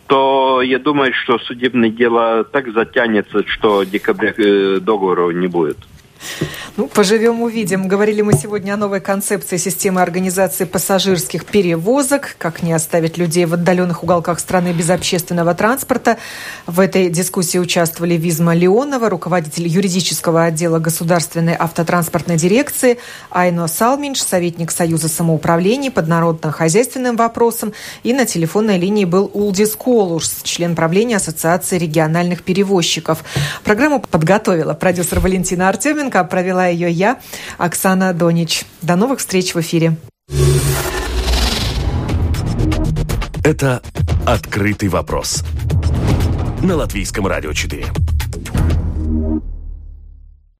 то 0.08 0.62
я 0.62 0.80
думаю, 0.80 1.14
что 1.14 1.40
судебное 1.40 1.90
дело 1.90 2.44
так 2.44 2.72
затянется, 2.72 3.44
что 3.48 3.84
декабря 3.84 4.34
э, 4.38 4.80
договора 4.80 5.32
не 5.32 5.48
будет. 5.48 5.78
Ну, 6.78 6.88
поживем, 6.88 7.42
увидим. 7.42 7.88
Говорили 7.88 8.22
мы 8.22 8.34
сегодня 8.34 8.74
о 8.74 8.78
новой 8.78 9.00
концепции 9.00 9.56
системы 9.56 10.02
организации 10.02 10.66
пассажирских 10.66 11.46
перевозок, 11.46 12.36
как 12.38 12.64
не 12.64 12.74
оставить 12.74 13.18
людей 13.18 13.46
в 13.46 13.54
отдаленных 13.54 14.04
уголках 14.04 14.40
страны 14.40 14.74
без 14.74 14.90
общественного 14.90 15.54
транспорта. 15.54 16.18
В 16.68 16.82
этой 16.82 17.10
дискуссии 17.10 17.58
участвовали 17.58 18.16
Визма 18.16 18.54
Леонова, 18.54 19.10
руководитель 19.10 19.68
юридического 19.68 20.44
отдела 20.44 20.80
Государственной 20.80 21.56
автотранспортной 21.58 22.36
дирекции, 22.36 22.98
Айно 23.30 23.68
Салминш, 23.68 24.22
советник 24.22 24.72
Союза 24.72 25.08
самоуправления 25.08 25.92
по 25.92 26.02
народно-хозяйственным 26.02 27.16
вопросам, 27.16 27.74
и 28.04 28.14
на 28.14 28.26
телефонной 28.26 28.78
линии 28.78 29.06
был 29.06 29.32
Улдис 29.34 29.76
Колуш, 29.76 30.28
член 30.44 30.76
правления 30.76 31.18
Ассоциации 31.18 31.78
региональных 31.78 32.44
перевозчиков. 32.44 33.24
Программу 33.64 34.02
подготовила 34.02 34.74
продюсер 34.74 35.20
Валентина 35.20 35.70
Артеменко, 35.70 36.15
провела 36.24 36.68
ее 36.68 36.90
я, 36.90 37.20
Оксана 37.58 38.14
Донич. 38.14 38.66
До 38.82 38.96
новых 38.96 39.20
встреч 39.20 39.54
в 39.54 39.60
эфире. 39.60 39.98
Это 43.44 43.82
«Открытый 44.26 44.90
вопрос» 44.90 45.44
на 46.64 46.76
Латвийском 46.76 47.28
радио 47.28 47.54
4. 47.54 47.86